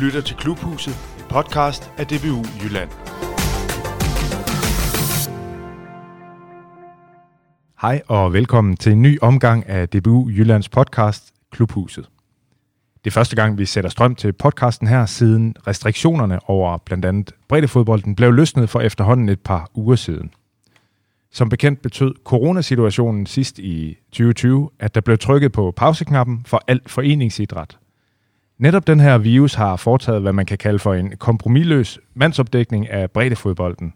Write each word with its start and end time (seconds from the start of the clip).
lytter 0.00 0.20
til 0.20 0.36
Klubhuset, 0.36 0.94
en 1.18 1.24
podcast 1.28 1.90
af 1.98 2.06
DBU 2.06 2.44
Jylland. 2.64 2.90
Hej 7.80 8.02
og 8.08 8.32
velkommen 8.32 8.76
til 8.76 8.92
en 8.92 9.02
ny 9.02 9.18
omgang 9.22 9.68
af 9.68 9.88
DBU 9.88 10.28
Jyllands 10.28 10.68
podcast 10.68 11.32
Klubhuset. 11.50 12.08
Det 13.04 13.10
er 13.10 13.14
første 13.14 13.36
gang, 13.36 13.58
vi 13.58 13.64
sætter 13.64 13.90
strøm 13.90 14.14
til 14.14 14.32
podcasten 14.32 14.86
her, 14.86 15.06
siden 15.06 15.54
restriktionerne 15.66 16.48
over 16.48 16.78
blandt 16.78 17.04
andet 17.04 17.32
breddefodbolden 17.48 18.14
blev 18.14 18.32
løsnet 18.32 18.70
for 18.70 18.80
efterhånden 18.80 19.28
et 19.28 19.40
par 19.40 19.70
uger 19.74 19.96
siden. 19.96 20.30
Som 21.32 21.48
bekendt 21.48 21.82
betød 21.82 22.14
coronasituationen 22.24 23.26
sidst 23.26 23.58
i 23.58 23.96
2020, 24.12 24.70
at 24.80 24.94
der 24.94 25.00
blev 25.00 25.18
trykket 25.18 25.52
på 25.52 25.72
pauseknappen 25.76 26.42
for 26.46 26.62
al 26.68 26.80
foreningsidræt. 26.86 27.78
Netop 28.58 28.86
den 28.86 29.00
her 29.00 29.18
virus 29.18 29.54
har 29.54 29.76
foretaget, 29.76 30.22
hvad 30.22 30.32
man 30.32 30.46
kan 30.46 30.58
kalde 30.58 30.78
for 30.78 30.94
en 30.94 31.12
kompromilløs 31.18 31.98
mandsopdækning 32.14 32.90
af 32.90 33.10
breddefodbolden. 33.10 33.92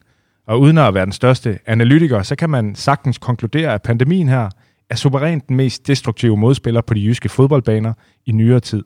Og 0.47 0.61
uden 0.61 0.79
at 0.79 0.95
være 0.95 1.05
den 1.05 1.13
største 1.13 1.59
analytiker, 1.67 2.23
så 2.23 2.37
kan 2.37 2.51
man 2.51 2.75
sagtens 2.75 3.19
konkludere, 3.19 3.75
at 3.75 3.83
pandemien 3.83 4.29
her 4.29 4.49
er 4.91 4.97
suverænt 4.97 5.49
den 5.49 5.57
mest 5.57 5.87
destruktive 5.87 6.37
modspiller 6.37 6.81
på 6.81 6.95
de 6.95 7.05
jyske 7.05 7.29
fodboldbaner 7.29 7.93
i 8.27 8.33
nyere 8.33 8.61
tid. 8.61 8.85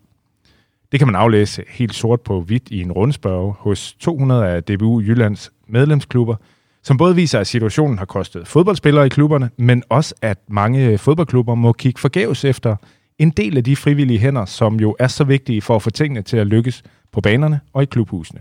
Det 0.93 1.01
kan 1.01 1.09
man 1.09 1.17
aflæse 1.17 1.63
helt 1.69 1.95
sort 1.95 2.21
på 2.21 2.41
hvidt 2.41 2.69
i 2.71 2.81
en 2.81 2.93
rundspørge 2.93 3.55
hos 3.59 3.95
200 3.95 4.49
af 4.49 4.63
DBU 4.63 5.01
Jyllands 5.01 5.53
medlemsklubber, 5.69 6.37
som 6.83 6.97
både 6.97 7.15
viser, 7.15 7.41
at 7.41 7.47
situationen 7.47 7.99
har 7.99 8.05
kostet 8.05 8.49
fodboldspillere 8.49 9.07
i 9.07 9.09
klubberne, 9.09 9.51
men 9.59 9.83
også 9.89 10.15
at 10.23 10.39
mange 10.49 10.99
fodboldklubber 10.99 11.55
må 11.55 11.73
kigge 11.73 12.01
forgæves 12.01 12.45
efter 12.45 12.77
en 13.19 13.31
del 13.31 13.57
af 13.57 13.65
de 13.65 13.77
frivillige 13.77 14.19
hænder, 14.19 14.45
som 14.45 14.81
jo 14.81 14.97
er 14.99 15.07
så 15.07 15.25
vigtige 15.25 15.63
for 15.63 15.77
at 15.77 15.83
få 15.83 15.91
tingene 15.91 16.23
til 16.23 16.37
at 16.37 16.47
lykkes 16.47 16.83
på 17.13 17.21
banerne 17.21 17.61
og 17.73 17.83
i 17.83 17.87
klubhusene. 17.87 18.41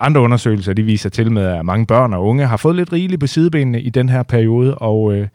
Andre 0.00 0.20
undersøgelser 0.20 0.72
de 0.72 0.82
viser 0.82 1.10
til 1.10 1.32
med, 1.32 1.42
at 1.42 1.64
mange 1.64 1.86
børn 1.86 2.12
og 2.12 2.24
unge 2.24 2.46
har 2.46 2.56
fået 2.56 2.76
lidt 2.76 2.92
rigeligt 2.92 3.20
på 3.20 3.26
sidebenene 3.26 3.82
i 3.82 3.90
den 3.90 4.08
her 4.08 4.22
periode, 4.22 4.78
og 4.78 5.14
øh, 5.14 5.28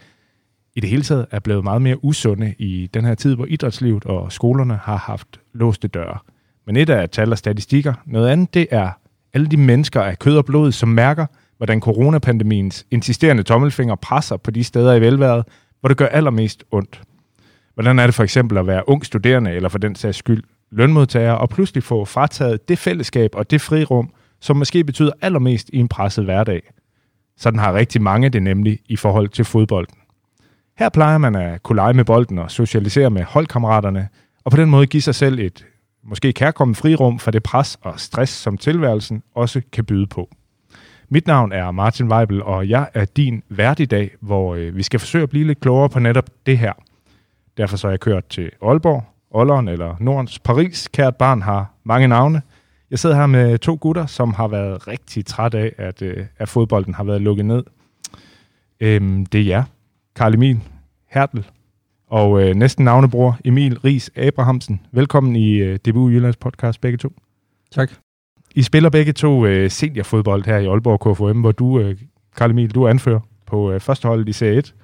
i 0.75 0.79
det 0.79 0.89
hele 0.89 1.03
taget 1.03 1.25
er 1.31 1.39
blevet 1.39 1.63
meget 1.63 1.81
mere 1.81 2.03
usunde 2.03 2.53
i 2.59 2.89
den 2.93 3.05
her 3.05 3.15
tid, 3.15 3.35
hvor 3.35 3.45
idrætslivet 3.45 4.05
og 4.05 4.31
skolerne 4.31 4.79
har 4.83 4.97
haft 4.97 5.39
låste 5.53 5.87
døre. 5.87 6.17
Men 6.65 6.77
et 6.77 6.89
er 6.89 7.05
tal 7.05 7.31
og 7.31 7.37
statistikker. 7.37 7.93
Noget 8.05 8.29
andet, 8.29 8.53
det 8.53 8.67
er 8.71 8.89
alle 9.33 9.47
de 9.47 9.57
mennesker 9.57 10.01
af 10.01 10.19
kød 10.19 10.37
og 10.37 10.45
blod, 10.45 10.71
som 10.71 10.89
mærker, 10.89 11.25
hvordan 11.57 11.79
coronapandemiens 11.79 12.85
insisterende 12.91 13.43
tommelfinger 13.43 13.95
presser 13.95 14.37
på 14.37 14.51
de 14.51 14.63
steder 14.63 14.93
i 14.93 15.01
velværet, 15.01 15.43
hvor 15.79 15.87
det 15.87 15.97
gør 15.97 16.05
allermest 16.05 16.63
ondt. 16.71 17.01
Hvordan 17.77 17.99
er 17.99 18.05
det 18.07 18.15
for 18.15 18.23
eksempel 18.23 18.57
at 18.57 18.67
være 18.67 18.89
ung 18.89 19.05
studerende, 19.05 19.51
eller 19.51 19.69
for 19.69 19.77
den 19.77 19.95
sags 19.95 20.17
skyld 20.17 20.43
lønmodtager, 20.71 21.31
og 21.31 21.49
pludselig 21.49 21.83
få 21.83 22.05
frataget 22.05 22.69
det 22.69 22.79
fællesskab 22.79 23.29
og 23.33 23.51
det 23.51 23.61
frirum, 23.61 24.09
som 24.41 24.57
måske 24.57 24.83
betyder 24.83 25.11
allermest 25.21 25.69
i 25.73 25.77
en 25.77 25.87
presset 25.87 26.25
hverdag. 26.25 26.61
Sådan 27.37 27.59
har 27.59 27.73
rigtig 27.73 28.01
mange 28.01 28.29
det 28.29 28.43
nemlig 28.43 28.79
i 28.85 28.95
forhold 28.95 29.29
til 29.29 29.45
fodbolden. 29.45 29.97
Her 30.77 30.89
plejer 30.89 31.17
man 31.17 31.35
at 31.35 31.63
kunne 31.63 31.75
lege 31.75 31.93
med 31.93 32.05
bolden 32.05 32.39
og 32.39 32.51
socialisere 32.51 33.09
med 33.09 33.23
holdkammeraterne, 33.23 34.07
og 34.45 34.51
på 34.51 34.57
den 34.57 34.69
måde 34.69 34.87
give 34.87 35.01
sig 35.01 35.15
selv 35.15 35.39
et 35.39 35.65
måske 36.03 36.33
kærkommet 36.33 36.77
frirum 36.77 37.19
for 37.19 37.31
det 37.31 37.43
pres 37.43 37.77
og 37.81 37.99
stress, 37.99 38.33
som 38.33 38.57
tilværelsen 38.57 39.23
også 39.35 39.61
kan 39.71 39.85
byde 39.85 40.07
på. 40.07 40.29
Mit 41.09 41.27
navn 41.27 41.51
er 41.51 41.71
Martin 41.71 42.11
Weibel, 42.11 42.43
og 42.43 42.69
jeg 42.69 42.89
er 42.93 43.05
din 43.05 43.43
vært 43.49 43.79
i 43.79 43.85
dag, 43.85 44.11
hvor 44.21 44.55
øh, 44.55 44.75
vi 44.75 44.83
skal 44.83 44.99
forsøge 44.99 45.23
at 45.23 45.29
blive 45.29 45.47
lidt 45.47 45.59
klogere 45.59 45.89
på 45.89 45.99
netop 45.99 46.29
det 46.45 46.57
her. 46.57 46.73
Derfor 47.57 47.77
så 47.77 47.87
er 47.87 47.91
jeg 47.91 47.99
kørt 47.99 48.25
til 48.25 48.51
Aalborg, 48.61 49.03
Olleren 49.31 49.67
eller 49.67 49.95
Nordens 49.99 50.39
Paris. 50.39 50.87
Kært 50.87 51.15
barn 51.15 51.41
har 51.41 51.73
mange 51.83 52.07
navne. 52.07 52.41
Jeg 52.91 52.99
sidder 52.99 53.15
her 53.15 53.25
med 53.25 53.57
to 53.57 53.77
gutter, 53.81 54.05
som 54.05 54.33
har 54.33 54.47
været 54.47 54.87
rigtig 54.87 55.25
træt 55.25 55.53
af, 55.53 55.73
at, 55.77 56.01
øh, 56.01 56.25
at 56.37 56.49
fodbolden 56.49 56.93
har 56.93 57.03
været 57.03 57.21
lukket 57.21 57.45
ned. 57.45 57.63
Øhm, 58.79 59.25
det 59.25 59.41
er 59.41 59.45
jer, 59.45 59.63
Karl 60.15 60.33
Emil 60.33 60.59
Hertel 61.07 61.47
og 62.07 62.41
øh, 62.41 62.55
næsten 62.55 62.85
navnebror 62.85 63.39
Emil 63.45 63.79
Ries 63.79 64.11
Abrahamsen. 64.15 64.81
Velkommen 64.91 65.35
i 65.35 65.53
øh, 65.53 65.79
DBU 65.85 66.09
Jyllands 66.09 66.37
podcast, 66.37 66.81
begge 66.81 66.97
to. 66.97 67.13
Tak. 67.71 67.91
I 68.55 68.61
spiller 68.61 68.89
begge 68.89 69.13
to 69.13 69.45
øh, 69.45 69.71
seniorfodbold 69.71 70.45
her 70.45 70.57
i 70.57 70.65
Aalborg 70.65 71.15
KFM, 71.15 71.39
hvor 71.39 71.51
du, 71.51 71.79
øh, 71.79 71.97
Karl 72.37 72.51
Emil, 72.51 72.75
du 72.75 72.83
er 72.83 72.89
anfører 72.89 73.19
på 73.45 73.71
øh, 73.71 73.79
førsteholdet 73.79 74.29
i 74.29 74.33
Serie 74.33 74.57
1. 74.57 74.75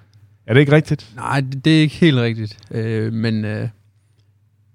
Er 0.47 0.53
det 0.53 0.59
ikke 0.59 0.71
rigtigt? 0.71 1.09
Nej, 1.15 1.41
det, 1.41 1.65
det 1.65 1.77
er 1.77 1.81
ikke 1.81 1.95
helt 1.95 2.17
rigtigt. 2.17 2.57
Øh, 2.71 3.13
men... 3.13 3.45
Øh, 3.45 3.67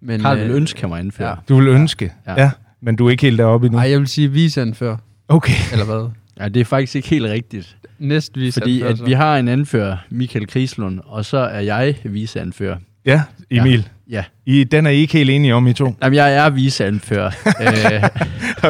men 0.03 0.21
Karl 0.21 0.39
vil 0.39 0.51
ønske, 0.51 0.81
han 0.81 0.91
var 0.91 0.99
indfører. 0.99 1.29
Ja. 1.29 1.35
Du 1.49 1.57
vil 1.57 1.69
ønske, 1.69 2.13
ja. 2.27 2.33
Ja. 2.33 2.43
ja. 2.43 2.51
Men 2.81 2.97
du 2.97 3.07
er 3.07 3.11
ikke 3.11 3.23
helt 3.23 3.39
deroppe 3.39 3.67
endnu? 3.67 3.79
Nej, 3.79 3.91
jeg 3.91 3.99
vil 3.99 4.09
sige 4.09 4.29
viseanfører, 4.33 4.97
Okay. 5.29 5.53
eller 5.73 5.85
hvad? 5.85 6.11
Ja, 6.41 6.49
det 6.49 6.61
er 6.61 6.65
faktisk 6.65 6.97
ikke 6.97 7.09
helt 7.09 7.25
rigtigt. 7.27 7.77
Næst 7.99 8.33
Fordi 8.33 8.45
viseanfører. 8.45 8.93
at 8.93 9.07
vi 9.07 9.13
har 9.13 9.37
en 9.39 9.49
anfører, 9.49 9.97
Michael 10.11 10.47
Krislund, 10.47 11.01
og 11.05 11.25
så 11.25 11.39
er 11.39 11.61
jeg 11.61 11.95
viceanfører. 12.05 12.77
Ja, 13.05 13.23
Emil. 13.51 13.89
Ja. 14.11 14.25
I, 14.47 14.65
den 14.65 14.87
er 14.87 14.91
I 14.91 14.97
ikke 14.97 15.13
helt 15.13 15.31
enige 15.31 15.55
om, 15.55 15.67
I 15.67 15.73
to? 15.73 15.95
Jamen, 16.03 16.17
jeg 16.17 16.35
er 16.37 16.51
viceanfører. 16.51 17.27
øh, 17.63 18.09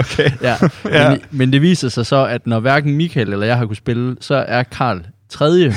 Okay. 0.00 0.30
ja. 0.42 0.54
Ja. 0.84 1.10
Men, 1.10 1.20
men 1.30 1.52
det 1.52 1.62
viser 1.62 1.88
sig 1.88 2.06
så, 2.06 2.26
at 2.26 2.46
når 2.46 2.60
hverken 2.60 2.94
Michael 2.96 3.32
eller 3.32 3.46
jeg 3.46 3.58
har 3.58 3.66
kunne 3.66 3.76
spille, 3.76 4.16
så 4.20 4.34
er 4.34 4.62
Karl 4.62 5.00
tredje 5.28 5.72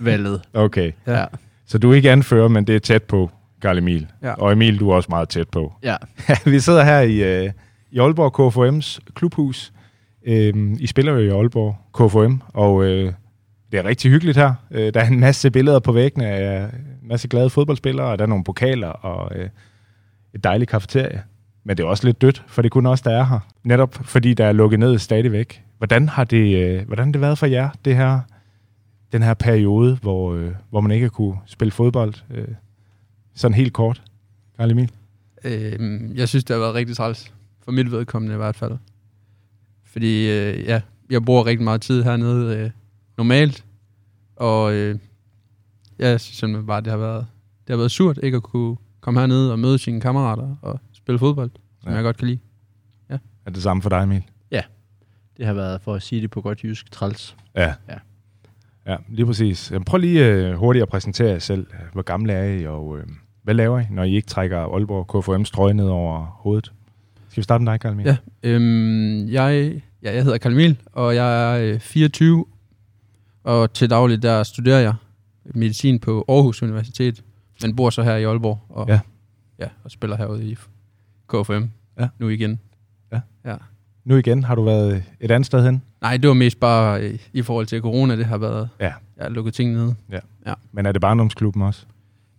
valget. 0.00 0.42
Okay. 0.54 0.92
Ja. 1.06 1.24
Så 1.66 1.78
du 1.78 1.90
er 1.90 1.94
ikke 1.94 2.10
anfører, 2.10 2.48
men 2.48 2.66
det 2.66 2.74
er 2.74 2.78
tæt 2.78 3.02
på, 3.02 3.30
Karl 3.62 3.78
Emil. 3.78 4.06
Ja. 4.22 4.32
Og 4.32 4.52
Emil, 4.52 4.80
du 4.80 4.90
er 4.90 4.94
også 4.94 5.06
meget 5.10 5.28
tæt 5.28 5.48
på. 5.48 5.72
ja. 5.82 5.96
vi 6.50 6.60
sidder 6.60 6.84
her 6.84 7.00
i, 7.00 7.44
øh, 7.44 7.52
i 7.90 7.98
Aalborg 7.98 8.40
KFM's 8.40 8.98
klubhus. 9.14 9.72
Øhm, 10.26 10.76
I 10.80 10.86
spiller 10.86 11.12
jo 11.12 11.18
i 11.18 11.28
Aalborg 11.28 11.76
KFM, 11.94 12.34
og 12.54 12.84
øh, 12.84 13.12
det 13.72 13.78
er 13.80 13.84
rigtig 13.84 14.10
hyggeligt 14.10 14.36
her. 14.38 14.54
Øh, 14.70 14.94
der 14.94 15.00
er 15.00 15.06
en 15.06 15.20
masse 15.20 15.50
billeder 15.50 15.78
på 15.78 15.92
væggene 15.92 16.26
af 16.26 16.62
en 17.02 17.08
masse 17.08 17.28
glade 17.28 17.50
fodboldspillere, 17.50 18.06
og 18.06 18.18
der 18.18 18.24
er 18.24 18.28
nogle 18.28 18.44
pokaler 18.44 18.88
og 18.88 19.36
øh, 19.38 19.48
et 20.34 20.44
dejligt 20.44 20.70
kafeterie. 20.70 21.22
Men 21.64 21.76
det 21.76 21.82
er 21.84 21.88
også 21.88 22.06
lidt 22.06 22.20
dødt, 22.22 22.44
for 22.46 22.62
det 22.62 22.68
er 22.68 22.70
kun 22.70 22.86
os, 22.86 23.00
der 23.02 23.10
er 23.10 23.24
her. 23.24 23.38
Netop 23.64 23.94
fordi 24.02 24.34
der 24.34 24.44
er 24.46 24.52
lukket 24.52 24.78
ned 24.78 24.98
stadigvæk. 24.98 25.62
Hvordan 25.78 26.08
har 26.08 26.24
det, 26.24 26.56
øh, 26.56 26.86
hvordan 26.86 27.06
har 27.06 27.12
det 27.12 27.20
været 27.20 27.38
for 27.38 27.46
jer, 27.46 27.68
det 27.84 27.96
her, 27.96 28.20
den 29.12 29.22
her 29.22 29.34
periode, 29.34 29.96
hvor, 29.96 30.34
øh, 30.34 30.52
hvor 30.70 30.80
man 30.80 30.90
ikke 30.92 31.08
kunne 31.10 31.36
spille 31.46 31.72
fodbold? 31.72 32.14
Øh, 32.30 32.48
sådan 33.34 33.54
helt 33.54 33.72
kort. 33.72 34.02
Karl 34.56 34.70
Emil? 34.70 34.90
Øh, 35.44 36.10
jeg 36.18 36.28
synes, 36.28 36.44
det 36.44 36.54
har 36.54 36.60
været 36.60 36.74
rigtig 36.74 36.96
træls. 36.96 37.34
For 37.64 37.72
mit 37.72 37.90
vedkommende 37.90 38.34
i 38.34 38.36
hvert 38.36 38.56
fald. 38.56 38.72
Fordi, 39.84 40.30
øh, 40.30 40.64
ja, 40.64 40.80
jeg 41.10 41.24
bruger 41.24 41.46
rigtig 41.46 41.64
meget 41.64 41.80
tid 41.82 42.02
hernede 42.02 42.56
øh, 42.56 42.70
normalt. 43.16 43.64
Og 44.36 44.74
øh, 44.74 44.98
jeg 45.98 46.20
synes 46.20 46.36
simpelthen 46.38 46.66
bare, 46.66 46.80
det 46.80 46.90
har 46.90 46.96
været, 46.98 47.26
det 47.66 47.72
har 47.72 47.76
været 47.76 47.90
surt 47.90 48.18
ikke 48.22 48.36
at 48.36 48.42
kunne 48.42 48.76
komme 49.00 49.20
hernede 49.20 49.52
og 49.52 49.58
møde 49.58 49.78
sine 49.78 50.00
kammerater 50.00 50.56
og 50.62 50.80
spille 50.92 51.18
fodbold, 51.18 51.50
som 51.80 51.88
Ja. 51.88 51.90
ja. 51.90 51.96
jeg 51.96 52.04
godt 52.04 52.16
kan 52.16 52.28
lide. 52.28 52.38
Er 53.46 53.50
det 53.50 53.62
samme 53.62 53.82
for 53.82 53.90
dig, 53.90 54.02
Emil? 54.02 54.22
Det 55.36 55.46
har 55.46 55.54
været, 55.54 55.80
for 55.80 55.94
at 55.94 56.02
sige 56.02 56.22
det 56.22 56.30
på 56.30 56.40
godt 56.40 56.64
jysk, 56.64 56.90
træls. 56.90 57.36
Ja. 57.56 57.74
Ja. 57.88 57.94
Ja, 58.90 58.96
lige 59.08 59.26
præcis. 59.26 59.70
Jamen, 59.70 59.84
Prøv 59.84 59.98
lige 59.98 60.26
øh, 60.26 60.54
hurtigt 60.54 60.82
at 60.82 60.88
præsentere 60.88 61.28
jer 61.30 61.38
selv. 61.38 61.66
Hvor 61.92 62.02
gamle 62.02 62.32
er 62.32 62.44
I, 62.44 62.66
og 62.66 62.98
øh, 62.98 63.06
hvad 63.42 63.54
laver 63.54 63.80
I, 63.80 63.84
når 63.90 64.02
I 64.04 64.14
ikke 64.14 64.28
trækker 64.28 64.58
Aalborg 64.58 65.16
KFM's 65.40 65.50
trøje 65.50 65.74
ned 65.74 65.84
over 65.88 66.24
hovedet? 66.24 66.72
Skal 67.28 67.40
vi 67.40 67.42
starte 67.42 67.64
med 67.64 67.72
dig, 67.72 67.80
Karl 67.80 67.92
Emil? 67.92 68.06
Ja. 68.06 68.16
Øhm, 68.42 69.28
jeg, 69.28 69.80
ja, 70.02 70.14
jeg 70.14 70.22
hedder 70.24 70.38
Karl 70.38 70.52
Emil, 70.52 70.78
og 70.92 71.14
jeg 71.14 71.54
er 71.66 71.72
øh, 71.74 71.80
24, 71.80 72.46
og 73.44 73.72
til 73.72 73.90
daglig 73.90 74.22
der 74.22 74.42
studerer 74.42 74.80
jeg 74.80 74.94
medicin 75.44 75.98
på 75.98 76.24
Aarhus 76.28 76.62
Universitet, 76.62 77.24
men 77.62 77.76
bor 77.76 77.90
så 77.90 78.02
her 78.02 78.16
i 78.16 78.24
Aalborg, 78.24 78.58
og, 78.68 78.88
Ja. 78.88 79.00
ja, 79.58 79.66
og 79.84 79.90
spiller 79.90 80.16
herude 80.16 80.44
i 80.50 80.54
KFM 81.28 81.64
Ja. 82.00 82.08
nu 82.18 82.28
igen. 82.28 82.60
Ja. 83.12 83.20
ja. 83.44 83.56
Nu 84.04 84.16
igen, 84.16 84.44
har 84.44 84.54
du 84.54 84.62
været 84.64 85.02
et 85.20 85.30
andet 85.30 85.46
sted 85.46 85.64
hen? 85.64 85.82
Nej, 86.02 86.16
det 86.16 86.28
var 86.28 86.34
mest 86.34 86.60
bare 86.60 87.00
øh, 87.02 87.18
i 87.32 87.42
forhold 87.42 87.66
til 87.66 87.80
corona, 87.80 88.16
det 88.16 88.26
har 88.26 88.38
været, 88.38 88.68
Ja. 88.80 88.84
jeg 89.16 89.24
har 89.24 89.28
lukket 89.28 89.54
ting 89.54 89.72
ned. 89.72 89.92
Men 90.72 90.86
er 90.86 90.92
det 90.92 91.00
barndomsklubben 91.00 91.62
også? 91.62 91.86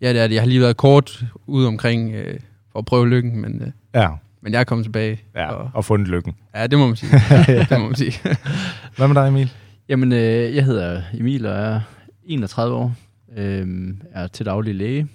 Ja, 0.01 0.13
det 0.13 0.21
er 0.21 0.27
det. 0.27 0.33
Jeg 0.35 0.41
har 0.41 0.47
lige 0.47 0.61
været 0.61 0.77
kort 0.77 1.23
ude 1.47 1.67
omkring 1.67 2.11
øh, 2.13 2.39
for 2.71 2.79
at 2.79 2.85
prøve 2.85 3.09
lykken, 3.09 3.41
men, 3.41 3.61
øh, 3.61 3.71
Ja, 3.95 4.09
men 4.41 4.53
jeg 4.53 4.59
er 4.59 4.63
kommet 4.63 4.85
tilbage. 4.85 5.21
ja 5.35 5.51
Og, 5.51 5.71
og 5.73 5.85
fundet 5.85 6.07
lykken. 6.07 6.33
ja, 6.55 6.67
det 6.67 6.79
må 6.79 6.87
man 6.87 6.95
sige. 6.95 7.11
det 7.69 7.79
må 7.79 7.85
man 7.85 7.95
sige. 7.95 8.13
Hvad 8.97 9.07
med 9.07 9.15
dig, 9.15 9.27
Emil? 9.27 9.51
Jamen, 9.89 10.11
øh, 10.11 10.55
jeg 10.55 10.65
hedder 10.65 11.01
Emil 11.13 11.45
og 11.45 11.53
er 11.53 11.79
31 12.23 12.75
år. 12.75 12.93
Øh, 13.37 13.93
er 14.11 14.27
til 14.27 14.45
daglig 14.45 14.75
læge. 14.75 15.07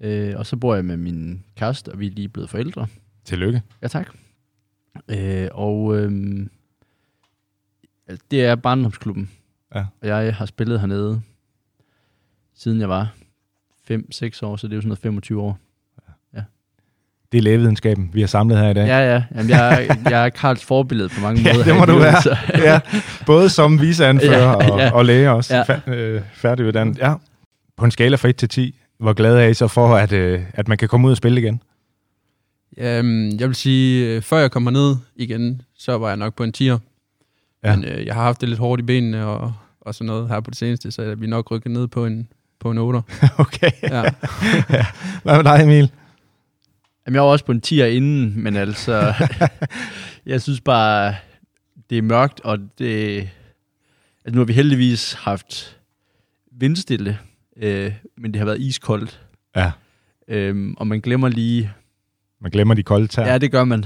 Øh, 0.00 0.34
og 0.36 0.46
så 0.46 0.56
bor 0.56 0.74
jeg 0.74 0.84
med 0.84 0.96
min 0.96 1.42
kæreste, 1.56 1.88
og 1.92 1.98
vi 2.00 2.06
er 2.06 2.10
lige 2.10 2.28
blevet 2.28 2.50
forældre. 2.50 2.86
Tillykke. 3.24 3.62
Ja, 3.82 3.88
tak. 3.88 4.08
Øh, 5.08 5.48
og 5.52 5.96
øh, 5.96 6.12
det 8.30 8.44
er 8.44 8.54
barndomsklubben. 8.54 9.30
Ja. 9.74 9.84
Og 10.02 10.08
jeg 10.08 10.34
har 10.34 10.46
spillet 10.46 10.80
hernede, 10.80 11.20
siden 12.56 12.80
jeg 12.80 12.88
var 12.88 13.14
5-6 13.90 13.94
år, 14.42 14.56
så 14.56 14.66
det 14.66 14.72
er 14.72 14.76
jo 14.76 14.80
sådan 14.80 14.88
noget 14.88 14.98
25 14.98 15.42
år. 15.42 15.58
Det 17.32 17.38
er 17.38 17.42
lægevidenskaben, 17.42 18.10
vi 18.12 18.20
har 18.20 18.26
samlet 18.26 18.58
her 18.58 18.68
i 18.68 18.74
dag. 18.74 18.86
Ja, 18.86 18.98
ja. 19.14 19.22
Jamen, 19.34 19.50
jeg, 19.50 19.86
er, 19.88 19.94
jeg 20.10 20.24
er 20.24 20.28
Karls 20.28 20.64
forbillede 20.64 21.08
på 21.08 21.20
mange 21.20 21.42
Ja, 21.42 21.52
måder. 21.52 21.64
det 21.64 21.76
må 21.76 21.84
du 21.84 21.92
livet, 21.92 22.04
være. 22.04 22.22
så- 22.22 22.36
ja, 22.54 22.80
både 23.26 23.48
som 23.50 23.80
viseanfører 23.80 24.38
Ja, 24.48 24.54
og, 24.72 24.78
ja. 24.78 24.90
og 24.92 25.04
læge 25.04 25.30
også. 25.30 25.56
Ja. 25.56 25.62
Fa- 25.62 25.90
øh, 25.90 26.22
færdiguddannet. 26.32 26.98
Ja. 26.98 27.14
På 27.76 27.84
en 27.84 27.90
skala 27.90 28.16
fra 28.16 28.28
1 28.28 28.36
til 28.36 28.48
10, 28.48 28.78
hvor 28.98 29.12
glad 29.12 29.36
er 29.36 29.46
I 29.46 29.54
så 29.54 29.68
for, 29.68 29.96
at, 29.96 30.12
øh, 30.12 30.42
at 30.54 30.68
man 30.68 30.78
kan 30.78 30.88
komme 30.88 31.06
ud 31.06 31.10
og 31.12 31.16
spille 31.16 31.40
igen? 31.40 31.62
Øhm, 32.78 33.30
jeg 33.30 33.48
vil 33.48 33.54
sige, 33.54 34.06
øh, 34.16 34.22
før 34.22 34.38
jeg 34.38 34.50
kommer 34.50 34.70
ned 34.70 34.96
igen, 35.16 35.62
så 35.78 35.98
var 35.98 36.08
jeg 36.08 36.16
nok 36.16 36.34
på 36.34 36.44
en 36.44 36.52
10'er. 36.56 36.64
Ja. 36.64 36.78
Ja. 37.64 37.76
Men 37.76 37.84
øh, 37.84 38.06
jeg 38.06 38.14
har 38.14 38.22
haft 38.22 38.40
det 38.40 38.48
lidt 38.48 38.58
hårdt 38.60 38.80
i 38.80 38.84
benene 38.84 39.26
og, 39.26 39.54
og 39.80 39.94
sådan 39.94 40.06
noget 40.06 40.28
her 40.28 40.40
på 40.40 40.50
det 40.50 40.58
seneste, 40.58 40.90
så 40.90 41.02
jeg 41.02 41.20
vil 41.20 41.28
nok 41.28 41.50
rykke 41.50 41.68
ned 41.72 41.88
på 41.88 42.06
en, 42.06 42.28
på 42.60 42.70
en 42.70 42.78
8'er. 42.78 43.00
Okay. 43.44 43.70
Ja. 43.82 44.02
Hvad 45.22 45.36
med 45.36 45.44
dig, 45.44 45.62
Emil? 45.62 45.90
Jamen, 47.06 47.14
jeg 47.14 47.22
var 47.22 47.28
også 47.28 47.44
på 47.44 47.52
en 47.52 47.62
10'er 47.66 47.84
inden, 47.84 48.42
men 48.42 48.56
altså, 48.56 49.14
jeg 50.26 50.42
synes 50.42 50.60
bare, 50.60 51.14
det 51.90 51.98
er 51.98 52.02
mørkt, 52.02 52.40
og 52.40 52.58
det, 52.78 53.16
altså 54.24 54.34
nu 54.34 54.38
har 54.38 54.44
vi 54.44 54.52
heldigvis 54.52 55.12
haft 55.12 55.76
vindstille, 56.52 57.18
øh, 57.56 57.92
men 58.18 58.32
det 58.32 58.38
har 58.38 58.46
været 58.46 58.60
iskoldt, 58.60 59.20
Ja. 59.56 59.72
øhm, 60.28 60.74
og 60.78 60.86
man 60.86 61.00
glemmer 61.00 61.28
lige, 61.28 61.72
Man 62.40 62.50
glemmer 62.50 62.74
de 62.74 62.82
kolde 62.82 63.06
tær. 63.06 63.26
ja, 63.26 63.38
det 63.38 63.52
gør 63.52 63.64
man, 63.64 63.84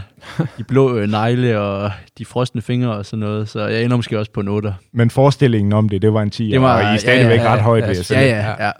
de 0.58 0.64
blå 0.64 0.96
øh, 0.98 1.08
negle 1.10 1.60
og 1.60 1.90
de 2.18 2.24
frosne 2.24 2.62
fingre 2.62 2.92
og 2.96 3.06
sådan 3.06 3.18
noget, 3.18 3.48
så 3.48 3.66
jeg 3.66 3.84
ender 3.84 3.96
måske 3.96 4.18
også 4.18 4.30
på 4.32 4.40
en 4.40 4.48
8'er. 4.66 4.72
Men 4.92 5.10
forestillingen 5.10 5.72
om 5.72 5.88
det, 5.88 6.02
det 6.02 6.12
var 6.14 6.22
en 6.22 6.30
10, 6.30 6.50
Det 6.50 6.60
var- 6.60 6.76
og 6.76 6.82
I 6.92 6.94
er 6.94 6.96
stadigvæk 6.96 7.38
ja, 7.38 7.44
ja, 7.44 7.52
ret 7.54 7.60
højt, 7.60 7.82
ja, 7.82 7.88
vil 7.88 7.96
jeg 7.96 8.06
ja. 8.10 8.20
Ja, 8.20 8.48
ja, 8.64 8.66
ja. 8.66 8.72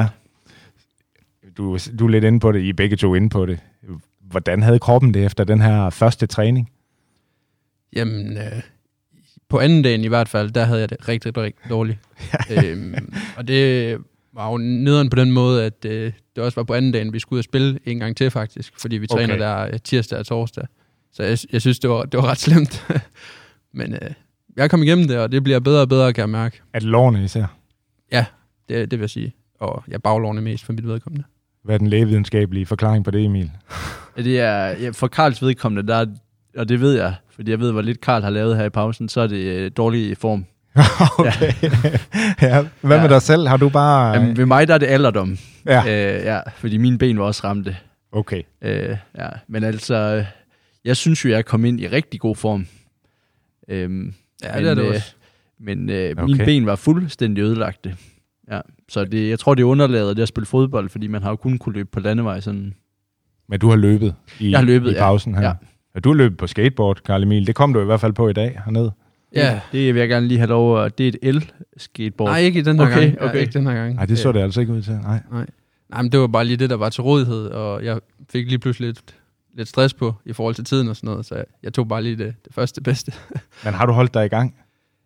Ja. 0.00 0.06
Du, 1.56 1.78
du 1.98 2.04
er 2.06 2.08
lidt 2.10 2.24
inde 2.24 2.40
på 2.40 2.52
det, 2.52 2.60
I 2.60 2.68
er 2.68 2.72
begge 2.74 2.96
to 2.96 3.14
inde 3.14 3.28
på 3.28 3.46
det. 3.46 3.58
Hvordan 4.20 4.62
havde 4.62 4.78
kroppen 4.78 5.14
det 5.14 5.24
efter 5.24 5.44
den 5.44 5.60
her 5.60 5.90
første 5.90 6.26
træning? 6.26 6.70
Jamen, 7.96 8.36
øh, 8.36 8.62
på 9.48 9.58
anden 9.58 9.82
dagen 9.82 10.04
i 10.04 10.08
hvert 10.08 10.28
fald, 10.28 10.50
der 10.50 10.64
havde 10.64 10.80
jeg 10.80 10.90
det 10.90 11.08
rigtig, 11.08 11.36
rigtig 11.36 11.70
dårligt. 11.70 11.98
øhm, 12.64 13.12
og 13.36 13.48
det 13.48 13.98
var 14.36 14.50
jo 14.50 14.56
nederen 14.56 15.10
på 15.10 15.16
den 15.16 15.32
måde, 15.32 15.64
at 15.64 15.84
øh, 15.84 16.12
det 16.36 16.44
også 16.44 16.56
var 16.60 16.64
på 16.64 16.74
anden 16.74 16.92
dagen, 16.92 17.12
vi 17.12 17.18
skulle 17.18 17.36
ud 17.36 17.40
og 17.40 17.44
spille 17.44 17.78
en 17.84 17.98
gang 17.98 18.16
til 18.16 18.30
faktisk, 18.30 18.72
fordi 18.80 18.96
vi 18.96 19.06
træner 19.06 19.34
Okay. 19.34 19.44
der 19.44 19.66
øh, 19.66 19.72
tirsdag 19.84 20.18
og 20.18 20.26
torsdag. 20.26 20.66
Så 21.12 21.22
jeg, 21.22 21.38
jeg 21.52 21.60
synes, 21.60 21.78
det 21.78 21.90
var, 21.90 22.02
det 22.04 22.18
var 22.18 22.26
ret 22.26 22.38
slemt. 22.38 22.86
Men 23.78 23.92
øh, 23.94 24.10
jeg 24.56 24.70
kom 24.70 24.82
igennem 24.82 25.08
det, 25.08 25.18
og 25.18 25.32
det 25.32 25.44
bliver 25.44 25.60
bedre 25.60 25.80
og 25.80 25.88
bedre, 25.88 26.12
kan 26.12 26.20
jeg 26.22 26.30
mærke. 26.30 26.60
At 26.72 26.82
lårene 26.82 27.24
især. 27.24 27.46
Det, 28.68 28.90
det 28.90 28.98
vil 28.98 29.00
jeg 29.02 29.10
sige. 29.10 29.34
Og 29.60 29.84
jeg 29.88 30.02
baglårene 30.02 30.40
mest 30.40 30.64
for 30.64 30.72
mit 30.72 30.86
vedkommende. 30.86 31.24
Hvad 31.64 31.74
er 31.74 31.78
den 31.78 31.86
lægevidenskabelige 31.86 32.66
forklaring 32.66 33.04
på 33.04 33.10
det, 33.10 33.24
Emil? 33.24 33.50
Ja, 34.16 34.22
Det 34.22 34.40
er, 34.40 34.66
ja, 34.66 34.90
for 34.90 35.06
Karls 35.06 35.42
vedkommende, 35.42 35.88
der, 35.88 35.94
er- 35.94 36.06
og 36.56 36.68
det 36.68 36.80
ved 36.80 36.92
jeg, 36.94 37.14
fordi 37.30 37.50
jeg 37.50 37.60
ved, 37.60 37.72
hvor 37.72 37.82
lidt 37.82 38.00
Karl 38.00 38.22
har 38.22 38.30
lavet 38.30 38.56
her 38.56 38.64
i 38.64 38.70
pausen, 38.70 39.08
så 39.08 39.20
er 39.20 39.26
det 39.26 39.36
øh, 39.36 39.70
dårlig 39.76 40.16
form. 40.16 40.44
okay. 41.18 41.52
ja. 42.42 42.64
Hvad 42.80 42.96
Ja. 42.96 43.02
med 43.02 43.08
dig 43.08 43.22
selv? 43.22 43.48
Har 43.48 43.56
du 43.56 43.68
bare... 43.68 44.14
Jamen, 44.14 44.36
ved 44.36 44.46
mig 44.46 44.68
der 44.68 44.74
er 44.74 44.78
det 44.78 44.86
alderdom. 44.86 45.36
ja, 45.66 45.80
Øh, 46.18 46.24
ja, 46.24 46.40
fordi 46.56 46.76
mine 46.76 46.98
ben 46.98 47.18
var 47.18 47.24
også 47.24 47.40
ramte. 47.44 47.76
okay. 48.12 48.42
Øh, 48.62 48.96
ja. 49.18 49.28
Men 49.48 49.64
altså, 49.64 49.94
øh, 49.94 50.24
jeg 50.84 50.96
synes 50.96 51.24
jo, 51.24 51.30
jeg 51.30 51.44
kom 51.44 51.64
ind 51.64 51.80
i 51.80 51.88
rigtig 51.88 52.20
god 52.20 52.36
form. 52.36 52.66
Øhm, 53.68 54.14
Ja, 54.42 54.54
Men, 54.54 54.62
det 54.64 54.70
er 54.70 54.74
det 54.74 54.82
øh, 54.82 54.88
også. 54.94 55.14
men 55.60 55.90
øh, 55.90 56.10
Okay. 56.10 56.22
mine 56.24 56.44
ben 56.44 56.66
var 56.66 56.76
fuldstændig 56.76 57.42
ødelagte. 57.42 57.96
Ja. 58.50 58.60
Så 58.88 59.04
det, 59.04 59.28
jeg 59.30 59.38
tror, 59.38 59.54
det 59.54 59.62
er 59.62 59.66
underlaget 59.66 60.16
det 60.16 60.22
at 60.22 60.28
spille 60.28 60.46
fodbold, 60.46 60.88
fordi 60.88 61.06
man 61.06 61.22
har 61.22 61.30
jo 61.30 61.36
kun 61.36 61.58
kunne 61.58 61.72
løbe 61.74 61.88
på 61.92 62.00
landevej. 62.00 62.40
Sådan. 62.40 62.74
Men 63.48 63.60
du 63.60 63.68
har 63.68 63.76
løbet 63.76 64.14
i, 64.40 64.50
Jeg 64.50 64.58
har 64.58 64.64
løbet, 64.66 64.90
i 64.90 64.94
ja. 64.94 64.98
pausen 65.00 65.34
her. 65.34 65.42
Ja. 65.42 65.52
Ja. 65.94 66.00
Du 66.00 66.08
har 66.08 66.14
løbet 66.14 66.38
på 66.38 66.46
skateboard, 66.46 67.00
Karl 67.06 67.22
Emil. 67.22 67.46
Det 67.46 67.54
kom 67.54 67.72
du 67.72 67.80
i 67.80 67.84
hvert 67.84 68.00
fald 68.00 68.12
på 68.12 68.28
i 68.28 68.32
dag 68.32 68.60
hernede. 68.64 68.92
Ja. 69.36 69.60
Det 69.72 69.94
vil 69.94 70.00
jeg 70.00 70.08
gerne 70.08 70.28
lige 70.28 70.38
have 70.38 70.48
lov 70.48 70.82
at... 70.84 70.98
Det 70.98 71.04
er 71.04 71.08
et 71.08 71.18
el-skateboard. 71.22 72.30
Nej, 72.30 72.38
ikke 72.40 72.58
i 72.58 72.62
den 72.62 72.78
her 72.78 72.86
Okay, 72.86 73.00
gang. 73.00 73.14
Ja, 73.20 73.28
okay. 73.28 73.40
ikke 73.40 73.52
den 73.52 73.66
her 73.66 73.74
gang. 73.74 73.94
Nej, 73.94 74.06
det 74.06 74.18
så 74.18 74.32
det 74.32 74.40
altså 74.40 74.60
ikke 74.60 74.72
ud 74.72 74.82
til. 74.82 74.92
Nej. 74.92 75.20
Nej, 75.90 76.02
men 76.02 76.12
det 76.12 76.20
var 76.20 76.26
bare 76.26 76.44
lige 76.44 76.56
det, 76.56 76.70
der 76.70 76.76
var 76.76 76.88
til 76.88 77.02
rådighed, 77.02 77.46
og 77.46 77.84
jeg 77.84 78.00
fik 78.32 78.46
lige 78.48 78.58
pludselig 78.58 78.86
lidt, 78.88 79.00
lidt 79.56 79.68
stress 79.68 79.94
på 79.94 80.14
i 80.24 80.32
forhold 80.32 80.54
til 80.54 80.64
tiden 80.64 80.88
og 80.88 80.96
sådan 80.96 81.10
noget, 81.10 81.26
så 81.26 81.34
jeg, 81.34 81.44
jeg 81.62 81.72
tog 81.74 81.88
bare 81.88 82.02
lige 82.02 82.16
det, 82.16 82.34
det 82.44 82.54
første 82.54 82.80
bedste. 82.80 83.12
Men 83.64 83.74
har 83.74 83.86
du 83.86 83.92
holdt 83.92 84.14
dig 84.14 84.24
i 84.24 84.28
gang? 84.28 84.54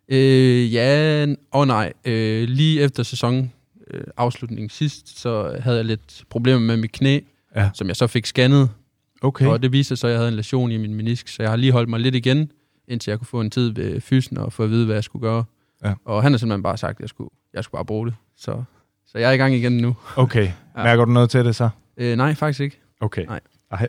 Øh, 0.09 0.75
ja, 0.75 1.27
og 1.51 1.67
nej. 1.67 1.93
Øh, 2.05 2.49
lige 2.49 2.81
efter 2.81 3.03
sæson 3.03 3.53
øh, 3.91 4.01
afslutningen 4.17 4.71
sidst, 4.71 5.21
så 5.21 5.57
havde 5.61 5.77
jeg 5.77 5.85
lidt 5.85 6.23
problemer 6.31 6.61
med 6.61 6.77
mit 6.77 6.93
knæ, 6.93 7.19
Ja. 7.57 7.71
som 7.75 7.89
jeg 7.89 7.97
så 7.97 8.07
fik 8.07 8.27
scannet, 8.27 8.69
Okay. 9.23 9.47
og 9.47 9.63
det 9.63 9.73
viste 9.73 9.89
sig 9.89 9.99
så, 9.99 10.07
at 10.07 10.11
jeg 10.11 10.19
havde 10.19 10.29
en 10.29 10.37
lesion 10.37 10.71
i 10.73 10.77
min 10.77 10.95
menisk, 10.95 11.29
så 11.29 11.43
jeg 11.43 11.51
har 11.51 11.57
lige 11.57 11.73
holdt 11.73 11.89
mig 11.89 12.01
lidt 12.01 12.15
igen, 12.15 12.51
indtil 12.91 13.11
jeg 13.11 13.19
kunne 13.19 13.27
få 13.27 13.41
en 13.41 13.51
tid 13.51 13.71
ved 13.75 14.01
fysen 14.01 14.39
og 14.39 14.53
få 14.53 14.63
at 14.65 14.71
vide, 14.71 14.87
hvad 14.87 14.97
jeg 14.97 15.05
skulle 15.05 15.21
gøre. 15.29 15.45
Ja. 15.85 15.95
Og 16.05 16.23
han 16.23 16.33
har 16.33 16.39
simpelthen 16.39 16.63
bare 16.63 16.77
sagt, 16.77 16.97
at 16.97 17.01
jeg 17.01 17.09
skulle, 17.09 17.31
jeg 17.55 17.65
skulle 17.65 17.79
bare 17.79 17.85
bruge 17.85 18.07
det. 18.07 18.15
Så, 18.37 18.63
så 19.07 19.19
jeg 19.19 19.29
er 19.29 19.33
i 19.33 19.37
gang 19.37 19.55
igen 19.55 19.77
nu. 19.77 19.97
Okay. 20.17 20.51
Ja. 20.77 20.83
Mærker 20.83 21.05
du 21.05 21.11
noget 21.13 21.31
til 21.31 21.45
det 21.45 21.57
så? 21.57 21.69
Øh, 21.97 22.17
nej, 22.17 22.35
faktisk 22.35 22.61
ikke. 22.61 22.81
Okay. 23.01 23.25
Nej. 23.27 23.41
Ej. 23.71 23.89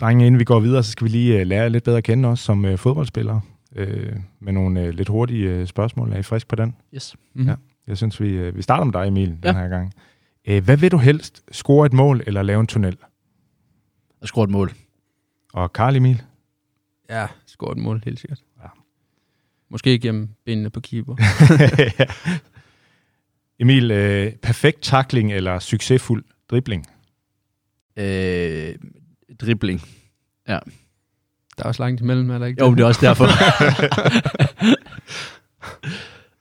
Drenge, 0.00 0.26
inden 0.26 0.38
vi 0.38 0.44
går 0.44 0.60
videre, 0.60 0.82
så 0.82 0.90
skal 0.90 1.04
vi 1.04 1.10
lige 1.10 1.40
uh, 1.40 1.46
lære 1.46 1.70
lidt 1.70 1.84
bedre 1.84 1.98
at 1.98 2.04
kende 2.04 2.28
os 2.28 2.40
som 2.40 2.64
uh, 2.64 2.76
fodboldspillere. 2.78 3.40
Uh, 3.80 3.86
med 4.40 4.52
nogle 4.52 4.82
uh, 4.82 4.88
lidt 4.88 5.08
hurtige 5.08 5.60
uh, 5.60 5.66
spørgsmål. 5.66 6.12
Er 6.12 6.16
I 6.18 6.22
frisk 6.22 6.48
på 6.48 6.56
den? 6.56 6.76
Yes. 6.94 7.16
Mm. 7.34 7.46
Ja. 7.46 7.54
Jeg 7.86 7.96
synes, 7.96 8.20
vi, 8.20 8.48
uh, 8.48 8.56
vi 8.56 8.62
starter 8.62 8.84
med 8.84 8.92
dig, 8.92 9.08
Emil, 9.08 9.36
Ja. 9.44 9.48
den 9.48 9.56
her 9.56 9.68
gang. 9.68 9.92
Uh, 10.50 10.64
hvad 10.64 10.76
vil 10.76 10.90
du 10.90 10.96
helst? 10.98 11.42
Score 11.52 11.86
et 11.86 11.92
mål 11.92 12.22
eller 12.26 12.42
lave 12.42 12.60
en 12.60 12.66
tunnel? 12.66 12.96
Og 14.22 14.28
score 14.28 14.44
et 14.44 14.50
mål. 14.50 14.72
Og 15.52 15.72
Karl 15.72 15.96
Emil? 15.96 16.22
Ja, 17.10 17.26
scoret 17.46 17.76
et 17.76 17.82
mål, 17.82 18.02
helt 18.04 18.20
sikkert. 18.20 18.40
Ja. 18.62 18.68
Måske 19.68 19.90
ikke 19.90 20.08
gennem 20.08 20.28
benene 20.44 20.70
på 20.70 20.80
keeper. 20.80 21.16
Emil, 23.60 23.90
uh, 23.90 24.32
perfekt 24.32 24.82
takling 24.82 25.32
eller 25.32 25.58
succesfuld 25.58 26.24
dribling? 26.50 26.86
Øh, 27.96 28.74
dribling. 29.40 29.82
Der 31.56 31.64
er 31.64 31.68
også 31.68 31.82
langt 31.82 32.00
imellem, 32.00 32.30
er 32.30 32.38
der 32.38 32.46
ikke 32.46 32.64
Jo, 32.64 32.74
det 32.74 32.80
er 32.80 32.86
også 32.86 33.00
derfor. 33.00 33.24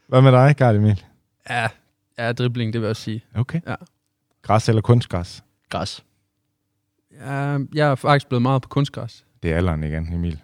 Hvad 0.10 0.22
med 0.22 0.32
dig, 0.32 0.56
Karl 0.56 0.76
Emil? 0.76 1.04
Ja, 1.50 1.68
ja, 2.18 2.32
dribling, 2.32 2.74
det 2.74 2.82
vil 2.82 2.86
jeg 2.86 2.90
også 2.90 3.02
sige. 3.02 3.24
Okay. 3.36 3.62
Ja. 3.68 3.76
Græs 4.42 4.70
eller 4.70 4.82
kunstgræs? 4.82 5.44
Græs. 5.70 6.04
Ja, 7.12 7.58
jeg 7.74 7.92
er 7.92 7.96
faktisk 7.96 8.28
blevet 8.28 8.42
meget 8.42 8.62
på 8.62 8.70
kunstgræs. 8.70 9.26
Det 9.44 9.52
er 9.52 9.58
alderen 9.58 9.84
igen, 9.84 10.14
Emil. 10.14 10.40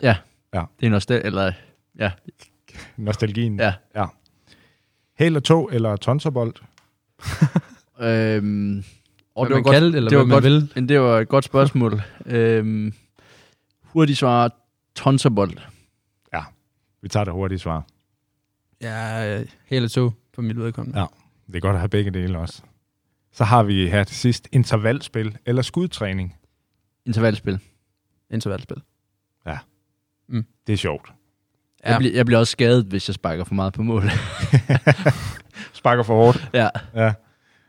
Det 0.79 0.85
er 0.85 0.89
nostal 0.89 1.21
eller 1.25 1.51
Nostalgien. 2.97 3.59
Ja. 3.59 3.73
ja. 3.95 4.05
Hæl 5.19 5.35
og 5.35 5.43
tog 5.43 5.69
eller 5.73 5.95
tonserbold? 5.95 6.53
øhm, 7.99 8.83
og 9.35 9.47
Hvad 9.47 9.55
man 9.55 9.63
kalde, 9.63 9.97
eller 9.97 10.09
det 10.09 10.17
hvad 10.17 10.17
var 10.17 10.25
man 10.25 10.35
godt, 10.35 10.43
vil. 10.43 10.71
Men 10.75 10.89
det 10.89 10.99
var 10.99 11.19
et 11.19 11.27
godt 11.27 11.45
spørgsmål. 11.45 12.01
øhm, 12.25 12.93
hurtigt 13.83 14.19
svar, 14.19 14.51
tonserbold. 14.95 15.57
Vi 17.01 17.07
tager 17.07 17.23
det 17.23 17.33
hurtige 17.33 17.59
svar. 17.59 17.85
Ja, 18.81 19.43
hele 19.65 19.89
to 19.89 20.11
for 20.33 20.41
mit 20.41 20.57
vedkommende. 20.57 20.99
Ja. 20.99 21.05
Det 21.47 21.55
er 21.55 21.59
godt 21.59 21.73
at 21.73 21.79
have 21.79 21.89
begge 21.89 22.11
dele 22.11 22.37
også. 22.37 22.61
Så 23.31 23.43
har 23.43 23.63
vi 23.63 23.89
her 23.89 24.03
til 24.03 24.15
sidst 24.15 24.47
intervalspil 24.51 25.37
eller 25.45 25.61
skudtræning. 25.61 26.35
Intervalspil. 27.05 27.59
Intervalspil. 28.31 28.77
Det 30.67 30.73
er 30.73 30.77
sjovt. 30.77 31.11
Ja. 31.85 31.89
Jeg, 31.89 31.99
bliver, 31.99 32.13
jeg 32.15 32.25
bliver 32.25 32.39
også 32.39 32.51
skadet, 32.51 32.85
hvis 32.85 33.09
jeg 33.09 33.13
sparker 33.15 33.43
for 33.43 33.53
meget 33.53 33.73
på 33.73 33.81
mål. 33.83 34.03
Sparker 35.73 36.03
for 36.03 36.15
hårdt. 36.15 36.49
ja. 36.53 36.69
Ja. 36.95 37.13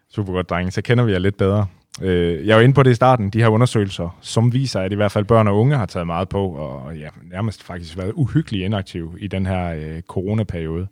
Super 0.09 0.33
godt, 0.33 0.51
drenge. 0.51 0.71
Så 0.71 0.83
kender 0.83 1.05
vi 1.05 1.13
jer 1.13 1.19
lidt 1.19 1.37
bedre. 1.37 1.67
Øh, 2.03 2.47
Jeg 2.47 2.57
var 2.57 2.63
inde 2.63 2.75
på 2.75 2.83
det 2.83 2.91
i 2.91 2.95
starten, 2.95 3.31
de 3.31 3.39
her 3.41 3.49
undersøgelser, 3.49 4.19
som 4.21 4.53
viser, 4.53 4.81
at 4.81 4.93
i 4.93 4.95
hvert 4.95 5.13
fald 5.13 5.25
børn 5.25 5.49
og 5.49 5.59
unge 5.59 5.77
har 5.77 5.87
taget 5.87 6.07
meget 6.07 6.29
på, 6.29 6.49
og 6.49 6.97
ja, 6.97 7.09
nærmest 7.23 7.63
faktisk 7.63 7.97
været 7.97 8.13
uhyggeligt 8.13 8.65
inaktiv 8.65 9.17
i 9.21 9.27
den 9.27 9.47
her 9.47 9.75
øh, 9.75 10.03
coronaperiode. 10.03 10.87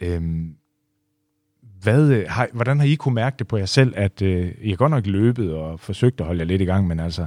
Øhm, 0.00 0.54
hvad, 1.82 2.10
øh, 2.10 2.24
har, 2.28 2.48
hvordan 2.52 2.78
har 2.80 2.86
I 2.86 2.94
kunne 2.94 3.14
mærke 3.14 3.36
det 3.38 3.48
på 3.48 3.56
jer 3.56 3.66
selv, 3.66 3.92
at 3.96 4.22
øh, 4.22 4.52
I 4.60 4.68
har 4.70 4.76
godt 4.76 4.90
nok 4.90 5.06
løbet 5.06 5.54
og 5.54 5.80
forsøgt 5.80 6.20
at 6.20 6.26
holde 6.26 6.40
jer 6.40 6.46
lidt 6.46 6.62
i 6.62 6.64
gang, 6.64 6.86
men 6.86 7.00
altså, 7.00 7.26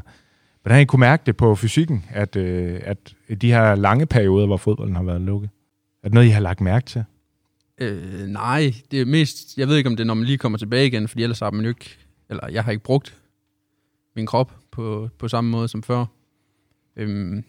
hvordan 0.62 0.76
har 0.76 0.82
I 0.82 0.86
kunne 0.86 1.00
mærke 1.00 1.24
det 1.26 1.38
på 1.38 1.56
fysikken, 1.56 2.06
at, 2.10 2.36
øh, 2.36 2.80
at 2.84 3.16
de 3.42 3.52
her 3.52 3.76
lange 3.76 4.06
perioder, 4.06 4.46
hvor 4.46 4.58
fodbolden 4.58 4.96
har 4.96 5.04
været 5.04 5.22
lukket? 5.22 5.50
Er 6.04 6.08
det 6.08 6.14
noget, 6.14 6.28
I 6.28 6.30
har 6.30 6.42
lagt 6.42 6.62
mærke 6.62 6.86
til? 6.86 7.04
Øh, 7.78 8.28
nej, 8.28 8.74
det 8.92 9.02
er 9.02 9.06
mest, 9.06 9.58
jeg 9.58 9.68
ved 9.68 9.78
ikke 9.78 9.90
om 9.90 9.96
det 9.96 10.04
er, 10.04 10.08
når 10.08 10.14
man 10.14 10.26
lige 10.26 10.38
kommer 10.38 10.58
tilbage 10.58 10.88
igen, 10.88 11.08
fordi 11.08 11.24
ellers 11.24 11.40
har 11.40 11.52
man 11.52 11.66
jo 11.66 11.70
ikke, 11.70 11.98
eller 12.30 12.48
jeg 12.48 12.64
har 12.64 12.72
ikke 12.72 12.84
brugt 12.84 13.18
min 14.16 14.26
krop 14.26 14.56
på, 14.72 15.10
på 15.18 15.28
samme 15.28 15.50
måde 15.50 15.68
som 15.68 15.84
før. 15.84 16.06
Øhm, 16.96 17.44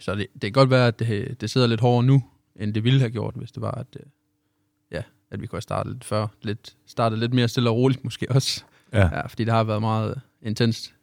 så 0.00 0.14
det, 0.14 0.26
det 0.32 0.40
kan 0.40 0.52
godt 0.52 0.70
være, 0.70 0.86
at 0.86 0.98
det, 0.98 1.40
det 1.40 1.50
sidder 1.50 1.66
lidt 1.66 1.80
hårdere 1.80 2.06
nu, 2.06 2.22
end 2.56 2.74
det 2.74 2.84
ville 2.84 3.00
have 3.00 3.10
gjort, 3.10 3.34
hvis 3.34 3.52
det 3.52 3.62
var, 3.62 3.70
at, 3.70 3.86
øh, 3.96 4.06
ja, 4.90 5.02
at 5.30 5.40
vi 5.40 5.46
kunne 5.46 5.56
have 5.56 5.62
startet 5.62 5.92
lidt 5.92 6.04
før. 6.04 6.26
Lidt, 6.42 6.76
startet 6.86 7.18
lidt 7.18 7.34
mere 7.34 7.48
stille 7.48 7.70
og 7.70 7.76
roligt 7.76 8.04
måske 8.04 8.26
også. 8.30 8.64
Ja. 8.92 9.00
Ja, 9.12 9.26
fordi 9.26 9.44
det 9.44 9.52
har 9.52 9.64
været 9.64 9.80
meget 9.80 10.20
intenst 10.42 10.93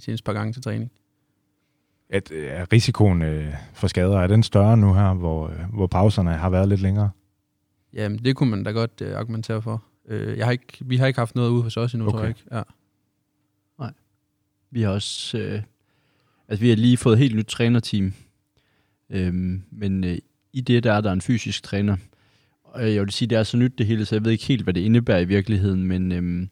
de 0.00 0.04
seneste 0.04 0.24
par 0.24 0.32
gange 0.32 0.52
til 0.52 0.62
træning. 0.62 0.90
At, 2.10 2.30
er 2.30 2.72
risikoen 2.72 3.22
øh, 3.22 3.54
for 3.74 3.88
skader, 3.88 4.18
er 4.18 4.26
den 4.26 4.42
større 4.42 4.76
nu 4.76 4.94
her, 4.94 5.14
hvor, 5.14 5.48
øh, 5.48 5.74
hvor 5.74 5.86
pauserne 5.86 6.30
har 6.30 6.50
været 6.50 6.68
lidt 6.68 6.80
længere? 6.80 7.10
Jamen, 7.92 8.18
det 8.18 8.36
kunne 8.36 8.50
man 8.50 8.64
da 8.64 8.70
godt 8.70 9.02
øh, 9.02 9.18
argumentere 9.18 9.62
for. 9.62 9.84
Øh, 10.08 10.38
jeg 10.38 10.46
har 10.46 10.52
ikke, 10.52 10.78
vi 10.80 10.96
har 10.96 11.06
ikke 11.06 11.20
haft 11.20 11.34
noget 11.34 11.50
ude 11.50 11.62
hos 11.62 11.76
os 11.76 11.94
endnu, 11.94 12.08
okay. 12.08 12.16
tror 12.16 12.20
jeg 12.20 12.28
ikke. 12.28 12.44
Ja. 12.52 12.62
Vi 14.70 14.82
har 14.82 14.90
også... 14.90 15.38
Øh, 15.38 15.62
altså, 16.48 16.60
vi 16.60 16.68
har 16.68 16.76
lige 16.76 16.96
fået 16.96 17.12
et 17.12 17.18
helt 17.18 17.36
nyt 17.36 17.46
trænerteam. 17.46 18.12
Øhm, 19.10 19.62
men 19.70 20.04
øh, 20.04 20.18
i 20.52 20.60
det, 20.60 20.84
der 20.84 20.92
er 20.92 21.00
der 21.00 21.12
en 21.12 21.20
fysisk 21.20 21.62
træner. 21.62 21.96
Og 22.64 22.94
jeg 22.94 23.02
vil 23.02 23.10
sige, 23.10 23.28
det 23.28 23.38
er 23.38 23.42
så 23.42 23.56
nyt 23.56 23.78
det 23.78 23.86
hele, 23.86 24.04
så 24.04 24.14
jeg 24.14 24.24
ved 24.24 24.32
ikke 24.32 24.44
helt, 24.44 24.62
hvad 24.62 24.74
det 24.74 24.80
indebærer 24.80 25.18
i 25.18 25.24
virkeligheden. 25.24 25.84
Men, 25.84 26.12
øhm, 26.12 26.48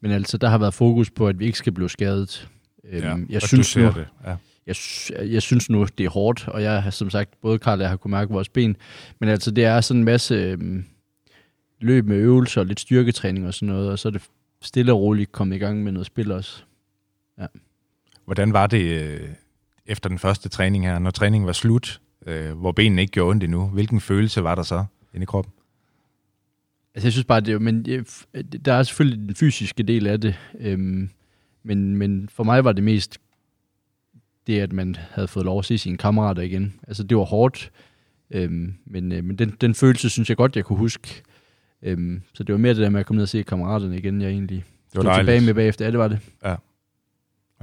men 0.00 0.10
altså, 0.10 0.36
der 0.36 0.48
har 0.48 0.58
været 0.58 0.74
fokus 0.74 1.10
på, 1.10 1.28
at 1.28 1.38
vi 1.38 1.46
ikke 1.46 1.58
skal 1.58 1.72
blive 1.72 1.90
skadet. 1.90 2.48
Øhm, 2.84 3.26
jeg, 3.30 3.42
synes 3.42 3.76
nu, 3.76 3.82
det. 3.86 4.06
Ja. 4.26 4.36
jeg, 4.66 4.76
jeg 5.32 5.42
synes 5.42 5.70
nu, 5.70 5.86
det 5.98 6.06
er 6.06 6.10
hårdt, 6.10 6.48
og 6.48 6.62
jeg 6.62 6.82
har 6.82 6.90
som 6.90 7.10
sagt, 7.10 7.40
både 7.40 7.58
Karl 7.58 7.78
og 7.78 7.82
jeg 7.82 7.90
har 7.90 7.96
kunnet 7.96 8.10
mærke 8.10 8.32
vores 8.32 8.48
ben, 8.48 8.76
men 9.18 9.28
altså 9.28 9.50
det 9.50 9.64
er 9.64 9.80
sådan 9.80 9.98
en 10.00 10.04
masse 10.04 10.34
øhm, 10.34 10.84
løb 11.80 12.06
med 12.06 12.16
øvelser 12.16 12.60
og 12.60 12.66
lidt 12.66 12.80
styrketræning 12.80 13.46
og 13.46 13.54
sådan 13.54 13.68
noget, 13.74 13.90
og 13.90 13.98
så 13.98 14.08
er 14.08 14.12
det 14.12 14.22
stille 14.62 14.92
og 14.92 15.00
roligt 15.00 15.32
kommet 15.32 15.56
i 15.56 15.58
gang 15.58 15.84
med 15.84 15.92
noget 15.92 16.06
spil 16.06 16.32
også. 16.32 16.62
Hvordan 18.24 18.52
var 18.52 18.66
det 18.66 18.82
øh, 19.02 19.28
efter 19.86 20.08
den 20.08 20.18
første 20.18 20.48
træning 20.48 20.86
her, 20.86 20.98
når 20.98 21.10
træningen 21.10 21.46
var 21.46 21.52
slut, 21.52 22.00
øh, 22.26 22.52
hvor 22.52 22.72
benene 22.72 23.00
ikke 23.02 23.12
gjorde 23.12 23.30
ondt 23.30 23.44
endnu? 23.44 23.66
Hvilken 23.68 24.00
følelse 24.00 24.42
var 24.42 24.54
der 24.54 24.62
så 24.62 24.84
inde 25.14 25.22
i 25.22 25.26
kroppen? 25.26 25.52
Altså 26.94 27.06
jeg 27.06 27.12
synes 27.12 27.24
bare, 27.24 27.40
det 27.40 27.54
er, 27.54 27.58
men 27.58 27.86
jeg- 27.86 28.04
der 28.64 28.72
er 28.72 28.82
selvfølgelig 28.82 29.28
den 29.28 29.34
fysiske 29.36 29.82
del 29.82 30.06
af 30.06 30.20
det, 30.20 30.34
øhm, 30.60 31.10
men, 31.62 31.96
men 31.96 32.28
for 32.28 32.44
mig 32.44 32.64
var 32.64 32.72
det 32.72 32.84
mest 32.84 33.20
det, 34.46 34.60
at 34.60 34.72
man 34.72 34.96
havde 35.10 35.28
fået 35.28 35.44
lov 35.44 35.58
at 35.58 35.64
se 35.64 35.78
sine 35.78 35.96
kammerater 35.96 36.42
igen. 36.42 36.80
Altså 36.88 37.02
det 37.02 37.16
var 37.16 37.24
hårdt, 37.24 37.70
øhm, 38.30 38.74
men, 38.84 39.12
øh, 39.12 39.24
men 39.24 39.36
den, 39.38 39.56
den 39.60 39.74
følelse 39.74 40.10
synes 40.10 40.28
jeg 40.28 40.36
godt, 40.36 40.56
jeg 40.56 40.64
kunne 40.64 40.78
huske. 40.78 41.22
Øhm, 41.82 42.22
så 42.34 42.42
det 42.44 42.52
var 42.52 42.58
mere 42.58 42.74
det 42.74 42.82
der 42.82 42.90
med 42.90 43.00
at 43.00 43.06
komme 43.06 43.16
ned 43.16 43.22
og 43.22 43.28
se 43.28 43.42
kammeraterne 43.42 43.98
igen, 43.98 44.22
jeg 44.22 44.30
egentlig 44.30 44.64
Det 44.92 44.96
var 44.96 45.02
stod 45.02 45.14
tilbage 45.14 45.40
med 45.40 45.54
bagefter. 45.54 45.84
Ja, 45.84 45.90
det 45.90 45.98
var 45.98 46.08
det. 46.08 46.18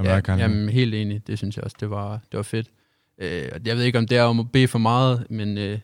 Ja, 0.03 0.19
Karl? 0.21 0.39
jamen, 0.39 0.69
helt 0.69 0.95
enig. 0.95 1.27
Det 1.27 1.37
synes 1.37 1.57
jeg 1.57 1.63
også, 1.63 1.77
det 1.79 1.89
var, 1.89 2.11
det 2.31 2.37
var 2.37 2.43
fedt. 2.43 2.67
Øh, 3.17 3.49
og 3.53 3.59
jeg 3.65 3.77
ved 3.77 3.83
ikke, 3.83 3.97
om 3.97 4.07
det 4.07 4.17
er 4.17 4.23
om 4.23 4.39
at 4.39 4.51
bede 4.51 4.67
for 4.67 4.79
meget, 4.79 5.27
men 5.29 5.57
øh, 5.57 5.79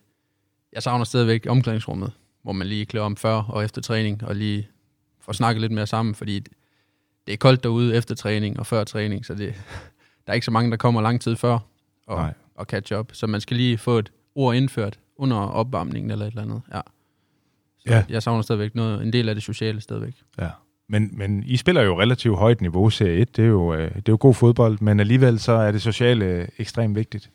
jeg 0.74 0.84
savner 0.84 1.06
stadigvæk 1.06 1.46
omklædningsrummet, 1.50 2.12
hvor 2.42 2.52
man 2.52 2.68
lige 2.68 2.86
klæder 2.86 3.06
om 3.06 3.18
før 3.18 3.34
og 3.36 3.64
efter 3.64 3.82
træning, 3.82 4.24
og 4.24 4.36
lige 4.36 4.68
får 5.22 5.34
snakket 5.34 5.62
lidt 5.62 5.72
mere 5.72 5.88
sammen, 5.88 6.16
fordi 6.16 6.44
det, 7.28 7.34
er 7.34 7.38
koldt 7.38 7.64
derude 7.64 7.96
efter 7.96 8.16
træning 8.16 8.60
og 8.60 8.66
før 8.68 8.84
træning, 8.84 9.26
så 9.26 9.34
det, 9.36 9.54
der 10.26 10.32
er 10.32 10.34
ikke 10.34 10.46
så 10.46 10.52
mange, 10.52 10.72
der 10.72 10.78
kommer 10.78 11.02
lang 11.02 11.22
tid 11.22 11.36
før 11.36 11.60
og, 12.08 12.18
Nej. 12.18 12.34
og 12.56 12.66
catch 12.66 12.94
up. 12.94 13.10
Så 13.14 13.28
man 13.28 13.42
skal 13.42 13.58
lige 13.58 13.78
få 13.78 13.98
et 13.98 14.12
ord 14.36 14.56
indført 14.56 15.00
under 15.18 15.38
opvarmningen 15.38 16.12
eller 16.12 16.26
et 16.26 16.30
eller 16.30 16.42
andet. 16.42 16.62
Ja. 16.74 16.82
Så 17.80 17.84
Ja. 17.94 18.06
jeg 18.10 18.24
savner 18.24 18.42
stadigvæk 18.42 18.76
noget, 18.76 19.02
en 19.02 19.14
del 19.14 19.30
af 19.30 19.36
det 19.36 19.44
sociale 19.44 19.82
stadigvæk. 19.82 20.14
Ja. 20.40 20.50
Men, 20.88 21.10
men 21.18 21.44
I 21.44 21.58
spiller 21.58 21.82
jo 21.82 22.02
relativt 22.02 22.38
højt 22.38 22.62
niveau, 22.62 22.90
serie 22.90 23.18
1. 23.22 23.38
Det 23.38 23.44
er, 23.44 23.48
jo, 23.50 23.74
øh, 23.74 23.90
det 23.96 23.96
er 23.98 24.02
jo 24.10 24.18
god 24.20 24.34
fodbold, 24.34 24.78
men 24.82 25.00
alligevel 25.00 25.40
så 25.40 25.52
er 25.52 25.72
det 25.72 25.82
sociale 25.82 26.48
ekstremt 26.58 26.96
vigtigt. 26.96 27.32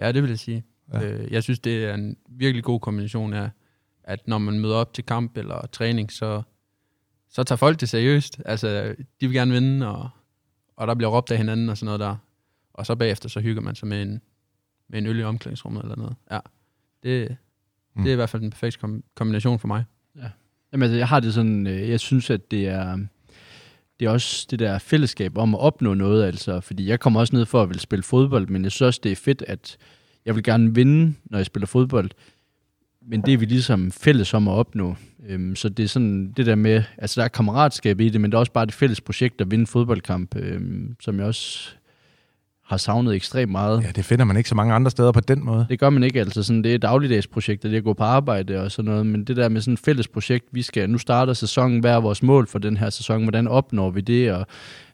Ja, 0.00 0.12
det 0.12 0.22
vil 0.22 0.28
jeg 0.30 0.38
sige. 0.38 0.64
Ja. 0.92 1.00
Ja. 1.00 1.06
Øh, 1.12 1.32
jeg 1.32 1.42
synes, 1.42 1.58
det 1.58 1.84
er 1.84 1.94
en 1.94 2.16
virkelig 2.28 2.64
god 2.64 2.80
kombination 2.80 3.32
af, 3.32 3.50
at 4.04 4.28
når 4.28 4.38
man 4.38 4.60
møder 4.60 4.76
op 4.76 4.92
til 4.94 5.04
kamp 5.04 5.36
eller 5.36 5.66
træning, 5.72 6.12
så, 6.12 6.42
så 7.34 7.42
tager 7.44 7.56
folk 7.56 7.80
det 7.80 7.88
seriøst. 7.88 8.40
Altså, 8.44 8.94
de 9.20 9.26
vil 9.26 9.32
gerne 9.32 9.52
vinde, 9.52 9.88
og, 9.88 10.08
og 10.76 10.86
der 10.86 10.94
bliver 10.94 11.10
råbt 11.10 11.30
af 11.30 11.38
hinanden 11.38 11.68
og 11.68 11.76
sådan 11.78 11.84
noget 11.86 12.00
der. 12.00 12.16
Og 12.74 12.86
så 12.86 12.94
bagefter, 12.94 13.28
så 13.28 13.40
hygger 13.40 13.62
man 13.62 13.74
sig 13.74 13.88
med 13.88 14.02
en, 14.02 14.20
med 14.88 14.98
en 14.98 15.06
øl 15.06 15.18
i 15.18 15.22
omklædningsrummet 15.22 15.82
eller 15.82 15.96
noget. 15.96 16.14
Ja, 16.30 16.38
det, 17.02 17.36
Mm. 17.96 18.02
det 18.02 18.10
er 18.10 18.12
i 18.12 18.16
hvert 18.16 18.30
fald 18.30 18.42
den 18.42 18.50
perfekte 18.50 18.78
kom- 18.80 19.04
kombination 19.14 19.58
for 19.58 19.66
mig. 19.68 19.84
Jamen, 20.72 20.82
altså, 20.82 20.96
jeg 20.96 21.08
har 21.08 21.20
det 21.20 21.34
sådan, 21.34 21.66
øh, 21.66 21.88
jeg 21.88 22.00
synes, 22.00 22.30
at 22.30 22.50
det 22.50 22.68
er, 22.68 22.98
det 24.00 24.06
er 24.06 24.10
også 24.10 24.46
det 24.50 24.58
der 24.58 24.78
fællesskab 24.78 25.38
om 25.38 25.54
at 25.54 25.60
opnå 25.60 25.94
noget, 25.94 26.24
altså, 26.24 26.60
fordi 26.60 26.86
jeg 26.88 27.00
kommer 27.00 27.20
også 27.20 27.36
ned 27.36 27.46
for 27.46 27.62
at 27.62 27.68
vil 27.68 27.80
spille 27.80 28.02
fodbold, 28.02 28.48
men 28.48 28.62
jeg 28.64 28.72
synes 28.72 28.82
også, 28.86 29.00
det 29.02 29.12
er 29.12 29.16
fedt, 29.16 29.42
at 29.48 29.76
jeg 30.24 30.34
vil 30.34 30.42
gerne 30.44 30.74
vinde, 30.74 31.14
når 31.24 31.38
jeg 31.38 31.46
spiller 31.46 31.66
fodbold, 31.66 32.10
men 33.06 33.22
det 33.22 33.34
er 33.34 33.38
vi 33.38 33.44
ligesom 33.44 33.90
fælles 33.90 34.34
om 34.34 34.48
at 34.48 34.52
opnå. 34.52 34.96
Øhm, 35.28 35.56
så 35.56 35.68
det 35.68 35.82
er 35.82 35.88
sådan 35.88 36.32
det 36.36 36.46
der 36.46 36.54
med, 36.54 36.82
altså 36.98 37.20
der 37.20 37.24
er 37.24 37.28
kammeratskab 37.28 38.00
i 38.00 38.08
det, 38.08 38.20
men 38.20 38.32
der 38.32 38.38
er 38.38 38.40
også 38.40 38.52
bare 38.52 38.64
et 38.64 38.72
fælles 38.72 39.00
projekt 39.00 39.40
at 39.40 39.50
vinde 39.50 39.62
en 39.62 39.66
fodboldkamp, 39.66 40.36
øhm, 40.36 40.96
som 41.00 41.18
jeg 41.18 41.26
også 41.26 41.70
har 42.64 42.76
savnet 42.76 43.14
ekstremt 43.14 43.52
meget. 43.52 43.82
Ja, 43.82 43.90
det 43.96 44.04
finder 44.04 44.24
man 44.24 44.36
ikke 44.36 44.48
så 44.48 44.54
mange 44.54 44.74
andre 44.74 44.90
steder 44.90 45.12
på 45.12 45.20
den 45.20 45.44
måde. 45.44 45.66
Det 45.68 45.78
gør 45.78 45.90
man 45.90 46.02
ikke, 46.02 46.20
altså 46.20 46.42
sådan, 46.42 46.64
det 46.64 46.74
er 46.74 46.78
dagligdagsprojekter, 46.78 47.68
det 47.68 47.76
er 47.76 47.80
at 47.80 47.84
gå 47.84 47.92
på 47.92 48.02
arbejde 48.02 48.60
og 48.60 48.72
sådan 48.72 48.90
noget, 48.90 49.06
men 49.06 49.24
det 49.24 49.36
der 49.36 49.48
med 49.48 49.60
sådan 49.60 49.74
et 49.74 49.80
fælles 49.80 50.08
projekt, 50.08 50.44
vi 50.52 50.62
skal, 50.62 50.90
nu 50.90 50.98
starter 50.98 51.32
sæsonen, 51.32 51.80
hvad 51.80 51.90
er 51.90 52.00
vores 52.00 52.22
mål 52.22 52.46
for 52.46 52.58
den 52.58 52.76
her 52.76 52.90
sæson, 52.90 53.22
hvordan 53.22 53.48
opnår 53.48 53.90
vi 53.90 54.00
det, 54.00 54.32
og 54.32 54.46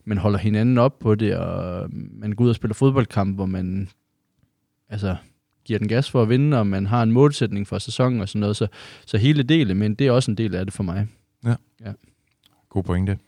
man 0.04 0.18
holder 0.18 0.38
hinanden 0.38 0.78
op 0.78 0.98
på 0.98 1.14
det, 1.14 1.36
og 1.36 1.88
man 1.92 2.32
går 2.32 2.44
ud 2.44 2.48
og 2.48 2.54
spiller 2.54 2.74
fodboldkamp, 2.74 3.34
hvor 3.34 3.46
man 3.46 3.88
altså, 4.88 5.16
giver 5.64 5.78
den 5.78 5.88
gas 5.88 6.10
for 6.10 6.22
at 6.22 6.28
vinde, 6.28 6.58
og 6.58 6.66
man 6.66 6.86
har 6.86 7.02
en 7.02 7.12
målsætning 7.12 7.66
for 7.66 7.78
sæsonen 7.78 8.20
og 8.20 8.28
sådan 8.28 8.40
noget, 8.40 8.56
så, 8.56 8.66
så 9.06 9.18
hele 9.18 9.42
det 9.42 9.60
element, 9.60 9.98
det 9.98 10.06
er 10.06 10.10
også 10.10 10.30
en 10.30 10.36
del 10.36 10.54
af 10.54 10.66
det 10.66 10.74
for 10.74 10.82
mig. 10.82 11.08
God 12.68 12.82
pointe. 12.82 13.18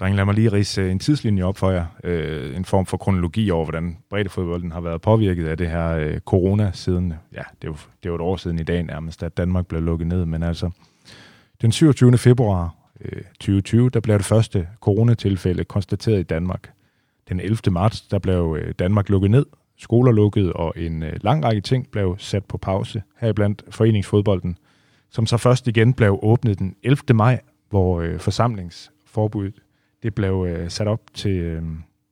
Dreng, 0.00 0.16
lad 0.16 0.24
mig 0.24 0.34
lige 0.34 0.52
rise 0.52 0.80
øh, 0.80 0.90
en 0.90 0.98
tidslinje 0.98 1.42
op 1.42 1.58
for 1.58 1.70
jer. 1.70 1.86
Øh, 2.04 2.56
en 2.56 2.64
form 2.64 2.86
for 2.86 2.96
kronologi 2.96 3.50
over, 3.50 3.64
hvordan 3.64 3.96
breddefodbolden 4.10 4.72
har 4.72 4.80
været 4.80 5.00
påvirket 5.00 5.46
af 5.46 5.56
det 5.56 5.70
her 5.70 5.88
øh, 5.88 6.20
corona 6.20 6.70
siden, 6.74 7.14
ja, 7.32 7.42
det 7.62 7.68
er, 7.68 7.70
jo, 7.70 7.72
det 7.72 8.08
er 8.08 8.10
jo 8.10 8.14
et 8.14 8.20
år 8.20 8.36
siden 8.36 8.58
i 8.58 8.62
dag 8.62 8.82
nærmest, 8.82 9.22
at 9.22 9.36
Danmark 9.36 9.66
blev 9.66 9.82
lukket 9.82 10.06
ned. 10.06 10.24
Men 10.24 10.42
altså, 10.42 10.70
den 11.62 11.72
27. 11.72 12.18
februar 12.18 12.74
øh, 13.00 13.22
2020, 13.22 13.90
der 13.90 14.00
blev 14.00 14.18
det 14.18 14.26
første 14.26 14.68
coronatilfælde 14.80 15.64
konstateret 15.64 16.20
i 16.20 16.22
Danmark. 16.22 16.72
Den 17.28 17.40
11. 17.40 17.58
marts, 17.70 18.00
der 18.00 18.18
blev 18.18 18.56
øh, 18.60 18.74
Danmark 18.78 19.08
lukket 19.08 19.30
ned, 19.30 19.46
skoler 19.78 20.12
lukket, 20.12 20.52
og 20.52 20.72
en 20.76 21.02
øh, 21.02 21.12
lang 21.20 21.44
række 21.44 21.60
ting 21.60 21.90
blev 21.90 22.16
sat 22.18 22.44
på 22.44 22.58
pause, 22.58 23.02
heriblandt 23.20 23.62
foreningsfodbolden, 23.70 24.56
som 25.10 25.26
så 25.26 25.36
først 25.36 25.68
igen 25.68 25.94
blev 25.94 26.18
åbnet 26.22 26.58
den 26.58 26.74
11. 26.82 27.02
maj, 27.14 27.40
hvor 27.70 28.00
øh, 28.00 28.18
forsamlingsforbuddet 28.18 29.54
det 30.02 30.14
blev 30.14 30.46
øh, 30.48 30.70
sat 30.70 30.88
op 30.88 31.00
til, 31.14 31.36
øh, 31.36 31.62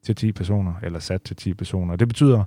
til 0.03 0.15
10 0.15 0.33
personer, 0.33 0.73
eller 0.83 0.99
sat 0.99 1.23
til 1.23 1.37
10 1.37 1.55
personer. 1.55 1.97
Det 1.97 2.09
betyder, 2.09 2.45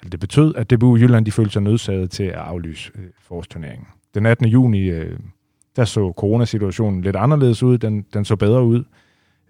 eller 0.00 0.10
det 0.10 0.20
betød, 0.20 0.54
at 0.54 0.70
DBU 0.70 0.96
Jylland 0.96 1.26
de 1.26 1.32
følte 1.32 1.52
sig 1.52 1.62
nødsaget 1.62 2.10
til 2.10 2.24
at 2.24 2.34
aflyse 2.34 2.90
øh, 2.94 3.04
forårsturneringen. 3.20 3.86
Den 4.14 4.26
18. 4.26 4.46
juni, 4.46 4.80
øh, 4.80 5.18
der 5.76 5.84
så 5.84 6.12
coronasituationen 6.16 7.02
lidt 7.02 7.16
anderledes 7.16 7.62
ud, 7.62 7.78
den, 7.78 8.06
den 8.14 8.24
så 8.24 8.36
bedre 8.36 8.64
ud, 8.64 8.84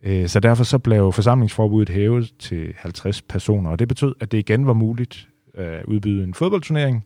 Øh, 0.04 0.28
så 0.28 0.40
derfor 0.40 0.64
så 0.64 0.78
blev 0.78 1.12
forsamlingsforbuddet 1.12 1.94
hævet 1.94 2.32
til 2.38 2.74
50 2.76 3.22
personer, 3.22 3.70
og 3.70 3.78
det 3.78 3.88
betød, 3.88 4.14
at 4.20 4.32
det 4.32 4.38
igen 4.38 4.66
var 4.66 4.72
muligt 4.72 5.28
at 5.54 5.84
udbyde 5.84 6.24
en 6.24 6.34
fodboldturnering, 6.34 7.04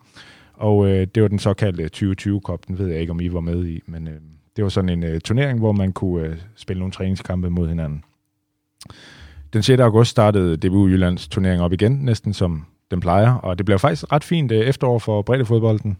og 0.54 0.88
øh, 0.88 1.06
det 1.14 1.22
var 1.22 1.28
den 1.28 1.38
såkaldte 1.38 1.82
2020 1.82 2.40
Cup, 2.44 2.60
den 2.68 2.78
ved 2.78 2.88
jeg 2.88 3.00
ikke, 3.00 3.10
om 3.10 3.20
I 3.20 3.32
var 3.32 3.40
med 3.40 3.66
i, 3.66 3.80
men 3.86 4.08
øh, 4.08 4.14
det 4.56 4.64
var 4.64 4.70
sådan 4.70 4.88
en 4.88 5.02
øh, 5.02 5.20
turnering, 5.20 5.58
hvor 5.58 5.72
man 5.72 5.92
kunne 5.92 6.26
øh, 6.26 6.36
spille 6.56 6.78
nogle 6.78 6.92
træningskampe 6.92 7.50
mod 7.50 7.68
hinanden. 7.68 8.04
Den 9.52 9.62
6. 9.62 9.80
august 9.80 10.10
startede 10.10 10.56
DBU 10.56 10.86
Jyllands 10.88 11.28
turnering 11.28 11.62
op 11.62 11.72
igen, 11.72 11.92
næsten 11.92 12.32
som 12.32 12.66
den 12.90 13.00
plejer, 13.00 13.34
og 13.34 13.58
det 13.58 13.66
blev 13.66 13.78
faktisk 13.78 14.12
ret 14.12 14.24
fint 14.24 14.52
øh, 14.52 14.58
efterår 14.58 14.98
for 14.98 15.22
breddefodbolden. 15.22 15.98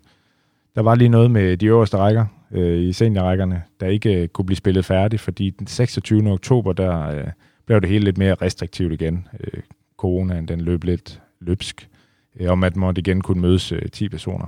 Der 0.79 0.83
var 0.83 0.95
lige 0.95 1.09
noget 1.09 1.31
med 1.31 1.57
de 1.57 1.67
øverste 1.67 1.97
rækker 1.97 2.27
øh, 2.53 2.83
i 2.83 2.93
seniorrækkerne, 2.93 3.63
der 3.81 3.87
ikke 3.87 4.23
øh, 4.23 4.29
kunne 4.29 4.47
blive 4.47 4.57
spillet 4.57 4.85
færdigt, 4.85 5.23
fordi 5.23 5.51
den 5.51 5.67
26. 5.67 6.33
oktober, 6.33 6.73
der 6.73 7.09
øh, 7.09 7.25
blev 7.67 7.81
det 7.81 7.89
hele 7.89 8.05
lidt 8.05 8.19
mere 8.19 8.35
restriktivt 8.35 8.93
igen. 8.93 9.29
Øh, 9.41 9.63
coronaen, 9.97 10.49
den 10.49 10.61
løb 10.61 10.85
lidt 10.85 11.21
løbsk, 11.41 11.89
øh, 12.41 12.51
om 12.51 12.65
at 12.65 12.77
man 12.77 12.81
måtte 12.81 12.99
igen 12.99 13.21
kunne 13.21 13.41
mødes 13.41 13.73
øh, 13.73 13.83
10 13.93 14.09
personer. 14.09 14.47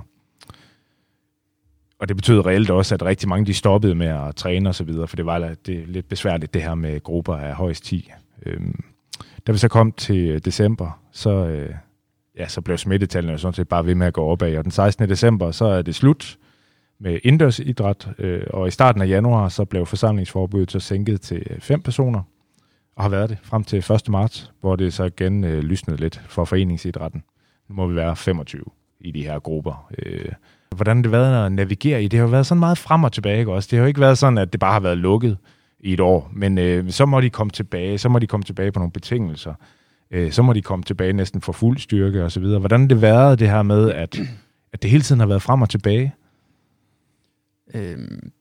Og 1.99 2.07
det 2.07 2.15
betød 2.17 2.45
reelt 2.45 2.69
også, 2.69 2.95
at 2.95 3.03
rigtig 3.03 3.29
mange 3.29 3.45
de 3.45 3.53
stoppede 3.53 3.95
med 3.95 4.07
at 4.07 4.35
træne 4.35 4.69
og 4.69 4.75
så 4.75 4.83
videre, 4.83 5.07
for 5.07 5.15
det 5.15 5.25
var 5.25 5.55
det 5.65 5.87
lidt 5.87 6.09
besværligt 6.09 6.53
det 6.53 6.61
her 6.61 6.75
med 6.75 7.03
grupper 7.03 7.35
af 7.35 7.55
højst 7.55 7.83
10. 7.83 8.11
Øh, 8.45 8.61
da 9.47 9.51
vi 9.51 9.57
så 9.57 9.67
kom 9.67 9.91
til 9.91 10.29
øh, 10.29 10.39
december, 10.45 11.01
så, 11.11 11.29
øh, 11.29 11.75
ja, 12.37 12.47
så 12.47 12.61
blev 12.61 12.77
smittetallene 12.77 13.31
jo 13.31 13.37
sådan 13.37 13.53
set 13.53 13.67
bare 13.67 13.85
ved 13.85 13.95
med 13.95 14.07
at 14.07 14.13
gå 14.13 14.25
opad, 14.25 14.57
og 14.57 14.63
den 14.63 14.71
16. 14.71 15.09
december, 15.09 15.51
så 15.51 15.65
er 15.65 15.81
det 15.81 15.95
slut 15.95 16.37
med 16.99 17.19
indendørsidræt, 17.23 18.09
øh, 18.17 18.43
og 18.49 18.67
i 18.67 18.71
starten 18.71 19.01
af 19.01 19.07
januar, 19.07 19.49
så 19.49 19.65
blev 19.65 19.85
forsamlingsforbuddet 19.85 20.71
så 20.71 20.79
sænket 20.79 21.21
til 21.21 21.43
øh, 21.49 21.59
fem 21.59 21.81
personer, 21.81 22.21
og 22.95 23.03
har 23.03 23.09
været 23.09 23.29
det 23.29 23.37
frem 23.43 23.63
til 23.63 23.77
1. 23.91 24.09
marts, 24.09 24.51
hvor 24.61 24.75
det 24.75 24.93
så 24.93 25.03
igen 25.03 25.43
øh, 25.43 25.59
lysnede 25.59 26.01
lidt 26.01 26.21
for 26.27 26.45
foreningsidrætten. 26.45 27.23
Nu 27.69 27.75
må 27.75 27.87
vi 27.87 27.95
være 27.95 28.15
25 28.15 28.63
i 28.99 29.11
de 29.11 29.23
her 29.23 29.39
grupper. 29.39 29.91
Øh, 29.99 30.31
hvordan 30.75 30.97
har 30.97 31.01
det 31.01 31.11
været 31.11 31.45
at 31.45 31.51
navigere 31.51 32.03
i? 32.03 32.07
Det 32.07 32.19
har 32.19 32.25
jo 32.25 32.31
været 32.31 32.45
sådan 32.45 32.59
meget 32.59 32.77
frem 32.77 33.03
og 33.03 33.11
tilbage, 33.11 33.39
ikke 33.39 33.51
også? 33.51 33.67
Det 33.71 33.77
har 33.77 33.83
jo 33.83 33.87
ikke 33.87 33.99
været 33.99 34.17
sådan, 34.17 34.37
at 34.37 34.51
det 34.51 34.59
bare 34.59 34.73
har 34.73 34.79
været 34.79 34.97
lukket. 34.97 35.37
i 35.83 35.93
et 35.93 35.99
år. 35.99 36.29
Men 36.33 36.57
øh, 36.57 36.91
så 36.91 37.05
må 37.05 37.21
de 37.21 37.29
komme 37.29 37.51
tilbage, 37.51 37.97
så 37.97 38.09
må 38.09 38.19
de 38.19 38.27
komme 38.27 38.43
tilbage 38.43 38.71
på 38.71 38.79
nogle 38.79 38.91
betingelser. 38.91 39.53
Øh, 40.11 40.31
så 40.31 40.41
må 40.41 40.53
de 40.53 40.61
komme 40.61 40.83
tilbage 40.83 41.13
næsten 41.13 41.41
for 41.41 41.51
fuld 41.51 41.77
styrke 41.77 42.23
og 42.23 42.31
så 42.31 42.39
videre. 42.39 42.59
Hvordan 42.59 42.81
har 42.81 42.87
det 42.87 43.01
været 43.01 43.39
det 43.39 43.49
her 43.49 43.63
med, 43.63 43.91
at, 43.91 44.19
at 44.73 44.81
det 44.81 44.89
hele 44.89 45.03
tiden 45.03 45.19
har 45.19 45.27
været 45.27 45.41
frem 45.41 45.61
og 45.61 45.69
tilbage? 45.69 46.13
Øhm, 47.73 48.31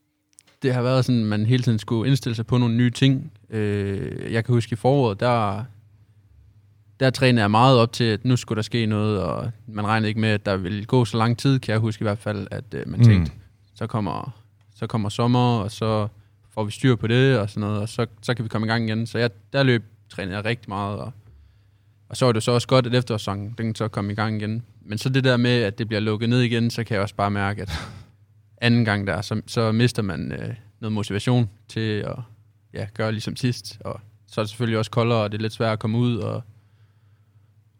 det 0.62 0.74
har 0.74 0.82
været 0.82 1.04
sådan, 1.04 1.20
at 1.20 1.26
man 1.26 1.46
hele 1.46 1.62
tiden 1.62 1.78
skulle 1.78 2.08
indstille 2.08 2.36
sig 2.36 2.46
på 2.46 2.58
nogle 2.58 2.74
nye 2.76 2.90
ting. 2.90 3.32
Øh, 3.50 4.32
jeg 4.32 4.44
kan 4.44 4.54
huske 4.54 4.72
i 4.72 4.76
foråret, 4.76 5.20
der, 5.20 5.64
der 7.00 7.10
trænede 7.10 7.42
jeg 7.42 7.50
meget 7.50 7.78
op 7.78 7.92
til, 7.92 8.04
at 8.04 8.24
nu 8.24 8.36
skulle 8.36 8.56
der 8.56 8.62
ske 8.62 8.86
noget, 8.86 9.22
og 9.22 9.50
man 9.66 9.86
regnede 9.86 10.08
ikke 10.08 10.20
med, 10.20 10.28
at 10.28 10.46
der 10.46 10.56
ville 10.56 10.84
gå 10.84 11.04
så 11.04 11.16
lang 11.18 11.38
tid, 11.38 11.58
kan 11.58 11.72
jeg 11.72 11.80
huske 11.80 12.02
i 12.02 12.04
hvert 12.04 12.18
fald, 12.18 12.46
at 12.50 12.64
øh, 12.74 12.88
man 12.88 13.00
Mm. 13.00 13.04
tænkte, 13.06 13.32
så 13.74 13.86
kommer, 13.86 14.42
så 14.74 14.86
kommer 14.86 15.08
sommer, 15.08 15.58
og 15.58 15.70
så 15.70 16.08
får 16.50 16.64
vi 16.64 16.70
styr 16.70 16.96
på 16.96 17.06
det, 17.06 17.38
og 17.38 17.50
sådan 17.50 17.60
noget, 17.60 17.78
og 17.80 17.88
så, 17.88 18.06
så 18.22 18.34
kan 18.34 18.44
vi 18.44 18.48
komme 18.48 18.66
i 18.66 18.70
gang 18.70 18.88
igen. 18.88 19.06
Så 19.06 19.18
jeg, 19.18 19.30
der 19.52 19.62
løb 19.62 19.84
trænede 20.10 20.36
jeg 20.36 20.44
rigtig 20.44 20.68
meget, 20.68 20.98
og, 20.98 21.12
og 22.10 22.16
så 22.16 22.24
var 22.24 22.32
det 22.32 22.42
så 22.42 22.52
også 22.52 22.68
godt, 22.68 22.86
at 22.86 22.94
efterårssæsonen, 22.94 23.54
den 23.58 23.74
så 23.74 23.88
kom 23.88 24.10
i 24.10 24.14
gang 24.14 24.42
igen. 24.42 24.64
Men 24.82 24.98
så 24.98 25.08
det 25.08 25.24
der 25.24 25.36
med, 25.36 25.62
at 25.62 25.78
det 25.78 25.88
bliver 25.88 26.00
lukket 26.00 26.28
ned 26.28 26.40
igen, 26.40 26.70
så 26.70 26.84
kan 26.84 26.94
jeg 26.94 27.02
også 27.02 27.14
bare 27.14 27.30
mærke, 27.30 27.62
at 27.62 27.70
anden 28.60 28.84
gang 28.84 29.06
der, 29.06 29.22
så, 29.22 29.42
så 29.46 29.72
mister 29.72 30.02
man 30.02 30.32
øh, 30.32 30.54
noget 30.80 30.92
motivation 30.92 31.50
til 31.68 32.00
at 32.00 32.16
ja, 32.74 32.86
gøre 32.94 33.12
ligesom 33.12 33.36
sidst. 33.36 33.78
Og 33.84 34.00
så 34.26 34.40
er 34.40 34.42
det 34.42 34.50
selvfølgelig 34.50 34.78
også 34.78 34.90
koldere, 34.90 35.18
og 35.18 35.32
det 35.32 35.38
er 35.38 35.42
lidt 35.42 35.52
svært 35.52 35.72
at 35.72 35.78
komme 35.78 35.98
ud 35.98 36.16
og, 36.16 36.42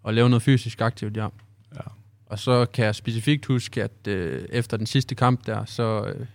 og 0.03 0.15
lave 0.15 0.29
noget 0.29 0.43
fysisk 0.43 0.81
aktivt, 0.81 1.17
ja. 1.17 1.29
Ja. 1.75 1.81
Og 2.27 2.39
så 2.39 2.67
kan 2.67 2.85
jeg 2.85 2.95
specifikt 2.95 3.47
huske, 3.47 3.83
at 3.83 4.07
øh, 4.09 4.45
efter 4.49 4.77
den 4.77 4.87
sidste 4.87 5.15
kamp 5.15 5.47
der, 5.47 5.65
så, 5.65 6.05
øh, 6.15 6.27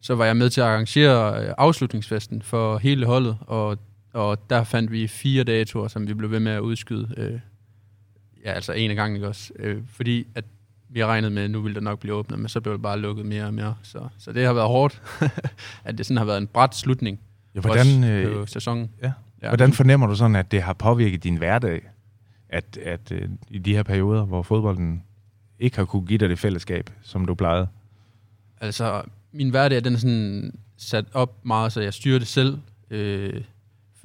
så 0.00 0.14
var 0.14 0.24
jeg 0.24 0.36
med 0.36 0.50
til 0.50 0.60
at 0.60 0.66
arrangere 0.66 1.44
øh, 1.44 1.54
afslutningsfesten 1.58 2.42
for 2.42 2.78
hele 2.78 3.06
holdet, 3.06 3.38
og, 3.40 3.78
og 4.16 4.50
der 4.50 4.64
fandt 4.64 4.92
vi 4.92 5.06
fire 5.06 5.44
datoer, 5.44 5.88
som 5.88 6.08
vi 6.08 6.14
blev 6.14 6.30
ved 6.30 6.40
med 6.40 6.52
at 6.52 6.60
udskyde. 6.60 7.14
Øh, 7.16 7.40
ja, 8.44 8.52
altså 8.52 8.72
en 8.72 8.90
af 8.90 8.96
gangen, 8.96 9.16
ikke 9.16 9.28
også? 9.28 9.52
Øh, 9.58 9.82
fordi 9.88 10.26
at 10.34 10.44
vi 10.88 11.00
har 11.00 11.06
regnet 11.06 11.32
med, 11.32 11.42
at 11.42 11.50
nu 11.50 11.60
ville 11.60 11.74
der 11.74 11.80
nok 11.80 11.98
blive 11.98 12.14
åbnet, 12.14 12.38
men 12.38 12.48
så 12.48 12.60
blev 12.60 12.72
det 12.72 12.82
bare 12.82 12.98
lukket 12.98 13.26
mere 13.26 13.44
og 13.44 13.54
mere. 13.54 13.76
Så, 13.82 14.08
så 14.18 14.32
det 14.32 14.46
har 14.46 14.52
været 14.52 14.68
hårdt, 14.68 15.02
at 15.84 15.98
det 15.98 16.06
sådan 16.06 16.16
har 16.16 16.24
været 16.24 16.38
en 16.38 16.46
bræt 16.46 16.74
slutning 16.74 17.20
Ja, 17.54 17.60
hvordan, 17.60 18.04
øh, 18.04 18.34
på 18.34 18.46
sæsonen. 18.46 18.90
ja. 19.02 19.12
Ja. 19.42 19.48
hvordan 19.48 19.72
fornemmer 19.72 20.06
du 20.06 20.14
sådan, 20.14 20.36
at 20.36 20.50
det 20.50 20.62
har 20.62 20.72
påvirket 20.72 21.24
din 21.24 21.36
hverdag? 21.36 21.82
At, 22.48 22.78
at 22.82 23.12
øh, 23.12 23.28
i 23.50 23.58
de 23.58 23.74
her 23.74 23.82
perioder, 23.82 24.24
hvor 24.24 24.42
fodbolden 24.42 25.02
ikke 25.58 25.76
har 25.76 25.84
kunne 25.84 26.06
give 26.06 26.18
dig 26.18 26.28
det 26.28 26.38
fællesskab, 26.38 26.90
som 27.02 27.24
du 27.24 27.34
plejede? 27.34 27.68
Altså, 28.60 29.02
min 29.32 29.50
hverdag 29.50 29.84
den 29.84 29.94
er 29.94 29.98
sådan 29.98 30.52
sat 30.76 31.04
op 31.12 31.44
meget, 31.44 31.72
så 31.72 31.80
jeg 31.80 31.94
styrer 31.94 32.18
det 32.18 32.28
selv. 32.28 32.58
Øh, 32.90 33.42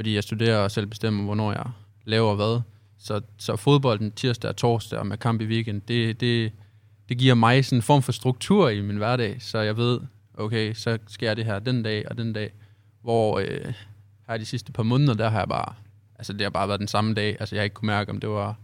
fordi 0.01 0.15
jeg 0.15 0.23
studerer 0.23 0.57
og 0.57 0.71
selv 0.71 0.87
bestemmer, 0.87 1.23
hvornår 1.23 1.51
jeg 1.51 1.65
laver 2.05 2.35
hvad. 2.35 2.61
Så, 2.97 3.21
så 3.37 3.55
fodbolden 3.55 4.11
tirsdag 4.11 4.49
og 4.49 4.57
torsdag 4.57 4.99
og 4.99 5.07
med 5.07 5.17
kamp 5.17 5.41
i 5.41 5.45
weekend, 5.45 5.81
det, 5.81 6.19
det, 6.19 6.51
det 7.09 7.17
giver 7.17 7.35
mig 7.35 7.65
sådan 7.65 7.77
en 7.77 7.81
form 7.81 8.01
for 8.01 8.11
struktur 8.11 8.69
i 8.69 8.81
min 8.81 8.97
hverdag, 8.97 9.41
så 9.41 9.59
jeg 9.59 9.77
ved, 9.77 9.99
okay, 10.33 10.73
så 10.73 10.97
sker 11.07 11.27
jeg 11.27 11.37
det 11.37 11.45
her 11.45 11.59
den 11.59 11.83
dag 11.83 12.09
og 12.09 12.17
den 12.17 12.33
dag. 12.33 12.51
Hvor 13.01 13.39
øh, 13.39 13.73
her 14.27 14.37
de 14.37 14.45
sidste 14.45 14.71
par 14.71 14.83
måneder, 14.83 15.13
der 15.13 15.29
har 15.29 15.39
jeg 15.39 15.47
bare, 15.47 15.73
altså 16.15 16.33
det 16.33 16.41
har 16.41 16.49
bare 16.49 16.67
været 16.67 16.79
den 16.79 16.87
samme 16.87 17.13
dag. 17.13 17.37
Altså 17.39 17.55
jeg 17.55 17.61
har 17.61 17.63
ikke 17.63 17.73
kunne 17.73 17.87
mærke, 17.87 18.11
om 18.11 18.19
det 18.19 18.29
var, 18.29 18.55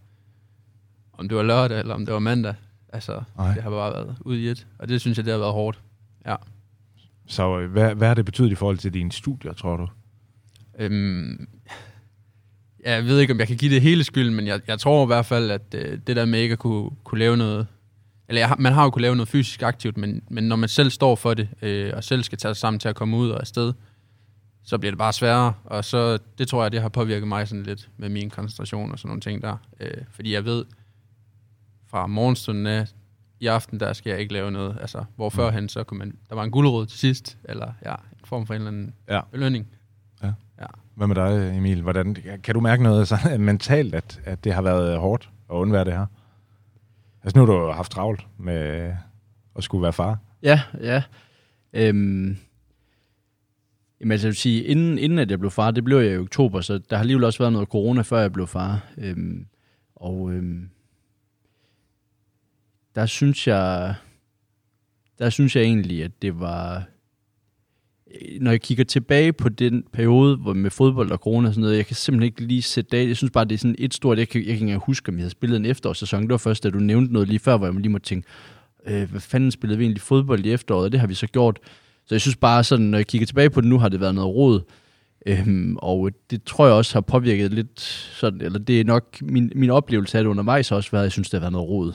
om 1.13 1.29
det 1.29 1.37
var 1.37 1.43
lørdag 1.43 1.79
eller 1.79 1.93
om 1.93 2.05
det 2.05 2.13
var 2.13 2.19
mandag. 2.19 2.55
Altså, 2.93 3.21
Nej. 3.37 3.53
det 3.53 3.63
har 3.63 3.69
bare 3.69 3.93
været 3.93 4.17
ude 4.21 4.41
i 4.41 4.47
et, 4.47 4.67
og 4.79 4.89
det 4.89 5.01
synes 5.01 5.17
jeg, 5.17 5.25
det 5.25 5.33
har 5.33 5.39
været 5.39 5.53
hårdt. 5.53 5.81
Så 7.27 7.59
øh, 7.59 7.71
hvad, 7.71 7.95
hvad 7.95 8.07
har 8.07 8.15
det 8.15 8.25
betydet 8.25 8.51
i 8.51 8.55
forhold 8.55 8.77
til 8.77 8.93
dine 8.93 9.11
studier, 9.11 9.53
tror 9.53 9.77
du? 9.77 9.87
Øhm, 10.77 11.47
jeg 12.85 13.05
ved 13.05 13.19
ikke, 13.19 13.33
om 13.33 13.39
jeg 13.39 13.47
kan 13.47 13.57
give 13.57 13.73
det 13.73 13.81
hele 13.81 14.03
skylden, 14.03 14.35
men 14.35 14.47
jeg, 14.47 14.61
jeg 14.67 14.79
tror 14.79 15.03
i 15.03 15.07
hvert 15.07 15.25
fald, 15.25 15.51
at 15.51 15.61
øh, 15.75 15.99
det 16.07 16.15
der 16.15 16.25
med 16.25 16.39
ikke 16.39 16.53
at 16.53 16.59
kunne, 16.59 16.89
kunne 17.03 17.19
lave 17.19 17.37
noget, 17.37 17.67
eller 18.29 18.41
jeg, 18.41 18.55
man 18.59 18.73
har 18.73 18.83
jo 18.83 18.89
kunne 18.89 19.01
lave 19.01 19.15
noget 19.15 19.29
fysisk 19.29 19.61
aktivt, 19.63 19.97
men, 19.97 20.21
men 20.29 20.43
når 20.43 20.55
man 20.55 20.69
selv 20.69 20.89
står 20.89 21.15
for 21.15 21.33
det, 21.33 21.49
øh, 21.61 21.91
og 21.95 22.03
selv 22.03 22.23
skal 22.23 22.37
tage 22.37 22.53
sig 22.55 22.59
sammen 22.59 22.79
til 22.79 22.89
at 22.89 22.95
komme 22.95 23.17
ud 23.17 23.29
og 23.29 23.39
afsted, 23.39 23.73
så 24.63 24.77
bliver 24.77 24.91
det 24.91 24.97
bare 24.97 25.13
sværere, 25.13 25.53
og 25.63 25.85
så 25.85 26.17
det 26.37 26.47
tror 26.47 26.61
jeg, 26.63 26.71
det 26.71 26.81
har 26.81 26.89
påvirket 26.89 27.27
mig 27.27 27.47
sådan 27.47 27.63
lidt 27.63 27.89
med 27.97 28.09
min 28.09 28.29
koncentration 28.29 28.91
og 28.91 28.99
sådan 28.99 29.07
nogle 29.09 29.21
ting 29.21 29.41
der, 29.41 29.57
øh, 29.79 29.91
fordi 30.11 30.33
jeg 30.33 30.45
ved, 30.45 30.65
fra 31.87 32.07
morgenstunden 32.07 32.67
af, 32.67 32.87
i 33.39 33.47
aften, 33.47 33.79
der 33.79 33.93
skal 33.93 34.09
jeg 34.09 34.19
ikke 34.19 34.33
lave 34.33 34.51
noget, 34.51 34.77
altså, 34.81 35.03
hvor 35.15 35.29
førhen, 35.29 35.69
så 35.69 35.83
kunne 35.83 35.97
man, 35.97 36.17
der 36.29 36.35
var 36.35 36.43
en 36.43 36.51
gulerod 36.51 36.85
til 36.85 36.99
sidst, 36.99 37.37
eller 37.43 37.73
ja, 37.85 37.91
en 37.91 38.25
form 38.25 38.47
for 38.47 38.53
en 38.53 38.61
eller 38.61 38.71
anden 38.71 38.93
Ja. 39.09 39.21
belønning. 39.31 39.67
Hvad 40.97 41.07
med 41.07 41.15
dig, 41.15 41.57
Emil? 41.57 41.81
Hvordan, 41.81 42.15
kan 42.43 42.53
du 42.53 42.59
mærke 42.59 42.83
noget 42.83 43.07
sådan, 43.07 43.33
øh, 43.33 43.39
mentalt, 43.39 43.95
at, 43.95 44.21
at 44.23 44.43
det 44.43 44.53
har 44.53 44.61
været 44.61 44.99
hårdt 44.99 45.29
at 45.49 45.53
undvære 45.53 45.85
det 45.85 45.93
her? 45.93 46.05
Altså 47.23 47.39
nu 47.39 47.45
har 47.45 47.53
du 47.53 47.71
haft 47.71 47.91
travlt 47.91 48.27
med 48.37 48.87
øh, 48.87 48.93
at 49.55 49.63
skulle 49.63 49.83
være 49.83 49.93
far. 49.93 50.19
Ja, 50.43 50.61
ja. 50.81 51.03
Øhm, 51.73 52.37
jamen, 53.99 54.11
altså, 54.11 54.27
jeg 54.27 54.29
vil 54.29 54.35
sige, 54.35 54.63
inden, 54.63 54.97
inden 54.97 55.19
at 55.19 55.31
jeg 55.31 55.39
blev 55.39 55.51
far, 55.51 55.71
det 55.71 55.83
blev 55.83 55.97
jeg 55.97 56.13
i 56.13 56.17
oktober, 56.17 56.61
så 56.61 56.77
der 56.77 56.95
har 56.95 57.01
alligevel 57.01 57.23
også 57.23 57.39
været 57.39 57.53
noget 57.53 57.69
corona, 57.69 58.01
før 58.01 58.19
jeg 58.19 58.33
blev 58.33 58.47
far. 58.47 58.85
Øhm, 58.97 59.47
og 59.95 60.31
øhm, 60.31 60.69
der 62.95 63.05
synes 63.05 63.47
jeg, 63.47 63.95
der 65.19 65.29
synes 65.29 65.55
jeg 65.55 65.63
egentlig, 65.63 66.03
at 66.03 66.21
det 66.21 66.39
var, 66.39 66.83
Øh, 68.21 68.41
når 68.41 68.51
jeg 68.51 68.61
kigger 68.61 68.83
tilbage 68.83 69.33
på 69.33 69.49
den 69.49 69.83
periode 69.93 70.37
hvor 70.37 70.53
med 70.53 70.69
fodbold 70.69 71.11
og 71.11 71.17
corona 71.17 71.47
og 71.47 71.53
sådan 71.53 71.61
noget, 71.61 71.77
jeg 71.77 71.85
kan 71.85 71.95
simpelthen 71.95 72.25
ikke 72.25 72.41
lige 72.41 72.61
sætte 72.61 72.89
dag. 72.89 73.07
Jeg 73.07 73.17
synes 73.17 73.31
bare, 73.31 73.45
det 73.45 73.53
er 73.53 73.57
sådan 73.57 73.75
et 73.79 73.93
stort, 73.93 74.17
jeg 74.17 74.29
kan, 74.29 74.39
jeg 74.39 74.45
kan 74.45 74.53
ikke 74.53 74.63
engang 74.63 74.83
huske, 74.85 75.09
om 75.09 75.15
jeg 75.15 75.21
havde 75.21 75.31
spillet 75.31 75.57
en 75.57 75.65
efterårssæson. 75.65 76.21
Det 76.21 76.31
var 76.31 76.37
først, 76.37 76.63
da 76.63 76.69
du 76.69 76.79
nævnte 76.79 77.13
noget 77.13 77.27
lige 77.27 77.39
før, 77.39 77.57
hvor 77.57 77.67
jeg 77.67 77.75
lige 77.75 77.89
måtte 77.89 78.07
tænke, 78.07 78.27
øh, 78.87 79.11
hvad 79.11 79.21
fanden 79.21 79.51
spillede 79.51 79.77
vi 79.77 79.83
egentlig 79.83 80.01
fodbold 80.01 80.45
i 80.45 80.51
efteråret, 80.51 80.85
og 80.85 80.91
det 80.91 80.99
har 80.99 81.07
vi 81.07 81.13
så 81.13 81.27
gjort. 81.27 81.59
Så 82.05 82.15
jeg 82.15 82.21
synes 82.21 82.35
bare 82.35 82.63
sådan, 82.63 82.85
når 82.85 82.97
jeg 82.97 83.07
kigger 83.07 83.25
tilbage 83.25 83.49
på 83.49 83.61
det 83.61 83.69
nu, 83.69 83.77
har 83.77 83.89
det 83.89 83.99
været 83.99 84.15
noget 84.15 84.35
rod. 84.35 84.61
Øhm, 85.25 85.77
og 85.77 86.11
det 86.29 86.43
tror 86.43 86.65
jeg 86.65 86.75
også 86.75 86.93
har 86.93 87.01
påvirket 87.01 87.53
lidt 87.53 87.81
sådan, 88.13 88.41
eller 88.41 88.59
det 88.59 88.79
er 88.79 88.83
nok 88.83 89.17
min, 89.21 89.51
min 89.55 89.69
oplevelse 89.69 90.17
af 90.17 90.23
det 90.23 90.29
undervejs 90.29 90.69
har 90.69 90.75
også 90.75 90.91
været, 90.91 91.03
at 91.03 91.05
jeg 91.05 91.11
synes, 91.11 91.29
det 91.29 91.37
har 91.39 91.41
været 91.41 91.51
noget 91.51 91.69
rod. 91.69 91.93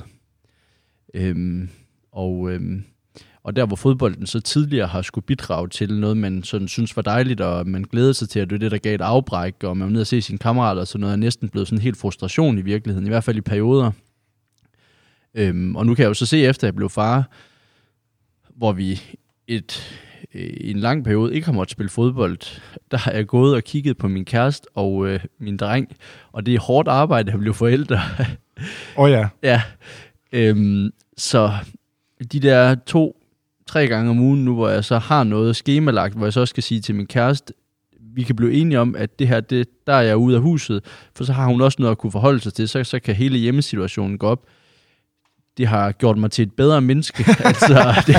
Øhm, 1.14 1.68
og, 2.12 2.50
øhm, 2.50 2.84
og 3.44 3.56
der 3.56 3.66
hvor 3.66 3.76
fodbolden 3.76 4.26
så 4.26 4.40
tidligere 4.40 4.86
har 4.86 5.02
skulle 5.02 5.24
bidrage 5.24 5.68
til 5.68 6.00
noget, 6.00 6.16
man 6.16 6.42
sådan 6.42 6.68
synes 6.68 6.96
var 6.96 7.02
dejligt, 7.02 7.40
og 7.40 7.68
man 7.68 7.82
glæder 7.82 8.12
sig 8.12 8.28
til, 8.28 8.40
at 8.40 8.50
det 8.50 8.56
er 8.56 8.58
det, 8.58 8.70
der 8.70 8.78
gav 8.78 8.94
et 8.94 9.00
afbræk, 9.00 9.64
og 9.64 9.76
man 9.76 9.84
var 9.84 9.92
nede 9.92 10.02
og 10.02 10.06
se 10.06 10.22
sine 10.22 10.38
kammerater 10.38 10.80
og 10.80 10.88
sådan 10.88 11.00
noget, 11.00 11.12
er 11.12 11.16
næsten 11.16 11.48
blevet 11.48 11.68
sådan 11.68 11.82
helt 11.82 11.96
frustration 11.96 12.58
i 12.58 12.62
virkeligheden, 12.62 13.06
i 13.06 13.10
hvert 13.10 13.24
fald 13.24 13.36
i 13.36 13.40
perioder. 13.40 13.90
Øhm, 15.34 15.76
og 15.76 15.86
nu 15.86 15.94
kan 15.94 16.02
jeg 16.02 16.08
jo 16.08 16.14
så 16.14 16.26
se, 16.26 16.44
efter 16.44 16.66
jeg 16.66 16.74
blev 16.74 16.90
far, 16.90 17.30
hvor 18.56 18.72
vi 18.72 19.02
et, 19.46 19.98
øh, 20.34 20.42
i 20.42 20.70
en 20.70 20.78
lang 20.78 21.04
periode 21.04 21.34
ikke 21.34 21.44
har 21.44 21.52
måttet 21.52 21.72
spille 21.72 21.90
fodbold, 21.90 22.60
der 22.90 22.96
har 22.96 23.12
jeg 23.12 23.26
gået 23.26 23.54
og 23.54 23.64
kigget 23.64 23.98
på 23.98 24.08
min 24.08 24.24
kæreste 24.24 24.66
og 24.74 25.06
øh, 25.06 25.20
min 25.38 25.56
dreng, 25.56 25.96
og 26.32 26.46
det 26.46 26.54
er 26.54 26.60
hårdt 26.60 26.88
arbejde 26.88 27.32
at 27.32 27.38
blive 27.38 27.54
forældre. 27.54 28.00
Åh 28.96 29.04
oh, 29.04 29.10
ja. 29.10 29.28
ja, 29.50 29.62
øhm, 30.32 30.90
så 31.16 31.52
de 32.32 32.40
der 32.40 32.74
to, 32.74 33.21
tre 33.72 33.88
gange 33.88 34.10
om 34.10 34.20
ugen 34.20 34.44
nu, 34.44 34.54
hvor 34.54 34.68
jeg 34.68 34.84
så 34.84 34.98
har 34.98 35.24
noget 35.24 35.56
skemalagt, 35.56 36.14
hvor 36.14 36.26
jeg 36.26 36.32
så 36.32 36.46
skal 36.46 36.62
sige 36.62 36.80
til 36.80 36.94
min 36.94 37.06
kæreste, 37.06 37.54
vi 38.14 38.22
kan 38.22 38.36
blive 38.36 38.52
enige 38.52 38.80
om, 38.80 38.94
at 38.98 39.18
det 39.18 39.28
her, 39.28 39.40
det, 39.40 39.68
der 39.86 39.92
er 39.92 40.02
jeg 40.02 40.16
ude 40.16 40.36
af 40.36 40.42
huset, 40.42 40.84
for 41.16 41.24
så 41.24 41.32
har 41.32 41.46
hun 41.46 41.60
også 41.60 41.76
noget 41.78 41.90
at 41.90 41.98
kunne 41.98 42.12
forholde 42.12 42.40
sig 42.40 42.54
til, 42.54 42.68
så, 42.68 42.84
så 42.84 43.00
kan 43.00 43.14
hele 43.14 43.38
hjemmesituationen 43.38 44.18
gå 44.18 44.26
op. 44.26 44.46
Det 45.56 45.66
har 45.66 45.92
gjort 45.92 46.18
mig 46.18 46.30
til 46.30 46.42
et 46.42 46.52
bedre 46.52 46.80
menneske. 46.80 47.24
altså, 47.48 48.02
det, 48.06 48.14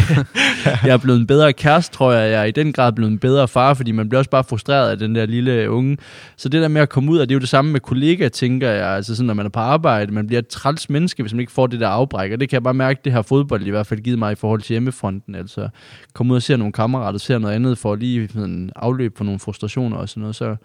jeg 0.65 0.93
er 0.93 0.97
blevet 0.97 1.19
en 1.19 1.27
bedre 1.27 1.53
kæreste, 1.53 1.95
tror 1.95 2.11
jeg. 2.11 2.31
Jeg 2.31 2.41
er 2.41 2.45
i 2.45 2.51
den 2.51 2.73
grad 2.73 2.91
blevet 2.91 3.11
en 3.11 3.19
bedre 3.19 3.47
far, 3.47 3.73
fordi 3.73 3.91
man 3.91 4.09
bliver 4.09 4.19
også 4.19 4.29
bare 4.29 4.43
frustreret 4.43 4.89
af 4.89 4.97
den 4.97 5.15
der 5.15 5.25
lille 5.25 5.69
unge. 5.69 5.97
Så 6.37 6.49
det 6.49 6.61
der 6.61 6.67
med 6.67 6.81
at 6.81 6.89
komme 6.89 7.11
ud, 7.11 7.19
og 7.19 7.29
det 7.29 7.33
er 7.33 7.35
jo 7.35 7.39
det 7.39 7.49
samme 7.49 7.71
med 7.71 7.79
kollegaer, 7.79 8.29
tænker 8.29 8.69
jeg. 8.69 8.87
Altså 8.87 9.15
sådan, 9.15 9.27
når 9.27 9.33
man 9.33 9.45
er 9.45 9.49
på 9.49 9.59
arbejde, 9.59 10.11
man 10.11 10.27
bliver 10.27 10.39
et 10.39 10.47
træls 10.47 10.89
menneske, 10.89 11.23
hvis 11.23 11.33
man 11.33 11.39
ikke 11.39 11.51
får 11.51 11.67
det 11.67 11.79
der 11.79 11.87
afbræk. 11.87 12.31
Og 12.31 12.39
det 12.39 12.49
kan 12.49 12.55
jeg 12.55 12.63
bare 12.63 12.73
mærke, 12.73 13.01
det 13.03 13.13
her 13.13 13.21
fodbold 13.21 13.67
i 13.67 13.69
hvert 13.69 13.87
fald 13.87 13.99
givet 13.99 14.19
mig 14.19 14.31
i 14.31 14.35
forhold 14.35 14.61
til 14.61 14.73
hjemmefronten. 14.73 15.35
Altså 15.35 15.69
komme 16.13 16.31
ud 16.31 16.37
og 16.37 16.43
se 16.43 16.57
nogle 16.57 16.73
kammerater, 16.73 17.19
se 17.19 17.39
noget 17.39 17.55
andet, 17.55 17.77
for 17.77 17.95
lige 17.95 18.27
sådan, 18.27 18.71
afløb 18.75 19.17
for 19.17 19.23
nogle 19.23 19.39
frustrationer 19.39 19.97
og 19.97 20.09
sådan 20.09 20.21
noget. 20.21 20.35
Så, 20.35 20.55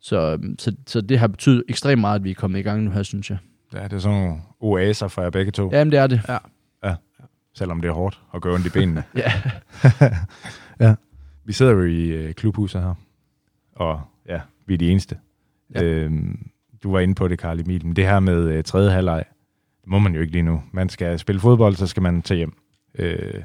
så, 0.00 0.38
så, 0.58 0.72
så 0.86 1.00
det 1.00 1.18
har 1.18 1.26
betydet 1.26 1.62
ekstremt 1.68 2.00
meget, 2.00 2.18
at 2.18 2.24
vi 2.24 2.30
er 2.30 2.34
kommet 2.34 2.58
i 2.58 2.62
gang 2.62 2.82
nu 2.82 2.90
her, 2.90 3.02
synes 3.02 3.30
jeg 3.30 3.38
ja. 3.74 3.84
det 3.84 3.92
er 3.92 3.98
sådan 3.98 4.18
nogle 4.18 4.42
oaser 4.60 5.08
for 5.08 5.22
jer 5.22 5.30
begge 5.30 5.52
to, 5.52 5.70
ja. 5.72 5.78
Jamen, 5.78 5.92
det 5.92 5.98
er 5.98 6.06
det. 6.06 6.20
selvom 7.54 7.80
det 7.80 7.88
er 7.88 7.92
hårdt 7.92 8.20
at 8.34 8.42
gøre 8.42 8.54
ondt 8.54 8.66
i 8.66 8.70
benene. 8.70 9.04
Ja. 10.80 10.94
Vi 11.44 11.52
sidder 11.52 11.72
jo 11.72 11.82
i 11.84 12.08
øh, 12.08 12.34
klubhuset 12.34 12.82
her, 12.82 12.94
og 13.72 14.00
ja, 14.28 14.40
vi 14.66 14.74
er 14.74 14.78
de 14.78 14.90
eneste. 14.90 15.18
Ja. 15.74 15.82
Ja. 15.82 15.86
Øhm, 15.86 16.50
du 16.82 16.92
var 16.92 17.00
inde 17.00 17.14
på 17.14 17.28
det, 17.28 17.38
Karl 17.38 17.60
Emil, 17.60 17.86
men 17.86 17.96
det 17.96 18.04
her 18.04 18.20
med 18.20 18.44
øh, 18.44 18.64
tredje 18.64 18.90
halvleg, 18.90 19.24
det 19.80 19.88
må 19.88 19.98
man 19.98 20.14
jo 20.14 20.20
ikke 20.20 20.32
lige 20.32 20.42
nu. 20.42 20.62
Man 20.72 20.88
skal 20.88 21.18
spille 21.18 21.40
fodbold, 21.40 21.74
så 21.74 21.86
skal 21.86 22.02
man 22.02 22.22
tage 22.22 22.38
hjem. 22.38 22.56
Øh, 22.94 23.42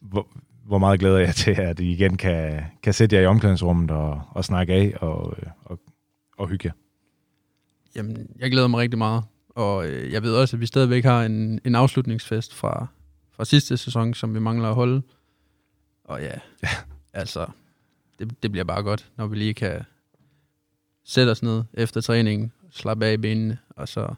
hvor, 0.00 0.28
hvor 0.64 0.78
meget 0.78 1.00
glæder 1.00 1.18
jeg 1.18 1.34
til, 1.34 1.50
at 1.50 1.80
I 1.80 1.92
igen 1.92 2.16
kan, 2.16 2.64
kan 2.82 2.92
sætte 2.92 3.16
jer 3.16 3.22
i 3.22 3.26
omklædningsrummet 3.26 3.90
og, 3.90 4.22
og 4.30 4.44
snakke 4.44 4.72
af 4.72 4.94
og, 5.00 5.34
øh, 5.38 5.46
og, 5.64 5.78
og 6.38 6.48
hygge 6.48 6.66
jer. 6.66 6.72
Jamen, 7.96 8.30
jeg 8.38 8.50
glæder 8.50 8.68
mig 8.68 8.80
rigtig 8.80 8.98
meget. 8.98 9.24
Og 9.48 9.88
øh, 9.88 10.12
jeg 10.12 10.22
ved 10.22 10.34
også, 10.34 10.56
at 10.56 10.60
vi 10.60 10.66
stadigvæk 10.66 11.04
har 11.04 11.24
en, 11.24 11.60
en 11.64 11.74
afslutningsfest 11.74 12.54
fra, 12.54 12.86
fra 13.30 13.44
sidste 13.44 13.76
sæson, 13.76 14.14
som 14.14 14.34
vi 14.34 14.40
mangler 14.40 14.68
at 14.68 14.74
holde. 14.74 15.02
Og 16.04 16.20
ja, 16.20 16.38
ja. 16.62 16.68
altså, 17.12 17.46
det, 18.18 18.42
det 18.42 18.52
bliver 18.52 18.64
bare 18.64 18.82
godt, 18.82 19.10
når 19.16 19.26
vi 19.26 19.36
lige 19.36 19.54
kan 19.54 19.82
sætte 21.04 21.30
os 21.30 21.42
ned 21.42 21.62
efter 21.74 22.00
træningen, 22.00 22.52
slappe 22.70 23.06
af 23.06 23.12
i 23.12 23.16
benene, 23.16 23.58
og 23.70 23.88
så 23.88 24.14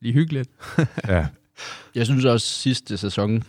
lige 0.00 0.12
hyggeligt. 0.12 0.50
Ja, 1.08 1.26
Jeg 1.94 2.06
synes 2.06 2.24
også 2.24 2.46
sidste 2.46 2.96
sæson, 2.98 3.42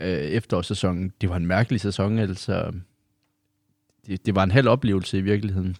øh, 0.00 0.08
efterårssæsonen, 0.08 1.12
det 1.20 1.28
var 1.28 1.36
en 1.36 1.46
mærkelig 1.46 1.80
sæson. 1.80 2.18
Altså, 2.18 2.72
det, 4.06 4.26
det 4.26 4.34
var 4.34 4.42
en 4.42 4.50
halv 4.50 4.68
oplevelse 4.68 5.18
i 5.18 5.20
virkeligheden. 5.20 5.76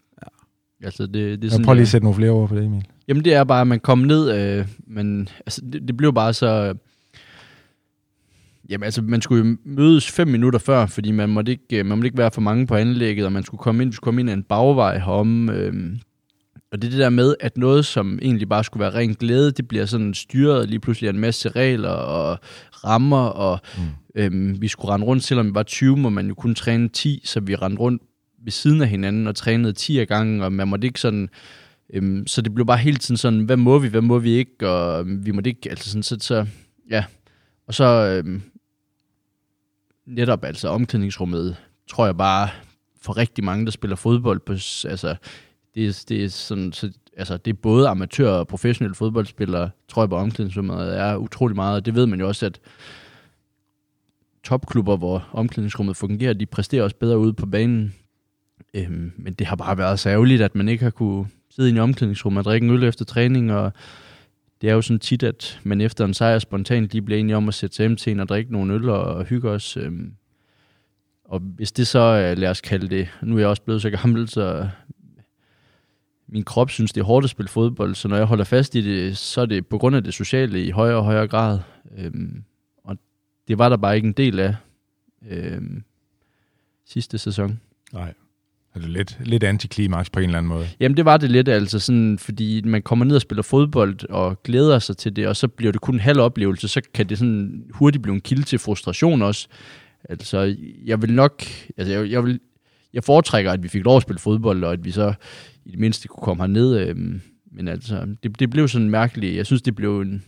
Altså, 0.83 1.03
det, 1.03 1.15
det 1.15 1.23
er 1.33 1.39
jeg 1.43 1.51
sådan, 1.51 1.65
prøver 1.65 1.75
lige 1.75 1.81
øh, 1.81 1.87
at 1.87 1.89
sætte 1.89 2.05
nogle 2.05 2.17
flere 2.17 2.31
ord 2.31 2.49
på 2.49 2.57
det, 2.57 2.65
Emil. 2.65 2.85
Jamen 3.09 3.25
det 3.25 3.35
er 3.35 3.45
bare, 3.45 3.61
at 3.61 3.67
man 3.67 3.81
kom 3.81 3.99
ned, 3.99 4.37
øh, 4.39 4.67
men 4.87 5.29
altså, 5.47 5.61
det, 5.73 5.83
det 5.89 5.97
blev 5.97 6.13
bare 6.15 6.33
så... 6.33 6.75
Jamen 8.71 8.85
altså, 8.85 9.03
man 9.03 9.21
skulle 9.23 9.49
jo 9.49 9.57
mødes 9.65 10.11
fem 10.11 10.29
minutter 10.29 10.59
før, 10.59 10.87
fordi 10.87 11.11
man 11.11 11.29
måtte 11.29 11.53
ikke, 11.53 11.79
øh, 11.79 11.87
man 11.87 11.99
måtte 11.99 12.07
ikke 12.07 12.19
være 12.19 12.31
for 12.31 12.41
mange 12.41 12.67
på 12.67 12.75
anlægget, 12.75 13.27
og 13.27 13.33
man 13.33 13.43
skulle 13.43 13.59
komme 13.59 13.83
ind, 13.83 13.91
vi 13.91 13.95
skulle 13.95 14.07
komme 14.09 14.21
ind 14.21 14.31
ad 14.31 14.35
en 14.35 14.43
bagvej 14.43 14.99
herom. 14.99 15.51
Øh, 15.51 15.97
og 16.73 16.83
det 16.83 16.89
er 16.89 16.91
det 16.91 16.99
der 16.99 17.11
med, 17.11 17.35
at 17.41 17.57
noget, 17.59 17.87
som 17.87 18.19
egentlig 18.23 18.49
bare 18.49 18.65
skulle 18.65 18.81
være 18.81 18.95
ren 18.95 19.15
glæde, 19.15 19.51
det 19.51 19.69
bliver 19.69 19.87
sådan 19.87 20.15
styret 20.15 20.69
lige 20.69 20.81
pludselig 20.81 21.09
af 21.09 21.13
en 21.13 21.21
masse 21.21 21.49
regler 21.49 21.89
og 21.89 22.39
rammer, 22.85 23.25
og 23.27 23.59
Mm. 23.79 23.83
øhm, 24.15 24.57
vi 24.63 24.69
skulle 24.69 24.93
rende 24.93 25.07
rundt, 25.07 25.25
selvom 25.25 25.47
vi 25.47 25.55
var 25.55 25.63
20, 25.63 25.97
må 25.97 26.09
man 26.11 26.29
jo 26.29 26.35
kun 26.35 26.55
træne 26.55 26.89
10, 26.89 27.21
så 27.25 27.41
vi 27.41 27.55
rendte 27.55 27.81
rundt 27.81 28.03
ved 28.43 28.53
siden 28.53 28.81
af 28.81 28.89
hinanden 28.89 29.27
og 29.27 29.37
trænede 29.37 29.73
10 29.73 29.99
af 29.99 30.09
gangen, 30.09 30.43
og 30.43 30.53
man 30.53 30.69
måtte 30.69 30.87
ikke 30.87 31.01
sådan... 31.01 31.29
Øhm, 31.95 32.27
så 32.27 32.43
det 32.43 32.55
blev 32.55 32.67
bare 32.67 32.79
hele 32.79 32.97
tiden 32.97 33.17
sådan, 33.17 33.41
hvad 33.41 33.57
må 33.57 33.79
vi, 33.79 33.89
hvad 33.89 34.01
må 34.01 34.19
vi 34.19 34.31
ikke, 34.31 34.69
og 34.69 35.01
øhm, 35.01 35.27
vi 35.27 35.31
måtte 35.31 35.51
ikke, 35.51 35.71
altså 35.71 35.89
sådan, 35.89 36.03
så, 36.03 36.17
så 36.21 36.47
ja. 36.91 37.05
Og 37.67 37.75
så 37.75 37.85
øhm, 37.85 38.43
netop 40.07 40.45
altså 40.45 40.69
omklædningsrummet, 40.69 41.57
tror 41.89 42.07
jeg 42.07 42.17
bare, 42.17 42.49
for 43.03 43.17
rigtig 43.17 43.45
mange, 43.45 43.65
der 43.65 43.71
spiller 43.71 43.97
fodbold 43.97 44.41
på, 44.41 44.53
altså, 44.53 45.17
det, 45.75 46.05
det 46.09 46.25
er 46.25 46.29
sådan, 46.29 46.73
så, 46.73 46.93
altså, 47.17 47.37
det 47.37 47.51
er 47.53 47.59
både 47.63 47.89
amatør 47.89 48.31
og 48.31 48.49
professionelle 48.49 48.95
fodboldspillere, 48.95 49.71
tror 49.89 50.03
jeg 50.03 50.09
på 50.09 50.17
omklædningsrummet 50.17 50.99
er 50.99 51.17
utrolig 51.17 51.57
meget, 51.57 51.77
og 51.77 51.87
det 51.87 51.95
ved 51.95 52.07
man 52.07 52.21
jo 52.21 52.29
også, 52.29 52.47
at 52.47 52.61
topklubber, 54.45 54.97
hvor 54.97 55.29
omklædningsrummet 55.33 55.97
fungerer, 55.97 56.33
de 56.33 56.47
præsterer 56.47 56.83
også 56.83 56.97
bedre 56.97 57.19
ude 57.19 57.33
på 57.33 57.47
banen. 57.47 57.95
Øhm, 58.75 59.13
men 59.17 59.33
det 59.33 59.47
har 59.47 59.57
bare 59.57 59.79
været 59.79 60.01
så 60.01 60.09
ærgerligt, 60.09 60.43
at 60.43 60.55
man 60.55 60.69
ikke 60.69 60.85
har 60.85 60.91
kunne 60.91 61.27
sidde 61.51 61.71
i 61.71 61.75
i 61.75 61.79
omklædningsrum 61.79 62.37
og 62.37 62.45
drikke 62.45 62.65
en 62.65 62.71
øl 62.71 62.83
efter 62.83 63.05
træning, 63.05 63.53
og 63.53 63.73
det 64.61 64.71
er 64.71 64.75
jo 64.75 64.83
sådan 64.83 65.01
tit, 65.01 65.23
at 65.23 65.61
man 65.65 65.81
efter 65.81 66.05
en 66.05 66.15
sejr 66.15 66.39
spontant 66.39 66.93
lige 66.93 67.03
bliver 67.03 67.21
enige 67.21 67.37
om 67.37 67.49
at 67.49 67.55
sætte 67.55 67.77
sig 67.77 67.83
hjem 67.83 67.97
til 67.97 68.11
en 68.11 68.21
og 68.21 68.29
drikke 68.29 68.53
nogle 68.53 68.75
øl 68.75 68.89
og, 68.89 69.05
og 69.05 69.25
hygge 69.25 69.51
os. 69.51 69.77
Øhm, 69.77 70.15
og 71.25 71.41
hvis 71.41 71.73
det 71.73 71.87
så, 71.87 72.35
lad 72.37 72.51
os 72.51 72.61
kalde 72.61 72.89
det, 72.89 73.09
nu 73.23 73.35
er 73.35 73.39
jeg 73.39 73.49
også 73.49 73.63
blevet 73.63 73.83
så 73.83 73.91
gammel, 73.91 74.29
så 74.29 74.69
min 76.29 76.45
krop 76.45 76.71
synes, 76.71 76.93
det 76.93 77.01
er 77.01 77.05
hårdt 77.05 77.25
at 77.25 77.31
spille 77.31 77.49
fodbold, 77.49 77.95
så 77.95 78.09
når 78.09 78.17
jeg 78.17 78.27
holder 78.27 78.45
fast 78.45 78.75
i 78.75 78.81
det, 78.81 79.19
så 79.19 79.41
er 79.41 79.47
det 79.47 79.67
på 79.67 79.79
grund 79.79 79.97
af 79.97 80.05
det 80.05 80.15
sociale 80.15 80.65
i 80.65 80.71
højere 80.71 80.97
og 80.97 81.05
højere 81.05 81.29
grad. 81.29 81.59
Øhm, 81.99 82.45
og 82.85 82.97
det 83.49 83.59
var 83.59 83.69
der 83.69 83.77
bare 83.77 83.97
ikke 83.97 84.07
en 84.07 84.13
del 84.13 84.39
af 84.39 84.55
øhm, 85.29 85.85
sidste 86.87 87.19
sæson. 87.19 87.61
Nej. 87.93 88.15
Er 88.75 88.81
det 88.81 88.89
lidt, 88.89 89.19
lidt 89.25 89.45
antiklimaks 89.45 90.11
på 90.11 90.21
en 90.21 90.25
eller 90.25 90.39
anden 90.39 90.49
måde? 90.49 90.69
Jamen 90.81 90.97
det 90.97 91.05
var 91.05 91.17
det 91.17 91.31
lidt, 91.31 91.49
altså 91.49 91.79
sådan, 91.79 92.19
fordi 92.19 92.63
man 92.65 92.83
kommer 92.83 93.05
ned 93.05 93.17
og 93.17 93.23
spiller 93.23 93.43
fodbold 93.43 94.11
og 94.11 94.43
glæder 94.43 94.79
sig 94.79 94.97
til 94.97 95.17
det, 95.17 95.27
og 95.27 95.37
så 95.37 95.49
bliver 95.49 95.73
det 95.73 95.81
kun 95.81 95.95
en 95.95 96.01
halv 96.01 96.21
oplevelse, 96.21 96.69
så 96.69 96.81
kan 96.95 97.09
det 97.09 97.19
sådan 97.19 97.65
hurtigt 97.71 98.03
blive 98.03 98.15
en 98.15 98.21
kilde 98.21 98.43
til 98.43 98.59
frustration 98.59 99.23
også. 99.23 99.49
Altså, 100.09 100.57
jeg 100.85 101.03
vil 101.03 101.13
nok, 101.13 101.43
altså 101.77 101.93
jeg, 101.93 102.11
jeg 102.11 102.25
vil, 102.25 102.41
jeg 102.93 103.05
foretrækker, 103.05 103.53
at 103.53 103.63
vi 103.63 103.69
fik 103.69 103.85
lov 103.85 103.97
at 103.97 104.03
spille 104.03 104.19
fodbold, 104.19 104.65
og 104.65 104.73
at 104.73 104.85
vi 104.85 104.91
så 104.91 105.15
i 105.65 105.71
det 105.71 105.79
mindste 105.79 106.09
kunne 106.09 106.25
komme 106.25 106.43
herned, 106.43 106.79
øhm, 106.79 107.21
men 107.53 107.69
altså, 107.69 108.17
det, 108.23 108.39
det 108.39 108.51
blev 108.51 108.69
sådan 108.69 108.91
mærkeligt, 108.91 109.37
jeg 109.37 109.47
synes, 109.47 109.63
det 109.63 109.75
blev 109.75 110.01
en, 110.01 110.25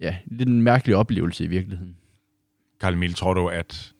ja, 0.00 0.16
lidt 0.26 0.48
en 0.48 0.62
mærkelig 0.62 0.96
oplevelse 0.96 1.44
i 1.44 1.46
virkeligheden. 1.46 1.96
Karl 2.80 2.94
Emil, 2.94 3.14
tror 3.14 3.34
du, 3.34 3.48
at 3.48 3.93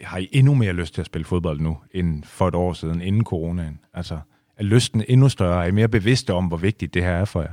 har 0.00 0.18
I 0.18 0.28
endnu 0.32 0.54
mere 0.54 0.72
lyst 0.72 0.94
til 0.94 1.00
at 1.00 1.06
spille 1.06 1.24
fodbold 1.24 1.60
nu, 1.60 1.78
end 1.94 2.24
for 2.24 2.48
et 2.48 2.54
år 2.54 2.72
siden, 2.72 3.00
inden 3.00 3.24
coronaen? 3.24 3.80
Altså, 3.94 4.18
er 4.56 4.62
lysten 4.64 5.04
endnu 5.08 5.28
større? 5.28 5.62
Er 5.64 5.68
I 5.68 5.70
mere 5.70 5.88
bevidste 5.88 6.32
om, 6.34 6.46
hvor 6.46 6.56
vigtigt 6.56 6.94
det 6.94 7.02
her 7.02 7.10
er 7.10 7.24
for 7.24 7.40
jer? 7.42 7.52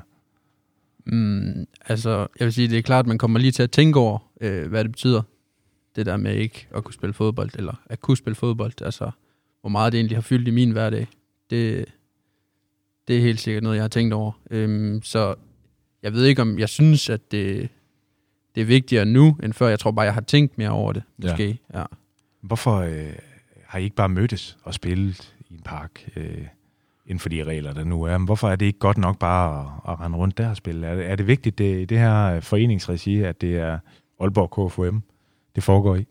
Mm, 1.06 1.66
altså, 1.86 2.10
jeg 2.40 2.46
vil 2.46 2.54
sige, 2.54 2.68
det 2.68 2.78
er 2.78 2.82
klart, 2.82 3.04
at 3.06 3.08
man 3.08 3.18
kommer 3.18 3.40
lige 3.40 3.52
til 3.52 3.64
at 3.64 3.72
tænke 3.72 4.00
over, 4.00 4.32
øh, 4.42 4.68
hvad 4.70 4.84
det 4.84 4.92
betyder. 4.92 5.22
Det 5.96 6.06
der 6.06 6.18
med 6.18 6.36
ikke 6.36 6.68
at 6.76 6.84
kunne 6.84 6.94
spille 6.94 7.14
fodbold, 7.14 7.50
eller 7.56 7.82
at 7.86 8.00
kunne 8.02 8.18
spille 8.18 8.36
fodbold. 8.36 8.82
Altså, 8.82 9.12
hvor 9.62 9.70
meget 9.70 9.92
det 9.94 9.98
egentlig 10.00 10.18
har 10.18 10.22
fyldt 10.22 10.48
i 10.48 10.52
min 10.52 10.72
hverdag. 10.72 11.08
Det, 11.50 11.86
det 13.08 13.18
er 13.18 13.22
helt 13.22 13.40
sikkert 13.40 13.64
noget, 13.64 13.76
jeg 13.76 13.84
har 13.84 13.88
tænkt 13.90 14.14
over. 14.14 14.32
Øhm, 14.52 15.02
så 15.04 15.36
jeg 16.04 16.14
ved 16.14 16.26
ikke, 16.26 16.42
om 16.42 16.60
jeg 16.60 16.70
synes, 16.70 17.10
at 17.10 17.32
det, 17.32 17.70
det 18.56 18.62
er 18.62 18.66
vigtigere 18.66 19.06
nu, 19.06 19.38
end 19.44 19.54
før. 19.54 19.68
Jeg 19.68 19.80
tror 19.80 19.92
bare, 19.92 20.06
jeg 20.06 20.14
har 20.14 20.22
tænkt 20.22 20.58
mere 20.58 20.70
over 20.70 20.94
det, 20.94 21.04
Ja. 21.24 21.28
måske. 21.30 21.60
Ja. 21.74 21.84
Hvorfor 22.42 22.76
øh, 22.76 23.14
har 23.66 23.80
I 23.80 23.84
ikke 23.84 23.96
bare 23.96 24.10
mødtes 24.10 24.58
og 24.64 24.74
spillet 24.74 25.36
i 25.50 25.54
en 25.54 25.62
park 25.66 26.10
øh, 26.16 26.48
inden 27.06 27.20
for 27.20 27.30
de 27.30 27.44
regler, 27.44 27.74
der 27.74 27.84
nu 27.84 28.04
er? 28.04 28.18
Men 28.18 28.26
hvorfor 28.26 28.50
er 28.50 28.56
det 28.56 28.66
ikke 28.66 28.80
godt 28.80 28.98
nok 28.98 29.20
bare 29.20 29.60
at, 29.62 29.92
at 29.92 30.00
rende 30.00 30.18
rundt 30.18 30.38
der 30.38 30.50
og 30.50 30.58
spille? 30.58 30.88
Er 30.88 30.96
det, 30.96 31.06
er 31.06 31.16
det 31.16 31.28
vigtigt, 31.28 31.58
det, 31.58 31.90
det 31.90 32.00
her 32.00 32.40
foreningsregi, 32.40 33.22
at 33.22 33.42
det 33.42 33.58
er 33.58 33.80
Aalborg 34.20 34.70
KFM, 34.70 34.98
det 35.56 35.64
foregår 35.64 35.96
i? 35.96 36.06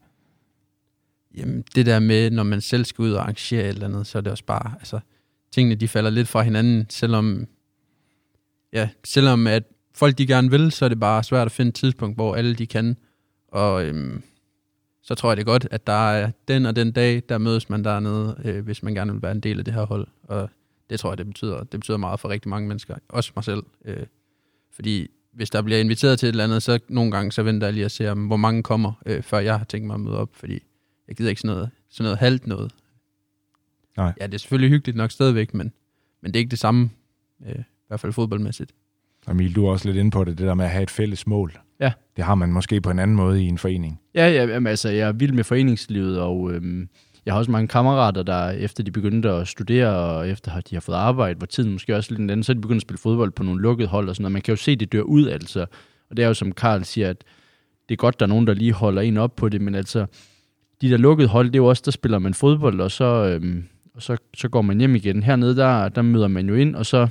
Jamen, 1.36 1.64
det 1.74 1.86
der 1.86 1.98
med, 1.98 2.30
når 2.30 2.42
man 2.42 2.60
selv 2.60 2.84
skal 2.84 3.02
ud 3.02 3.12
og 3.12 3.22
arrangere 3.22 3.62
et 3.62 3.68
eller 3.68 3.86
andet, 3.86 4.06
så 4.06 4.18
er 4.18 4.22
det 4.22 4.32
også 4.32 4.44
bare, 4.44 4.74
altså, 4.78 5.00
tingene 5.52 5.74
de 5.74 5.88
falder 5.88 6.10
lidt 6.10 6.28
fra 6.28 6.42
hinanden, 6.42 6.86
selvom, 6.90 7.46
ja, 8.72 8.88
selvom 9.04 9.46
at 9.46 9.62
folk 9.94 10.18
de 10.18 10.26
gerne 10.26 10.50
vil, 10.50 10.72
så 10.72 10.84
er 10.84 10.88
det 10.88 11.00
bare 11.00 11.24
svært 11.24 11.46
at 11.46 11.52
finde 11.52 11.68
et 11.68 11.74
tidspunkt, 11.74 12.16
hvor 12.16 12.34
alle 12.34 12.54
de 12.54 12.66
kan, 12.66 12.96
og 13.48 13.84
øhm, 13.84 14.22
så 15.08 15.14
tror 15.14 15.30
jeg 15.30 15.36
det 15.36 15.42
er 15.42 15.46
godt, 15.46 15.68
at 15.70 15.86
der 15.86 16.10
er 16.10 16.30
den 16.48 16.66
og 16.66 16.76
den 16.76 16.92
dag, 16.92 17.22
der 17.28 17.38
mødes 17.38 17.70
man 17.70 17.84
dernede, 17.84 18.40
øh, 18.44 18.64
hvis 18.64 18.82
man 18.82 18.94
gerne 18.94 19.12
vil 19.12 19.22
være 19.22 19.32
en 19.32 19.40
del 19.40 19.58
af 19.58 19.64
det 19.64 19.74
her 19.74 19.86
hold, 19.86 20.06
og 20.22 20.50
det 20.90 21.00
tror 21.00 21.10
jeg, 21.10 21.18
det 21.18 21.26
betyder, 21.26 21.58
det 21.58 21.80
betyder 21.80 21.96
meget 21.96 22.20
for 22.20 22.28
rigtig 22.28 22.48
mange 22.48 22.68
mennesker, 22.68 22.94
også 23.08 23.32
mig 23.36 23.44
selv, 23.44 23.62
øh, 23.84 24.06
fordi 24.72 25.08
hvis 25.32 25.50
der 25.50 25.62
bliver 25.62 25.80
inviteret 25.80 26.18
til 26.18 26.26
et 26.26 26.30
eller 26.30 26.44
andet, 26.44 26.62
så 26.62 26.78
nogle 26.88 27.10
gange 27.10 27.32
så 27.32 27.42
venter 27.42 27.66
jeg 27.66 27.74
lige 27.74 27.84
at 27.84 27.90
se, 27.90 28.10
om, 28.10 28.26
hvor 28.26 28.36
mange 28.36 28.62
kommer, 28.62 29.02
øh, 29.06 29.22
før 29.22 29.38
jeg 29.38 29.58
har 29.58 29.64
tænkt 29.64 29.86
mig 29.86 29.94
at 29.94 30.00
møde 30.00 30.18
op, 30.18 30.30
fordi 30.32 30.62
jeg 31.08 31.16
gider 31.16 31.30
ikke 31.30 31.40
sådan 31.40 31.56
noget, 31.56 31.70
sådan 31.88 32.04
noget 32.04 32.18
halvt 32.18 32.46
noget. 32.46 32.72
Nej. 33.96 34.12
Ja, 34.20 34.26
det 34.26 34.34
er 34.34 34.38
selvfølgelig 34.38 34.70
hyggeligt 34.70 34.96
nok 34.96 35.10
stadigvæk, 35.10 35.54
men, 35.54 35.72
men 36.20 36.32
det 36.32 36.38
er 36.38 36.40
ikke 36.40 36.50
det 36.50 36.58
samme, 36.58 36.90
øh, 37.46 37.58
i 37.58 37.86
hvert 37.88 38.00
fald 38.00 38.12
fodboldmæssigt. 38.12 38.72
Emil, 39.30 39.54
du 39.54 39.66
er 39.66 39.70
også 39.70 39.88
lidt 39.88 39.96
inde 39.96 40.10
på 40.10 40.24
det, 40.24 40.38
det 40.38 40.46
der 40.46 40.54
med 40.54 40.64
at 40.64 40.70
have 40.70 40.82
et 40.82 40.90
fælles 40.90 41.26
mål. 41.26 41.52
Ja. 41.80 41.92
Det 42.16 42.24
har 42.24 42.34
man 42.34 42.52
måske 42.52 42.80
på 42.80 42.90
en 42.90 42.98
anden 42.98 43.16
måde 43.16 43.42
i 43.42 43.46
en 43.46 43.58
forening. 43.58 44.00
Ja, 44.14 44.28
ja 44.28 44.44
jamen, 44.44 44.66
altså, 44.66 44.88
jeg 44.88 45.08
er 45.08 45.12
vild 45.12 45.32
med 45.32 45.44
foreningslivet, 45.44 46.20
og 46.20 46.52
øhm, 46.52 46.88
jeg 47.26 47.34
har 47.34 47.38
også 47.38 47.50
mange 47.50 47.68
kammerater, 47.68 48.22
der 48.22 48.50
efter 48.50 48.82
de 48.82 48.90
begyndte 48.90 49.30
at 49.30 49.48
studere, 49.48 49.96
og 49.96 50.28
efter 50.28 50.52
at 50.52 50.70
de 50.70 50.74
har 50.74 50.80
fået 50.80 50.96
arbejde, 50.96 51.38
hvor 51.38 51.46
tiden 51.46 51.72
måske 51.72 51.96
også 51.96 52.10
lidt 52.10 52.20
en 52.20 52.30
anden, 52.30 52.44
så 52.44 52.52
er 52.52 52.54
de 52.54 52.60
begyndt 52.60 52.78
at 52.78 52.82
spille 52.82 52.98
fodbold 52.98 53.30
på 53.30 53.42
nogle 53.42 53.62
lukkede 53.62 53.88
hold 53.88 54.08
og 54.08 54.16
sådan 54.16 54.22
noget. 54.22 54.32
Man 54.32 54.42
kan 54.42 54.52
jo 54.52 54.56
se, 54.56 54.76
det 54.76 54.92
dør 54.92 55.02
ud, 55.02 55.26
altså. 55.26 55.66
Og 56.10 56.16
det 56.16 56.22
er 56.22 56.26
jo, 56.26 56.34
som 56.34 56.52
Karl 56.52 56.82
siger, 56.82 57.10
at 57.10 57.24
det 57.88 57.94
er 57.94 57.96
godt, 57.96 58.20
der 58.20 58.26
er 58.26 58.28
nogen, 58.28 58.46
der 58.46 58.54
lige 58.54 58.72
holder 58.72 59.02
en 59.02 59.16
op 59.16 59.36
på 59.36 59.48
det, 59.48 59.60
men 59.60 59.74
altså, 59.74 60.06
de 60.80 60.90
der 60.90 60.96
lukkede 60.96 61.28
hold, 61.28 61.46
det 61.46 61.54
er 61.54 61.62
jo 61.62 61.66
også, 61.66 61.82
der 61.84 61.90
spiller 61.90 62.18
man 62.18 62.34
fodbold, 62.34 62.80
og 62.80 62.90
så, 62.90 63.04
øhm, 63.04 63.64
og 63.94 64.02
så, 64.02 64.16
så 64.34 64.48
går 64.48 64.62
man 64.62 64.78
hjem 64.78 64.94
igen. 64.94 65.22
Hernede, 65.22 65.56
der, 65.56 65.88
der 65.88 66.02
møder 66.02 66.28
man 66.28 66.48
jo 66.48 66.54
ind, 66.54 66.76
og 66.76 66.86
så 66.86 67.08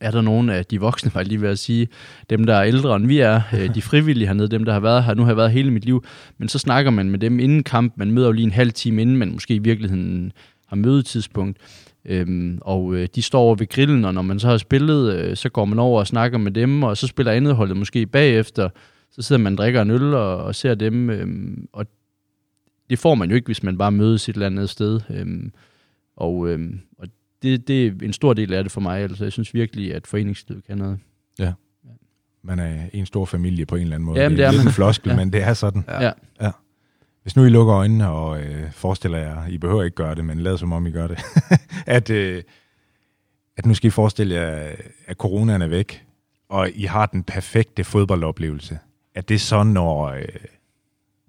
er 0.00 0.10
der 0.10 0.20
nogen 0.20 0.50
af 0.50 0.66
de 0.66 0.80
voksne, 0.80 1.10
var 1.14 1.20
jeg 1.20 1.28
lige 1.28 1.40
ved 1.40 1.48
at 1.48 1.58
sige, 1.58 1.88
dem, 2.30 2.44
der 2.44 2.54
er 2.54 2.64
ældre 2.64 2.96
end 2.96 3.06
vi 3.06 3.18
er, 3.18 3.40
øh, 3.54 3.74
de 3.74 3.82
frivillige 3.82 4.26
hernede, 4.26 4.48
dem, 4.48 4.64
der 4.64 4.72
har 4.72 4.80
været 4.80 5.04
her, 5.04 5.14
nu 5.14 5.22
har 5.22 5.30
jeg 5.30 5.36
været 5.36 5.52
hele 5.52 5.70
mit 5.70 5.84
liv, 5.84 6.04
men 6.38 6.48
så 6.48 6.58
snakker 6.58 6.90
man 6.90 7.10
med 7.10 7.18
dem 7.18 7.38
inden 7.38 7.62
kamp, 7.62 7.92
man 7.96 8.10
møder 8.10 8.26
jo 8.26 8.32
lige 8.32 8.44
en 8.44 8.52
halv 8.52 8.72
time 8.72 9.02
inden, 9.02 9.16
man 9.16 9.32
måske 9.32 9.54
i 9.54 9.58
virkeligheden 9.58 10.32
har 10.66 10.76
mødetidspunkt, 10.76 11.58
øhm, 12.04 12.58
og 12.60 12.94
øh, 12.94 13.08
de 13.14 13.22
står 13.22 13.40
over 13.40 13.54
ved 13.54 13.68
grillen, 13.68 14.04
og 14.04 14.14
når 14.14 14.22
man 14.22 14.38
så 14.38 14.48
har 14.48 14.58
spillet, 14.58 15.14
øh, 15.16 15.36
så 15.36 15.48
går 15.48 15.64
man 15.64 15.78
over 15.78 16.00
og 16.00 16.06
snakker 16.06 16.38
med 16.38 16.52
dem, 16.52 16.82
og 16.82 16.96
så 16.96 17.06
spiller 17.06 17.32
andet 17.32 17.54
holdet 17.54 17.76
måske 17.76 18.06
bagefter, 18.06 18.68
så 19.10 19.22
sidder 19.22 19.42
man 19.42 19.52
og 19.52 19.58
drikker 19.58 19.82
en 19.82 19.90
øl 19.90 20.14
og, 20.14 20.36
og 20.36 20.54
ser 20.54 20.74
dem, 20.74 21.10
øhm, 21.10 21.68
og 21.72 21.86
det 22.90 22.98
får 22.98 23.14
man 23.14 23.28
jo 23.30 23.34
ikke, 23.36 23.46
hvis 23.46 23.62
man 23.62 23.78
bare 23.78 23.92
mødes 23.92 24.28
et 24.28 24.32
eller 24.34 24.46
andet 24.46 24.70
sted, 24.70 25.00
øhm, 25.10 25.52
og, 26.16 26.48
øhm, 26.48 26.80
det, 27.46 27.68
det 27.68 27.86
er 27.86 27.92
en 28.02 28.12
stor 28.12 28.32
del 28.32 28.52
af 28.52 28.64
det 28.64 28.72
for 28.72 28.80
mig, 28.80 29.00
altså 29.00 29.24
jeg 29.24 29.32
synes 29.32 29.54
virkelig, 29.54 29.94
at 29.94 30.06
foreningslivet 30.06 30.64
kan 30.64 30.78
noget. 30.78 30.98
Man 32.46 32.58
er 32.58 32.88
en 32.92 33.06
stor 33.06 33.24
familie 33.24 33.66
på 33.66 33.76
en 33.76 33.82
eller 33.82 33.94
anden 33.94 34.06
måde. 34.06 34.20
Jamen, 34.20 34.38
det 34.38 34.44
er, 34.44 34.50
det 34.50 34.60
er 34.60 34.66
en 34.66 34.72
floskel, 34.72 35.10
Ja. 35.10 35.16
men 35.16 35.32
det 35.32 35.42
er 35.42 35.54
sådan. 35.54 35.84
Ja. 35.88 36.02
Ja. 36.04 36.12
ja. 36.40 36.50
Hvis 37.22 37.36
nu 37.36 37.44
I 37.44 37.48
lukker 37.48 37.74
øjnene 37.74 38.08
og 38.10 38.42
øh, 38.42 38.72
forestiller 38.72 39.18
jer, 39.18 39.46
I 39.46 39.58
behøver 39.58 39.82
ikke 39.82 39.94
gøre 39.94 40.14
det, 40.14 40.24
men 40.24 40.40
lad 40.40 40.58
som 40.58 40.72
om 40.72 40.86
I 40.86 40.90
gør 40.90 41.06
det, 41.06 41.18
at, 41.86 42.10
øh, 42.10 42.42
at 43.56 43.66
nu 43.66 43.74
skal 43.74 43.88
I 43.88 43.90
forestille 43.90 44.34
jer, 44.34 44.74
at 45.06 45.16
coronaen 45.16 45.62
er 45.62 45.66
væk, 45.66 46.04
og 46.48 46.70
I 46.74 46.84
har 46.84 47.06
den 47.06 47.24
perfekte 47.24 47.84
fodboldoplevelse. 47.84 48.78
At 49.14 49.28
det 49.28 49.40
så, 49.40 49.62
når 49.62 50.04
øh, 50.04 50.22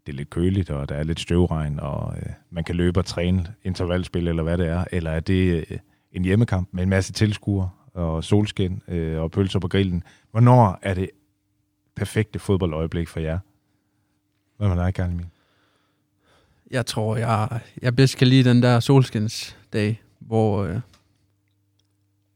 det 0.06 0.13
er 0.13 0.13
lidt 0.13 0.30
køligt, 0.30 0.69
og 0.69 0.89
der 0.89 0.95
er 0.95 1.03
lidt 1.03 1.19
støvregn, 1.19 1.80
og 1.80 2.15
øh, 2.17 2.30
man 2.49 2.63
kan 2.63 2.75
løbe 2.75 2.99
og 2.99 3.06
træne 3.06 3.53
intervalspil, 3.63 4.27
eller 4.27 4.43
hvad 4.43 4.58
det 4.58 4.67
er, 4.67 4.84
eller 4.91 5.12
er 5.12 5.19
det 5.19 5.65
øh, 5.69 5.77
en 6.12 6.24
hjemmekamp 6.24 6.70
med 6.72 6.84
en 6.84 6.89
masse 6.89 7.13
tilskuere, 7.13 7.70
og 7.93 8.24
solskin, 8.24 8.82
øh, 8.88 9.22
og 9.22 9.32
pølser 9.32 9.60
på 9.60 9.67
grillen. 9.67 10.04
Hvornår 10.32 10.80
er 10.82 10.93
det 10.93 11.10
perfekte 11.96 12.39
fodboldøjeblik 12.39 13.08
for 13.08 13.20
jer? 13.20 13.39
Hvad 14.58 14.67
med 14.67 14.78
dig, 14.78 14.93
Karl 14.93 15.12
Emil? 15.12 15.26
Jeg 16.72 16.86
tror, 16.86 17.17
jeg, 17.17 17.60
jeg 17.82 17.96
bedst 17.96 18.17
kan 18.17 18.28
lide 18.28 18.50
den 18.50 18.63
der 18.63 18.80
solskinsdag, 18.80 20.02
hvor, 20.20 20.63
øh, 20.63 20.80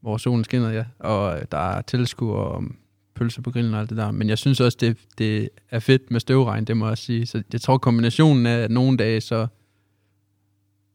hvor 0.00 0.16
solen 0.16 0.44
skinner, 0.44 0.70
ja, 0.70 0.84
og 0.98 1.36
øh, 1.36 1.44
der 1.50 1.58
er 1.58 1.82
tilskuer 1.82 2.38
og 2.38 2.64
pølser 3.14 3.42
på 3.42 3.50
grillen 3.50 3.74
og 3.74 3.80
alt 3.80 3.90
det 3.90 3.98
der. 3.98 4.10
Men 4.10 4.28
jeg 4.28 4.38
synes 4.38 4.60
også, 4.60 4.78
det, 4.80 4.98
det 5.18 5.48
er 5.70 5.78
fedt 5.78 6.10
med 6.10 6.20
støvregn, 6.20 6.64
det 6.64 6.76
må 6.76 6.88
jeg 6.88 6.98
sige. 6.98 7.26
Så 7.26 7.42
jeg 7.52 7.60
tror, 7.60 7.78
kombinationen 7.78 8.46
af, 8.46 8.58
at 8.58 8.70
nogle 8.70 8.96
dage, 8.96 9.20
så, 9.20 9.46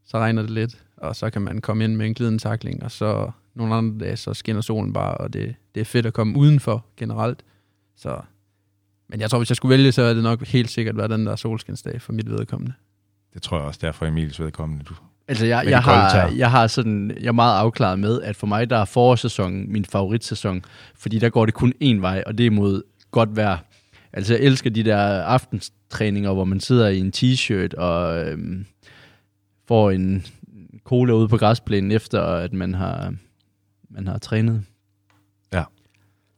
så 0.05 0.17
regner 0.19 0.41
det 0.41 0.51
lidt, 0.51 0.83
og 0.97 1.15
så 1.15 1.29
kan 1.29 1.41
man 1.41 1.61
komme 1.61 1.83
ind 1.83 1.95
med 1.95 2.05
en 2.05 2.13
glidende 2.13 2.39
takling, 2.39 2.83
og 2.83 2.91
så 2.91 3.31
nogle 3.55 3.75
andre 3.75 4.05
dage, 4.05 4.17
så 4.17 4.33
skinner 4.33 4.61
solen 4.61 4.93
bare, 4.93 5.17
og 5.17 5.33
det, 5.33 5.55
det 5.75 5.81
er 5.81 5.85
fedt 5.85 6.05
at 6.05 6.13
komme 6.13 6.37
udenfor 6.37 6.85
generelt. 6.97 7.43
Så, 7.95 8.19
men 9.09 9.21
jeg 9.21 9.29
tror, 9.29 9.39
hvis 9.39 9.49
jeg 9.49 9.55
skulle 9.57 9.77
vælge, 9.77 9.91
så 9.91 10.01
er 10.01 10.13
det 10.13 10.23
nok 10.23 10.45
helt 10.45 10.69
sikkert 10.69 10.97
været 10.97 11.09
den 11.09 11.25
der 11.25 11.35
solskinsdag 11.35 12.01
for 12.01 12.13
mit 12.13 12.29
vedkommende. 12.29 12.73
Det 13.33 13.41
tror 13.41 13.57
jeg 13.57 13.65
også, 13.65 13.79
der 13.83 13.91
for 13.91 14.05
Emils 14.05 14.39
vedkommende. 14.39 14.83
Du, 14.83 14.93
Altså, 15.29 15.45
jeg, 15.45 15.63
jeg, 15.67 15.79
har, 15.79 16.27
jeg 16.27 16.51
har 16.51 16.67
sådan, 16.67 17.17
jeg 17.19 17.27
er 17.27 17.31
meget 17.31 17.59
afklaret 17.59 17.99
med, 17.99 18.21
at 18.21 18.35
for 18.35 18.47
mig, 18.47 18.69
der 18.69 18.77
er 18.77 18.85
forårssæsonen 18.85 19.71
min 19.71 19.85
favoritsæson, 19.85 20.65
fordi 20.95 21.19
der 21.19 21.29
går 21.29 21.45
det 21.45 21.53
kun 21.53 21.73
én 21.83 21.99
vej, 21.99 22.23
og 22.25 22.37
det 22.37 22.45
er 22.45 22.51
mod 22.51 22.83
godt 23.11 23.35
vejr. 23.35 23.57
Altså, 24.13 24.33
jeg 24.33 24.43
elsker 24.43 24.69
de 24.69 24.83
der 24.83 24.97
aftentræninger, 25.21 26.33
hvor 26.33 26.43
man 26.43 26.59
sidder 26.59 26.87
i 26.87 26.99
en 26.99 27.13
t-shirt 27.15 27.77
og 27.77 28.25
øhm, 28.25 28.65
får 29.67 29.91
en 29.91 30.25
cola 30.87 31.13
ude 31.13 31.27
på 31.27 31.37
græsplænen, 31.37 31.91
efter 31.91 32.21
at 32.21 32.53
man 32.53 32.73
har, 32.73 33.13
man 33.89 34.07
har 34.07 34.17
trænet. 34.17 34.63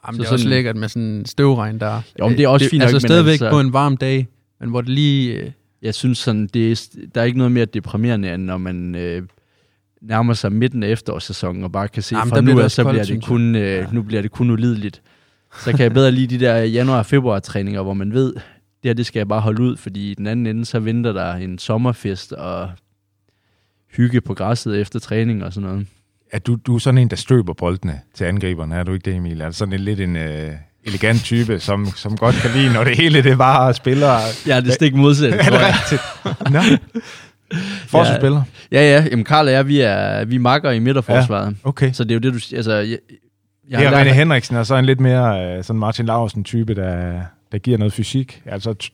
Jamen, 0.07 0.15
Så 0.17 0.21
det 0.23 0.27
er 0.29 0.31
også 0.33 0.43
sådan- 0.43 0.49
lækkert 0.49 0.75
med 0.75 0.89
sådan 0.89 1.03
en 1.07 1.25
støvregn 1.25 1.79
der. 1.79 2.01
Jo, 2.19 2.27
men 2.27 2.37
det 2.37 2.43
er 2.43 2.47
også 2.47 2.69
fint 2.69 2.79
nok, 2.79 2.83
Altså 2.87 2.95
men 2.95 3.09
stadigvæk 3.09 3.31
altså- 3.31 3.49
på 3.51 3.59
en 3.59 3.73
varm 3.73 3.97
dag, 3.97 4.27
men 4.59 4.69
hvor 4.69 4.81
det 4.81 4.89
lige... 4.89 5.33
øh, 5.33 5.51
Jeg 5.81 5.95
synes 5.95 6.17
sådan, 6.17 6.47
det 6.47 6.71
er, 6.71 6.87
der 7.15 7.21
er 7.21 7.25
ikke 7.25 7.37
noget 7.37 7.51
mere 7.51 7.65
deprimerende, 7.65 8.33
end 8.33 8.43
når 8.43 8.57
man 8.57 8.95
øh, 8.95 9.21
nærmer 10.01 10.33
sig 10.33 10.51
midten 10.51 10.83
af 10.83 10.89
efterårssæsonen, 10.89 11.63
og 11.63 11.71
bare 11.71 11.87
kan 11.87 12.03
se, 12.03 12.15
Jamen, 12.17 12.29
fra 12.29 12.41
nu 12.41 12.51
det 12.51 12.59
af, 12.59 12.63
også 12.63 12.75
så 12.75 12.83
koldt, 12.83 12.93
bliver 13.01 13.05
det 13.19 13.23
kun, 13.25 13.55
øh, 13.55 13.61
Ja. 13.61 13.85
nu 13.91 14.01
bliver 14.01 14.21
det 14.21 14.31
kun 14.31 14.49
ulideligt. 14.51 15.01
Så 15.63 15.71
kan 15.71 15.79
jeg 15.79 15.93
bedre 15.93 16.11
lide 16.11 16.37
de 16.39 16.45
der 16.45 16.55
januar-februar-træninger, 16.55 17.81
hvor 17.81 17.93
man 17.93 18.13
ved, 18.13 18.33
det 18.33 18.41
her, 18.83 18.93
det 18.93 19.05
skal 19.05 19.19
jeg 19.19 19.27
bare 19.27 19.41
holde 19.41 19.61
ud, 19.63 19.77
fordi 19.77 20.11
i 20.11 20.13
den 20.13 20.27
anden 20.27 20.47
ende, 20.47 20.65
så 20.65 20.79
venter 20.79 21.11
der 21.13 21.33
en 21.33 21.57
sommerfest 21.57 22.33
og 22.33 22.69
hygge 23.97 24.21
på 24.21 24.33
græsset 24.33 24.81
efter 24.81 24.99
træning 24.99 25.43
og 25.43 25.53
sådan 25.53 25.69
noget. 25.69 25.87
er 26.31 26.39
du, 26.39 26.55
du 26.55 26.75
er 26.75 26.79
sådan 26.79 26.97
en, 26.97 27.07
der 27.07 27.15
støber 27.15 27.53
boldene 27.53 27.99
til 28.13 28.23
angriberne, 28.23 28.75
er 28.75 28.83
du 28.83 28.93
ikke 28.93 29.05
det, 29.05 29.15
Emil? 29.15 29.41
Er 29.41 29.45
du 29.45 29.53
sådan 29.53 29.73
en 29.73 29.79
lidt 29.79 29.99
en 29.99 30.15
øh, 30.15 30.51
elegant 30.83 31.23
type, 31.23 31.59
som, 31.59 31.85
som 31.85 32.17
godt 32.17 32.35
kan 32.35 32.51
lide, 32.51 32.73
når 32.73 32.83
det 32.83 32.97
hele 32.97 33.23
det 33.23 33.37
bare 33.37 33.73
spiller... 33.73 34.17
Ja, 34.47 34.61
det 34.61 34.67
er 34.67 34.73
stik 34.73 34.95
modsat, 34.95 35.39
tror 35.45 35.57
jeg. 35.59 35.75
Nå. 36.51 36.59
Forsvarsspiller? 37.87 38.43
Ja, 38.71 38.81
ja, 38.81 39.07
jamen 39.11 39.25
Karl 39.25 39.47
og 39.47 39.53
jeg, 39.53 39.67
vi 39.67 39.79
er, 39.79 40.25
vi 40.25 40.35
er 40.35 40.39
makker 40.39 40.71
i 40.71 40.79
midterforsvaret. 40.79 41.47
Ja. 41.47 41.69
Okay. 41.69 41.91
Så 41.91 42.03
det 42.03 42.11
er 42.11 42.15
jo 42.15 42.19
det, 42.19 42.33
du. 42.33 42.55
Altså, 42.55 42.73
jeg, 42.73 42.97
jeg 43.69 43.79
det 43.79 43.87
er 43.87 44.03
René 44.03 44.13
Henriksen 44.13 44.55
er 44.55 44.63
så 44.63 44.75
en 44.75 44.85
lidt 44.85 44.99
mere 44.99 45.57
øh, 45.57 45.63
sådan 45.63 45.79
Martin 45.79 46.05
Laursen-type, 46.05 46.75
der, 46.75 47.21
der 47.51 47.57
giver 47.57 47.77
noget 47.77 47.93
fysik. 47.93 48.41
Altså, 48.45 48.89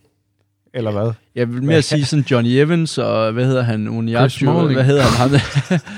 eller 0.75 0.91
hvad? 0.91 1.11
Jeg 1.35 1.53
vil 1.53 1.63
mere 1.63 1.81
sige 1.81 2.05
sådan 2.05 2.25
Johnny 2.31 2.49
Evans, 2.49 2.97
og 2.97 3.31
hvad 3.31 3.45
hedder 3.45 3.61
han? 3.61 3.85
Smalling. 4.29 4.73
hvad 4.73 4.83
hedder 4.83 5.03
han? 5.03 5.29
ham 5.29 5.39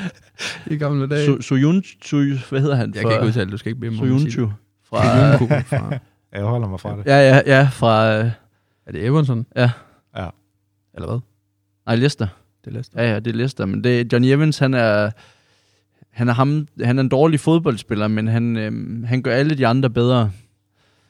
I 0.74 0.76
gamle 0.78 1.08
dage. 1.10 1.28
Su- 1.28 1.42
Suyun, 1.42 1.84
Suy, 2.06 2.34
hvad 2.50 2.62
hedder 2.62 2.76
han? 2.76 2.94
jeg 2.96 3.02
kan 3.04 3.12
ikke 3.12 3.26
udtale, 3.26 3.52
du 3.52 3.58
skal 3.58 3.70
ikke 3.70 3.80
bede 3.80 3.92
mig 3.92 4.00
Suyunchu. 4.00 4.52
Fra, 4.90 5.36
fra... 5.78 5.98
Jeg 6.34 6.44
holder 6.44 6.68
mig 6.68 6.80
fra 6.80 6.98
det. 6.98 7.06
ja, 7.06 7.18
ja, 7.36 7.42
ja, 7.46 7.70
fra, 7.72 8.18
øh, 8.20 8.32
Er 8.86 8.92
det 8.92 9.06
Everton? 9.06 9.46
Ja. 9.56 9.70
Ja. 10.18 10.28
Eller 10.96 11.08
hvad? 11.08 11.20
nej, 11.86 11.96
Leicester. 11.96 12.28
Det 12.66 12.68
er 12.68 12.72
Leicester. 12.74 13.04
Ja, 13.04 13.10
ja, 13.14 13.20
det 13.20 13.32
er 13.32 13.36
Leicester, 13.36 13.66
men 13.66 13.84
det, 13.84 14.14
Johnny 14.14 14.28
Evans, 14.28 14.58
han 14.60 14.74
er, 14.74 15.12
han 16.12 16.30
er, 16.30 16.34
ham, 16.34 16.68
han 16.84 16.98
er 16.98 17.02
en 17.02 17.10
dårlig 17.10 17.40
fodboldspiller, 17.40 18.08
men 18.08 18.28
han, 18.28 18.58
øhm, 18.58 19.04
han 19.04 19.22
gør 19.22 19.34
alle 19.34 19.56
de 19.56 19.68
andre 19.68 19.90
bedre. 19.90 20.32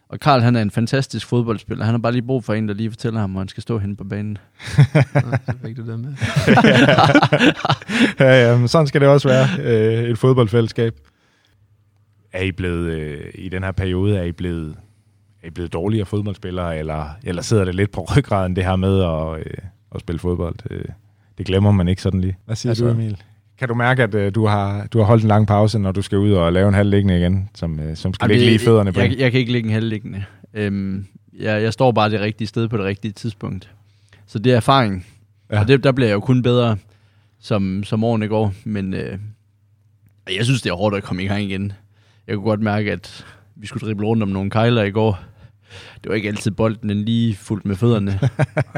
Og 0.09 0.19
Karl, 0.19 0.41
han 0.41 0.55
er 0.55 0.61
en 0.61 0.71
fantastisk 0.71 1.27
fodboldspiller. 1.27 1.85
Han 1.85 1.93
har 1.93 1.99
bare 1.99 2.11
lige 2.11 2.21
brug 2.21 2.43
for 2.43 2.53
en, 2.53 2.67
der 2.67 2.73
lige 2.73 2.89
fortæller 2.91 3.19
ham, 3.19 3.31
hvor 3.31 3.39
han 3.41 3.47
skal 3.47 3.63
stå 3.63 3.77
henne 3.79 3.95
på 3.95 4.03
banen. 4.03 4.37
Nå, 5.13 5.21
så 5.45 5.53
fik 5.65 5.77
du 5.77 5.87
det 5.91 5.99
med. 5.99 6.13
ja, 8.19 8.49
ja, 8.51 8.57
men 8.57 8.67
sådan 8.67 8.87
skal 8.87 9.01
det 9.01 9.09
også 9.09 9.27
være. 9.27 9.47
Øh, 9.59 10.03
et 10.09 10.17
fodboldfællesskab. 10.17 10.99
Er 12.33 12.41
I 12.43 12.51
blevet, 12.51 12.85
øh, 12.91 13.19
i 13.35 13.49
den 13.49 13.63
her 13.63 13.71
periode, 13.71 14.17
er 14.17 14.23
I 14.23 14.31
blevet, 14.31 14.75
er 15.43 15.47
I 15.47 15.49
blevet 15.49 15.73
dårligere 15.73 16.05
fodboldspillere, 16.05 16.77
eller, 16.79 17.09
eller 17.23 17.41
sidder 17.41 17.65
det 17.65 17.75
lidt 17.75 17.91
på 17.91 18.07
ryggraden, 18.17 18.55
det 18.55 18.63
her 18.63 18.75
med 18.75 19.03
at, 19.03 19.39
øh, 19.39 19.57
at 19.95 19.99
spille 20.01 20.19
fodbold? 20.19 20.55
Øh, 20.71 20.85
det 21.37 21.45
glemmer 21.45 21.71
man 21.71 21.87
ikke 21.87 22.01
sådan 22.01 22.21
lige. 22.21 22.37
Hvad 22.45 22.55
siger 22.55 22.71
Altså- 22.71 22.85
du, 22.85 22.91
Emil? 22.91 23.23
Kan 23.59 23.67
du 23.67 23.73
mærke, 23.73 24.03
at 24.03 24.15
øh, 24.15 24.35
du, 24.35 24.45
har, 24.45 24.87
du 24.87 24.97
har 24.97 25.05
holdt 25.05 25.23
en 25.23 25.27
lang 25.27 25.47
pause, 25.47 25.79
når 25.79 25.91
du 25.91 26.01
skal 26.01 26.17
ud 26.17 26.31
og 26.31 26.53
lave 26.53 26.67
en 26.67 26.73
halvliggende 26.73 27.19
igen, 27.19 27.49
som, 27.55 27.79
øh, 27.79 27.95
som 27.95 28.13
skal 28.13 28.25
Jamen, 28.25 28.37
ligge 28.37 28.45
lige 28.51 28.55
i 28.55 28.65
fødderne 28.65 28.93
på 28.93 28.99
jeg, 28.99 29.09
jeg, 29.09 29.19
jeg 29.19 29.31
kan 29.31 29.39
ikke 29.39 29.51
ligge 29.51 29.67
en 29.67 29.73
halvliggende. 29.73 30.23
Øhm, 30.53 31.05
jeg, 31.39 31.63
jeg 31.63 31.73
står 31.73 31.91
bare 31.91 32.09
det 32.09 32.19
rigtige 32.19 32.47
sted 32.47 32.67
på 32.67 32.77
det 32.77 32.85
rigtige 32.85 33.11
tidspunkt. 33.11 33.71
Så 34.27 34.39
det 34.39 34.51
er 34.51 34.55
erfaring. 34.55 35.05
Ja. 35.51 35.59
Og 35.59 35.67
det, 35.67 35.83
der 35.83 35.91
bliver 35.91 36.07
jeg 36.07 36.15
jo 36.15 36.19
kun 36.19 36.41
bedre, 36.41 36.77
som, 37.39 37.83
som 37.83 38.03
årene 38.03 38.27
går. 38.27 38.53
Men 38.63 38.93
øh, 38.93 39.17
jeg 40.35 40.45
synes, 40.45 40.61
det 40.61 40.69
er 40.69 40.73
hårdt 40.73 40.95
at 40.95 41.03
komme 41.03 41.23
i 41.23 41.27
gang 41.27 41.43
igen. 41.43 41.71
Jeg 42.27 42.35
kunne 42.35 42.45
godt 42.45 42.61
mærke, 42.61 42.91
at 42.91 43.25
vi 43.55 43.67
skulle 43.67 43.87
drible 43.87 44.05
rundt 44.05 44.23
om 44.23 44.29
nogle 44.29 44.49
kejler 44.49 44.83
i 44.83 44.91
går. 44.91 45.19
Det 46.03 46.09
var 46.09 46.15
ikke 46.15 46.27
altid 46.29 46.51
bolden 46.51 46.89
den 46.89 46.97
lige 47.05 47.35
fuldt 47.35 47.65
med 47.65 47.75
fødderne. 47.75 48.11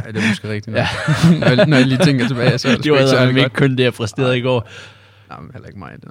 Ja, 0.05 0.11
det 0.11 0.23
er 0.23 0.27
måske 0.29 0.49
rigtigt. 0.49 0.75
Ja. 0.77 0.87
når, 1.39 1.47
jeg, 1.47 1.65
når 1.67 1.77
jeg 1.77 1.85
lige 1.87 2.03
tænker 2.05 2.27
tilbage, 2.27 2.57
så 2.57 2.67
er 2.69 2.75
det, 2.75 2.83
det 2.83 2.91
var 2.91 3.27
ikke 3.27 3.39
ikke 3.39 3.55
kun 3.55 3.75
det, 3.75 3.83
jeg 3.83 3.93
præsterede 3.93 4.37
i 4.37 4.41
går. 4.41 4.69
Nej, 5.29 5.39
men 5.39 5.49
heller 5.53 5.67
ikke 5.67 5.79
mig. 5.79 5.91
Det. 6.01 6.09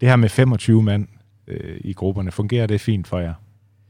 Det 0.00 0.08
her 0.08 0.16
med 0.16 0.28
25 0.28 0.82
mand 0.82 1.08
øh, 1.48 1.76
i 1.80 1.92
grupperne, 1.92 2.30
fungerer 2.32 2.66
det 2.66 2.80
fint 2.80 3.06
for 3.06 3.18
jer? 3.18 3.34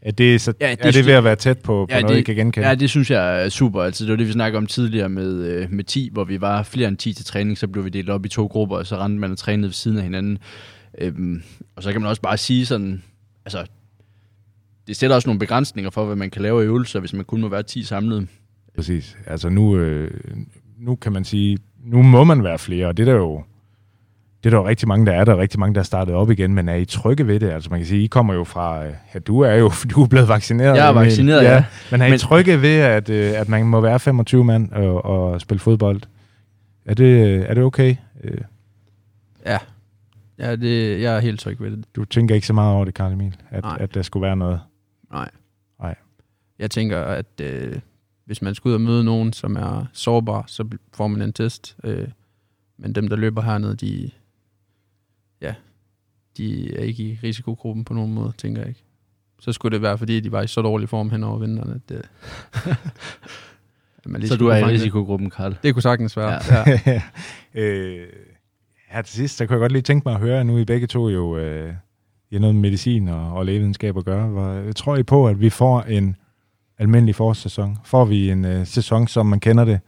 Er 0.02 0.10
det, 0.12 0.40
så, 0.40 0.52
Ja, 0.60 0.70
det 0.70 0.80
er 0.86 0.90
det 0.92 1.06
ved 1.06 1.12
at 1.12 1.24
være 1.24 1.36
tæt 1.36 1.58
på, 1.58 1.86
på 1.90 1.94
Ja, 1.94 2.00
noget, 2.00 2.14
det- 2.14 2.20
I 2.20 2.24
kan 2.24 2.34
genkende? 2.36 2.68
Ja, 2.68 2.74
det 2.74 2.90
synes 2.90 3.10
jeg 3.10 3.44
er 3.44 3.48
super. 3.48 3.82
Altså, 3.82 4.04
det 4.04 4.10
var 4.10 4.16
det, 4.16 4.26
vi 4.26 4.32
snakkede 4.32 4.58
om 4.58 4.66
tidligere 4.66 5.08
med, 5.08 5.34
øh, 5.46 5.72
med 5.72 5.84
10, 5.84 6.10
hvor 6.12 6.24
vi 6.24 6.40
var 6.40 6.62
flere 6.62 6.88
end 6.88 6.96
10 6.96 7.12
til 7.12 7.24
træning, 7.24 7.58
så 7.58 7.68
blev 7.68 7.84
vi 7.84 7.90
delt 7.90 8.10
op 8.10 8.26
i 8.26 8.28
to 8.28 8.46
grupper, 8.46 8.76
og 8.76 8.86
så 8.86 8.96
rendte 8.96 9.18
man 9.20 9.30
og 9.30 9.38
trænede 9.38 9.66
ved 9.68 9.72
siden 9.74 9.96
af 9.96 10.02
hinanden. 10.04 10.38
Øhm, 10.98 11.42
og 11.76 11.82
så 11.82 11.92
kan 11.92 12.00
man 12.00 12.10
også 12.10 12.22
bare 12.22 12.36
sige 12.36 12.66
sådan, 12.66 13.02
altså, 13.44 13.64
det 14.86 14.96
sætter 14.96 15.16
også 15.16 15.28
nogle 15.28 15.38
begrænsninger 15.38 15.90
for, 15.90 16.04
hvad 16.04 16.16
man 16.16 16.30
kan 16.30 16.42
lave 16.42 16.60
af 16.60 16.64
øvelser, 16.66 17.00
hvis 17.00 17.12
man 17.12 17.24
kun 17.24 17.40
må 17.40 17.48
være 17.48 17.62
10 17.62 17.82
samlet. 17.82 18.28
Præcis. 18.76 19.16
Altså 19.26 19.48
nu, 19.48 19.76
øh, 19.76 20.10
nu 20.78 20.94
kan 20.94 21.12
man 21.12 21.24
sige, 21.24 21.58
nu 21.84 22.02
må 22.02 22.24
man 22.24 22.44
være 22.44 22.58
flere, 22.58 22.86
og 22.86 22.96
det 22.96 23.08
er 23.08 23.12
der 23.12 23.18
jo, 23.20 23.42
det 24.44 24.46
er 24.46 24.50
der 24.50 24.62
jo 24.62 24.68
rigtig 24.68 24.88
mange, 24.88 25.06
der 25.06 25.12
er 25.12 25.24
der, 25.24 25.32
og 25.32 25.38
rigtig 25.38 25.60
mange, 25.60 25.74
der 25.74 25.80
er 25.80 25.84
startet 25.84 26.14
op 26.14 26.30
igen, 26.30 26.54
men 26.54 26.68
er 26.68 26.74
I 26.74 26.84
trygge 26.84 27.26
ved 27.26 27.40
det? 27.40 27.50
Altså 27.50 27.70
man 27.70 27.78
kan 27.80 27.86
sige, 27.86 28.04
I 28.04 28.06
kommer 28.06 28.34
jo 28.34 28.44
fra, 28.44 28.86
øh, 28.86 28.92
ja, 29.14 29.18
du 29.18 29.40
er 29.40 29.54
jo 29.54 29.72
du 29.94 30.02
er 30.02 30.06
blevet 30.08 30.28
vaccineret. 30.28 30.76
Jeg 30.76 30.88
er 30.88 30.92
vaccineret, 30.92 31.42
ja. 31.44 31.64
Men 31.90 32.00
er 32.02 32.06
I 32.06 32.10
Men- 32.10 32.18
trygge 32.18 32.62
ved, 32.62 32.76
at, 32.78 33.10
øh, 33.10 33.40
at 33.40 33.48
man 33.48 33.66
må 33.66 33.80
være 33.80 34.00
25 34.00 34.44
mand 34.44 34.72
og, 34.72 35.04
og 35.04 35.40
spille 35.40 35.58
fodbold? 35.60 36.00
Er 36.86 36.94
det, 36.94 37.36
er 37.50 37.54
det 37.54 37.62
okay? 37.64 37.96
Øh, 38.24 38.38
Ja. 39.46 39.58
Ja, 40.38 40.56
det, 40.56 41.00
jeg 41.02 41.16
er 41.16 41.20
helt 41.20 41.40
tryg 41.40 41.60
ved 41.60 41.70
det. 41.70 41.84
Du 41.96 42.04
tænker 42.04 42.34
ikke 42.34 42.46
så 42.46 42.52
meget 42.52 42.74
over 42.74 42.84
det, 42.84 42.94
Karl 42.94 43.12
Emil, 43.12 43.36
at, 43.50 43.62
Nej. 43.64 43.76
at 43.80 43.94
der 43.94 44.02
skulle 44.02 44.26
være 44.26 44.36
noget? 44.36 44.60
Nej. 45.14 45.30
Nej. 45.80 45.94
Jeg 46.58 46.70
tænker, 46.70 47.00
at 47.00 47.40
øh, 47.40 47.80
hvis 48.24 48.42
man 48.42 48.54
skal 48.54 48.68
ud 48.68 48.74
og 48.74 48.80
møde 48.80 49.04
nogen, 49.04 49.32
som 49.32 49.56
er 49.56 49.86
sårbar, 49.92 50.44
så 50.46 50.68
får 50.94 51.08
man 51.08 51.22
en 51.22 51.32
test. 51.32 51.76
Øh, 51.84 52.08
men 52.76 52.94
dem, 52.94 53.08
der 53.08 53.16
løber 53.16 53.42
hernede, 53.42 53.76
de, 53.76 54.10
ja, 55.40 55.54
de 56.36 56.76
er 56.76 56.82
ikke 56.82 57.02
i 57.02 57.18
risikogruppen 57.22 57.84
på 57.84 57.94
nogen 57.94 58.14
måde, 58.14 58.32
tænker 58.38 58.60
jeg 58.60 58.68
ikke. 58.68 58.84
Så 59.40 59.52
skulle 59.52 59.74
det 59.74 59.82
være, 59.82 59.98
fordi 59.98 60.20
de 60.20 60.32
var 60.32 60.42
i 60.42 60.46
så 60.46 60.62
dårlig 60.62 60.88
form 60.88 61.10
hen 61.10 61.24
over 61.24 61.38
vinteren, 61.38 61.70
at, 61.70 61.96
øh, 61.96 62.02
at 63.98 64.06
man 64.06 64.20
lige 64.20 64.28
Så 64.28 64.36
du 64.36 64.46
er 64.46 64.56
i 64.56 64.64
risikogruppen, 64.64 65.30
Karl. 65.30 65.56
Det 65.62 65.74
kunne 65.74 65.82
sagtens 65.82 66.16
være. 66.16 66.40
Ja. 66.50 66.80
Ja. 66.86 67.02
Øh, 67.56 68.08
her 68.88 69.02
til 69.02 69.14
sidst, 69.14 69.36
så 69.36 69.46
kunne 69.46 69.54
jeg 69.54 69.60
godt 69.60 69.72
lige 69.72 69.82
tænke 69.82 70.08
mig 70.08 70.14
at 70.14 70.20
høre, 70.20 70.44
nu 70.44 70.58
I 70.58 70.64
begge 70.64 70.86
to 70.86 71.08
jo 71.08 71.38
øh, 71.38 71.74
i 72.30 72.34
har 72.34 72.40
noget 72.40 72.54
med 72.54 72.62
medicin 72.62 73.08
og, 73.08 73.32
og 73.32 73.46
lægevidenskab 73.46 73.96
at 73.96 74.04
gøre. 74.04 74.28
Hvor, 74.28 74.48
øh, 74.48 74.72
tror 74.72 74.96
I 74.96 75.02
på, 75.02 75.28
at 75.28 75.40
vi 75.40 75.50
får 75.50 75.82
en 75.82 76.16
almindelig 76.78 77.14
forårssæson? 77.14 77.78
Får 77.84 78.04
vi 78.04 78.30
en 78.30 78.44
øh, 78.44 78.66
sæson, 78.66 79.08
som 79.08 79.26
man 79.26 79.40
kender 79.40 79.64
det 79.64 79.80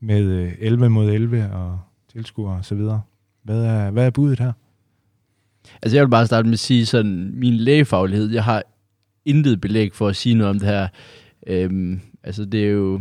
med 0.00 0.24
øh, 0.24 0.52
11 0.58 0.90
mod 0.90 1.10
11 1.10 1.52
og 1.52 1.78
tilskuere 2.12 2.56
og 2.56 2.64
så 2.64 2.74
videre. 2.74 3.02
Hvad 3.42 3.64
er, 3.64 3.90
hvad 3.90 4.06
er 4.06 4.10
budet 4.10 4.38
her? 4.38 4.52
Altså 5.82 5.96
jeg 5.96 6.04
vil 6.04 6.10
bare 6.10 6.26
starte 6.26 6.46
med 6.46 6.52
at 6.52 6.58
sige 6.58 6.86
sådan, 6.86 7.30
min 7.34 7.54
lægefaglighed, 7.54 8.30
jeg 8.30 8.44
har 8.44 8.62
intet 9.24 9.60
belæg 9.60 9.94
for 9.94 10.08
at 10.08 10.16
sige 10.16 10.34
noget 10.34 10.50
om 10.50 10.58
det 10.58 10.68
her. 10.68 10.88
Øhm, 11.46 12.00
altså 12.22 12.44
det 12.44 12.64
er 12.64 12.70
jo, 12.70 13.00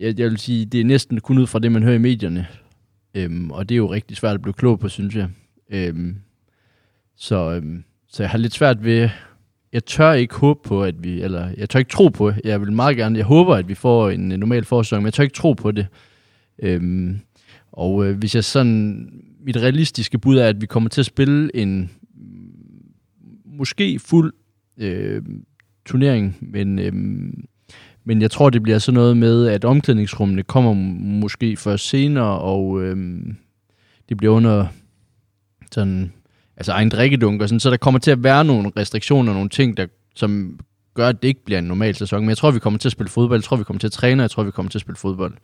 jeg, 0.00 0.18
jeg 0.18 0.30
vil 0.30 0.38
sige, 0.38 0.66
det 0.66 0.80
er 0.80 0.84
næsten 0.84 1.20
kun 1.20 1.38
ud 1.38 1.46
fra 1.46 1.58
det, 1.58 1.72
man 1.72 1.82
hører 1.82 1.94
i 1.94 1.98
medierne. 1.98 2.46
Øhm, 3.14 3.50
og 3.50 3.68
det 3.68 3.74
er 3.74 3.76
jo 3.76 3.92
rigtig 3.92 4.16
svært 4.16 4.34
at 4.34 4.42
blive 4.42 4.54
klog 4.54 4.80
på, 4.80 4.88
synes 4.88 5.16
jeg. 5.16 5.28
Øhm, 5.70 6.16
så, 7.16 7.52
øhm, 7.52 7.84
så 8.08 8.22
jeg 8.22 8.30
har 8.30 8.38
lidt 8.38 8.54
svært 8.54 8.84
ved, 8.84 9.08
jeg 9.72 9.84
tør 9.84 10.12
ikke 10.12 10.34
håbe 10.34 10.60
på, 10.64 10.84
at 10.84 11.04
vi, 11.04 11.22
eller 11.22 11.50
jeg 11.56 11.70
tør 11.70 11.78
ikke 11.78 11.90
tro 11.90 12.08
på, 12.08 12.32
jeg 12.44 12.60
vil 12.60 12.72
meget 12.72 12.96
gerne, 12.96 13.18
jeg 13.18 13.26
håber, 13.26 13.54
at 13.54 13.68
vi 13.68 13.74
får 13.74 14.10
en 14.10 14.28
normal 14.28 14.64
forsøg, 14.64 14.98
men 14.98 15.04
jeg 15.04 15.12
tør 15.12 15.22
ikke 15.22 15.34
tro 15.34 15.52
på 15.52 15.70
det. 15.70 15.86
Øhm, 16.62 17.20
og 17.72 18.06
øh, 18.06 18.18
hvis 18.18 18.34
jeg 18.34 18.44
sådan, 18.44 19.08
mit 19.40 19.56
realistiske 19.56 20.18
bud 20.18 20.36
er, 20.36 20.48
at 20.48 20.60
vi 20.60 20.66
kommer 20.66 20.90
til 20.90 21.00
at 21.00 21.06
spille 21.06 21.56
en 21.56 21.90
måske 23.44 23.98
fuld 23.98 24.32
øh, 24.78 25.22
turnering, 25.86 26.36
men, 26.40 26.78
øh, 26.78 26.92
men 28.04 28.22
jeg 28.22 28.30
tror, 28.30 28.50
det 28.50 28.62
bliver 28.62 28.78
sådan 28.78 28.94
noget 28.94 29.16
med, 29.16 29.46
at 29.46 29.64
omklædningsrummene 29.64 30.42
kommer 30.42 30.72
måske 31.20 31.56
først 31.56 31.88
senere, 31.88 32.38
og 32.38 32.82
øh, 32.82 32.96
det 34.08 34.16
bliver 34.16 34.34
under 34.34 34.66
sådan, 35.72 36.12
altså 36.56 36.72
egen 36.72 36.88
drikkedunk, 36.88 37.42
og 37.42 37.48
sådan, 37.48 37.60
så 37.60 37.70
der 37.70 37.76
kommer 37.76 38.00
til 38.00 38.10
at 38.10 38.24
være 38.24 38.44
nogle 38.44 38.72
restriktioner, 38.76 39.32
nogle 39.32 39.48
ting, 39.48 39.76
der, 39.76 39.86
som 40.14 40.58
gør, 40.94 41.08
at 41.08 41.22
det 41.22 41.28
ikke 41.28 41.44
bliver 41.44 41.58
en 41.58 41.64
normal 41.64 41.94
sæson. 41.94 42.20
Men 42.20 42.28
jeg 42.28 42.36
tror, 42.36 42.50
vi 42.50 42.58
kommer 42.58 42.78
til 42.78 42.88
at 42.88 42.92
spille 42.92 43.10
fodbold, 43.10 43.38
jeg 43.38 43.44
tror, 43.44 43.56
vi 43.56 43.64
kommer 43.64 43.80
til 43.80 43.86
at 43.86 43.92
træne, 43.92 44.22
jeg 44.22 44.30
tror, 44.30 44.42
vi 44.42 44.50
kommer 44.50 44.70
til 44.70 44.78
at 44.78 44.80
spille 44.80 44.96
fodbold. 44.96 45.34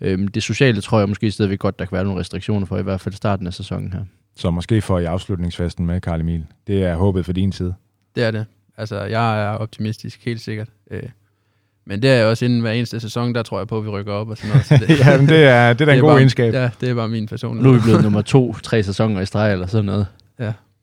Øhm, 0.00 0.28
det 0.28 0.42
sociale 0.42 0.80
tror 0.80 0.98
jeg 0.98 1.08
måske 1.08 1.30
stadigvæk 1.30 1.58
godt, 1.58 1.78
der 1.78 1.84
kan 1.84 1.96
være 1.96 2.04
nogle 2.04 2.20
restriktioner 2.20 2.66
for, 2.66 2.78
i 2.78 2.82
hvert 2.82 3.00
fald 3.00 3.14
starten 3.14 3.46
af 3.46 3.54
sæsonen 3.54 3.92
her. 3.92 4.00
Så 4.36 4.50
måske 4.50 4.82
får 4.82 4.98
I 4.98 5.04
afslutningsfesten 5.04 5.86
med, 5.86 6.00
Karl 6.00 6.20
Emil. 6.20 6.44
Det 6.66 6.82
er 6.82 6.96
håbet 6.96 7.24
for 7.24 7.32
din 7.32 7.52
side. 7.52 7.74
Det 8.16 8.24
er 8.24 8.30
det. 8.30 8.46
Altså, 8.76 9.02
jeg 9.02 9.44
er 9.44 9.50
optimistisk, 9.50 10.24
helt 10.24 10.40
sikkert. 10.40 10.68
Øh, 10.90 11.02
men 11.86 12.02
det 12.02 12.10
er 12.10 12.24
også 12.24 12.44
inden 12.44 12.60
hver 12.60 12.72
eneste 12.72 13.00
sæson, 13.00 13.34
der 13.34 13.42
tror 13.42 13.58
jeg 13.58 13.68
på, 13.68 13.78
at 13.78 13.84
vi 13.84 13.88
rykker 13.88 14.12
op 14.12 14.28
og 14.28 14.36
sådan 14.36 14.50
noget. 14.50 14.66
Så 14.66 14.76
det, 14.88 14.98
ja, 14.98 15.18
men 15.18 15.28
det 15.28 15.44
er, 15.44 15.72
det 15.72 15.80
er 15.80 15.84
da 15.84 15.94
en 15.94 16.00
god 16.00 16.08
bare, 16.08 16.18
egenskab. 16.18 16.54
Ja, 16.54 16.70
det 16.80 16.88
er 16.88 16.94
bare 16.94 17.08
min 17.08 17.26
person. 17.26 17.56
Nu 17.56 17.68
er 17.68 17.74
vi 17.74 17.80
blevet 17.84 18.02
nummer 18.02 18.22
to, 18.22 18.54
tre 18.62 18.82
sæsoner 18.82 19.20
i 19.20 19.26
streg 19.26 19.52
eller 19.52 19.66
sådan 19.66 19.84
noget. 19.84 20.06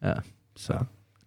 Ja. 0.04 0.14
Så. 0.56 0.74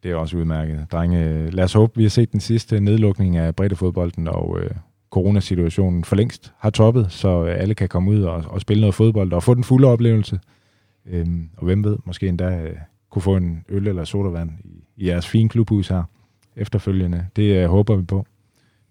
Det 0.02 0.10
er 0.10 0.16
også 0.16 0.36
udmærket. 0.36 0.86
Drenge, 0.92 1.50
lad 1.50 1.64
os 1.64 1.72
håbe, 1.72 1.92
vi 1.96 2.02
har 2.02 2.10
set 2.10 2.32
den 2.32 2.40
sidste 2.40 2.80
nedlukning 2.80 3.36
af 3.36 3.56
breddefodbolden, 3.56 4.28
og 4.28 4.60
øh, 4.60 4.70
coronasituationen 5.10 6.04
for 6.04 6.16
længst 6.16 6.52
har 6.58 6.70
toppet, 6.70 7.12
så 7.12 7.44
øh, 7.44 7.60
alle 7.60 7.74
kan 7.74 7.88
komme 7.88 8.10
ud 8.10 8.22
og, 8.22 8.44
og 8.46 8.60
spille 8.60 8.80
noget 8.80 8.94
fodbold 8.94 9.32
og 9.32 9.42
få 9.42 9.54
den 9.54 9.64
fulde 9.64 9.88
oplevelse. 9.88 10.40
Øhm, 11.06 11.50
og 11.56 11.64
hvem 11.64 11.84
ved, 11.84 11.96
måske 12.04 12.28
endda 12.28 12.60
øh, 12.60 12.76
kunne 13.10 13.22
få 13.22 13.36
en 13.36 13.64
øl 13.68 13.86
eller 13.86 14.04
sodavand 14.04 14.50
i, 14.64 14.84
i 14.96 15.08
jeres 15.08 15.26
fine 15.26 15.48
klubhus 15.48 15.88
her 15.88 16.02
efterfølgende. 16.56 17.26
Det 17.36 17.62
øh, 17.62 17.68
håber 17.68 17.96
vi 17.96 18.02
på. 18.02 18.26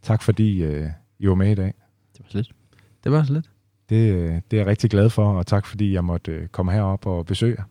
Tak 0.02 0.22
fordi 0.22 0.64
øh, 0.64 0.90
I 1.20 1.28
var 1.28 1.36
med 1.36 1.52
i 1.52 1.56
dag. 1.56 1.74
Det 2.14 2.20
var 2.20 2.26
så 2.30 2.38
lidt. 2.38 2.52
Det 3.04 3.12
var 3.12 3.24
så 3.24 3.34
lidt. 3.34 3.50
Det, 3.90 4.14
øh, 4.14 4.42
det 4.52 4.58
er 4.58 4.62
jeg 4.62 4.68
rigtig 4.68 4.90
glad 4.90 5.10
for, 5.10 5.34
og 5.34 5.48
tak 5.48 5.66
fordi 5.66 5.94
jeg 5.94 6.04
måtte 6.04 6.32
øh, 6.32 6.48
komme 6.48 6.72
herop 6.72 7.06
og 7.06 7.26
besøge 7.26 7.56
jer. 7.58 7.64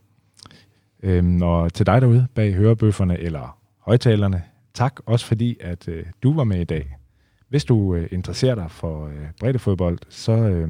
Øhm, 1.02 1.42
og 1.42 1.74
til 1.74 1.86
dig 1.86 2.00
derude 2.00 2.26
bag 2.34 2.54
hørebøfferne 2.54 3.18
eller 3.18 3.58
højtalerne, 3.78 4.42
tak 4.74 5.00
også 5.06 5.26
fordi, 5.26 5.56
at 5.60 5.88
øh, 5.88 6.04
du 6.22 6.34
var 6.34 6.44
med 6.44 6.60
i 6.60 6.64
dag. 6.64 6.96
Hvis 7.48 7.64
du 7.64 7.94
øh, 7.94 8.08
interesserer 8.10 8.54
dig 8.54 8.70
for 8.70 9.06
øh, 9.06 9.14
breddefodbold, 9.40 9.98
så, 10.08 10.32
øh, 10.32 10.68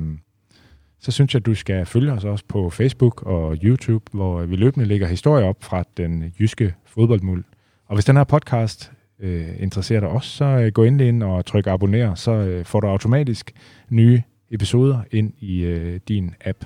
så 1.01 1.11
synes 1.12 1.35
jeg, 1.35 1.40
at 1.40 1.47
du 1.47 1.55
skal 1.55 1.87
følge 1.87 2.12
os 2.12 2.25
også 2.25 2.45
på 2.49 2.71
Facebook 2.71 3.23
og 3.23 3.57
YouTube, 3.62 4.05
hvor 4.12 4.40
øh, 4.40 4.51
vi 4.51 4.57
løbende 4.57 4.87
lægger 4.87 5.07
historier 5.07 5.47
op 5.47 5.57
fra 5.61 5.85
den 5.97 6.35
jyske 6.40 6.75
fodboldmuld. 6.85 7.45
Og 7.87 7.97
hvis 7.97 8.05
den 8.05 8.16
her 8.16 8.25
podcast 8.25 8.92
øh, 9.21 9.49
interesserer 9.59 10.01
dig 10.01 10.09
også, 10.09 10.31
så 10.31 10.45
øh, 10.45 10.73
gå 10.73 10.85
endelig 10.85 11.09
ind 11.09 11.23
og 11.23 11.47
tryk 11.47 11.66
abonner, 11.66 12.14
så 12.14 12.33
øh, 12.33 12.64
får 12.64 12.81
du 12.81 12.87
automatisk 12.87 13.53
nye 13.88 14.23
episoder 14.51 15.01
ind 15.11 15.33
i 15.38 15.61
øh, 15.64 16.01
din 16.09 16.35
app. 16.45 16.64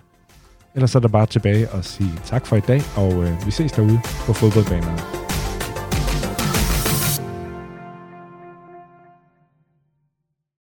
Ellers 0.76 0.90
så 0.90 0.98
er 0.98 1.00
der 1.00 1.08
bare 1.08 1.26
tilbage 1.26 1.70
og 1.70 1.84
sige 1.84 2.12
tak 2.24 2.46
for 2.46 2.56
i 2.56 2.60
dag, 2.60 2.82
og 2.96 3.12
øh, 3.24 3.46
vi 3.46 3.50
ses 3.50 3.72
derude 3.72 4.00
på 4.26 4.32
fodboldbanerne. 4.32 5.25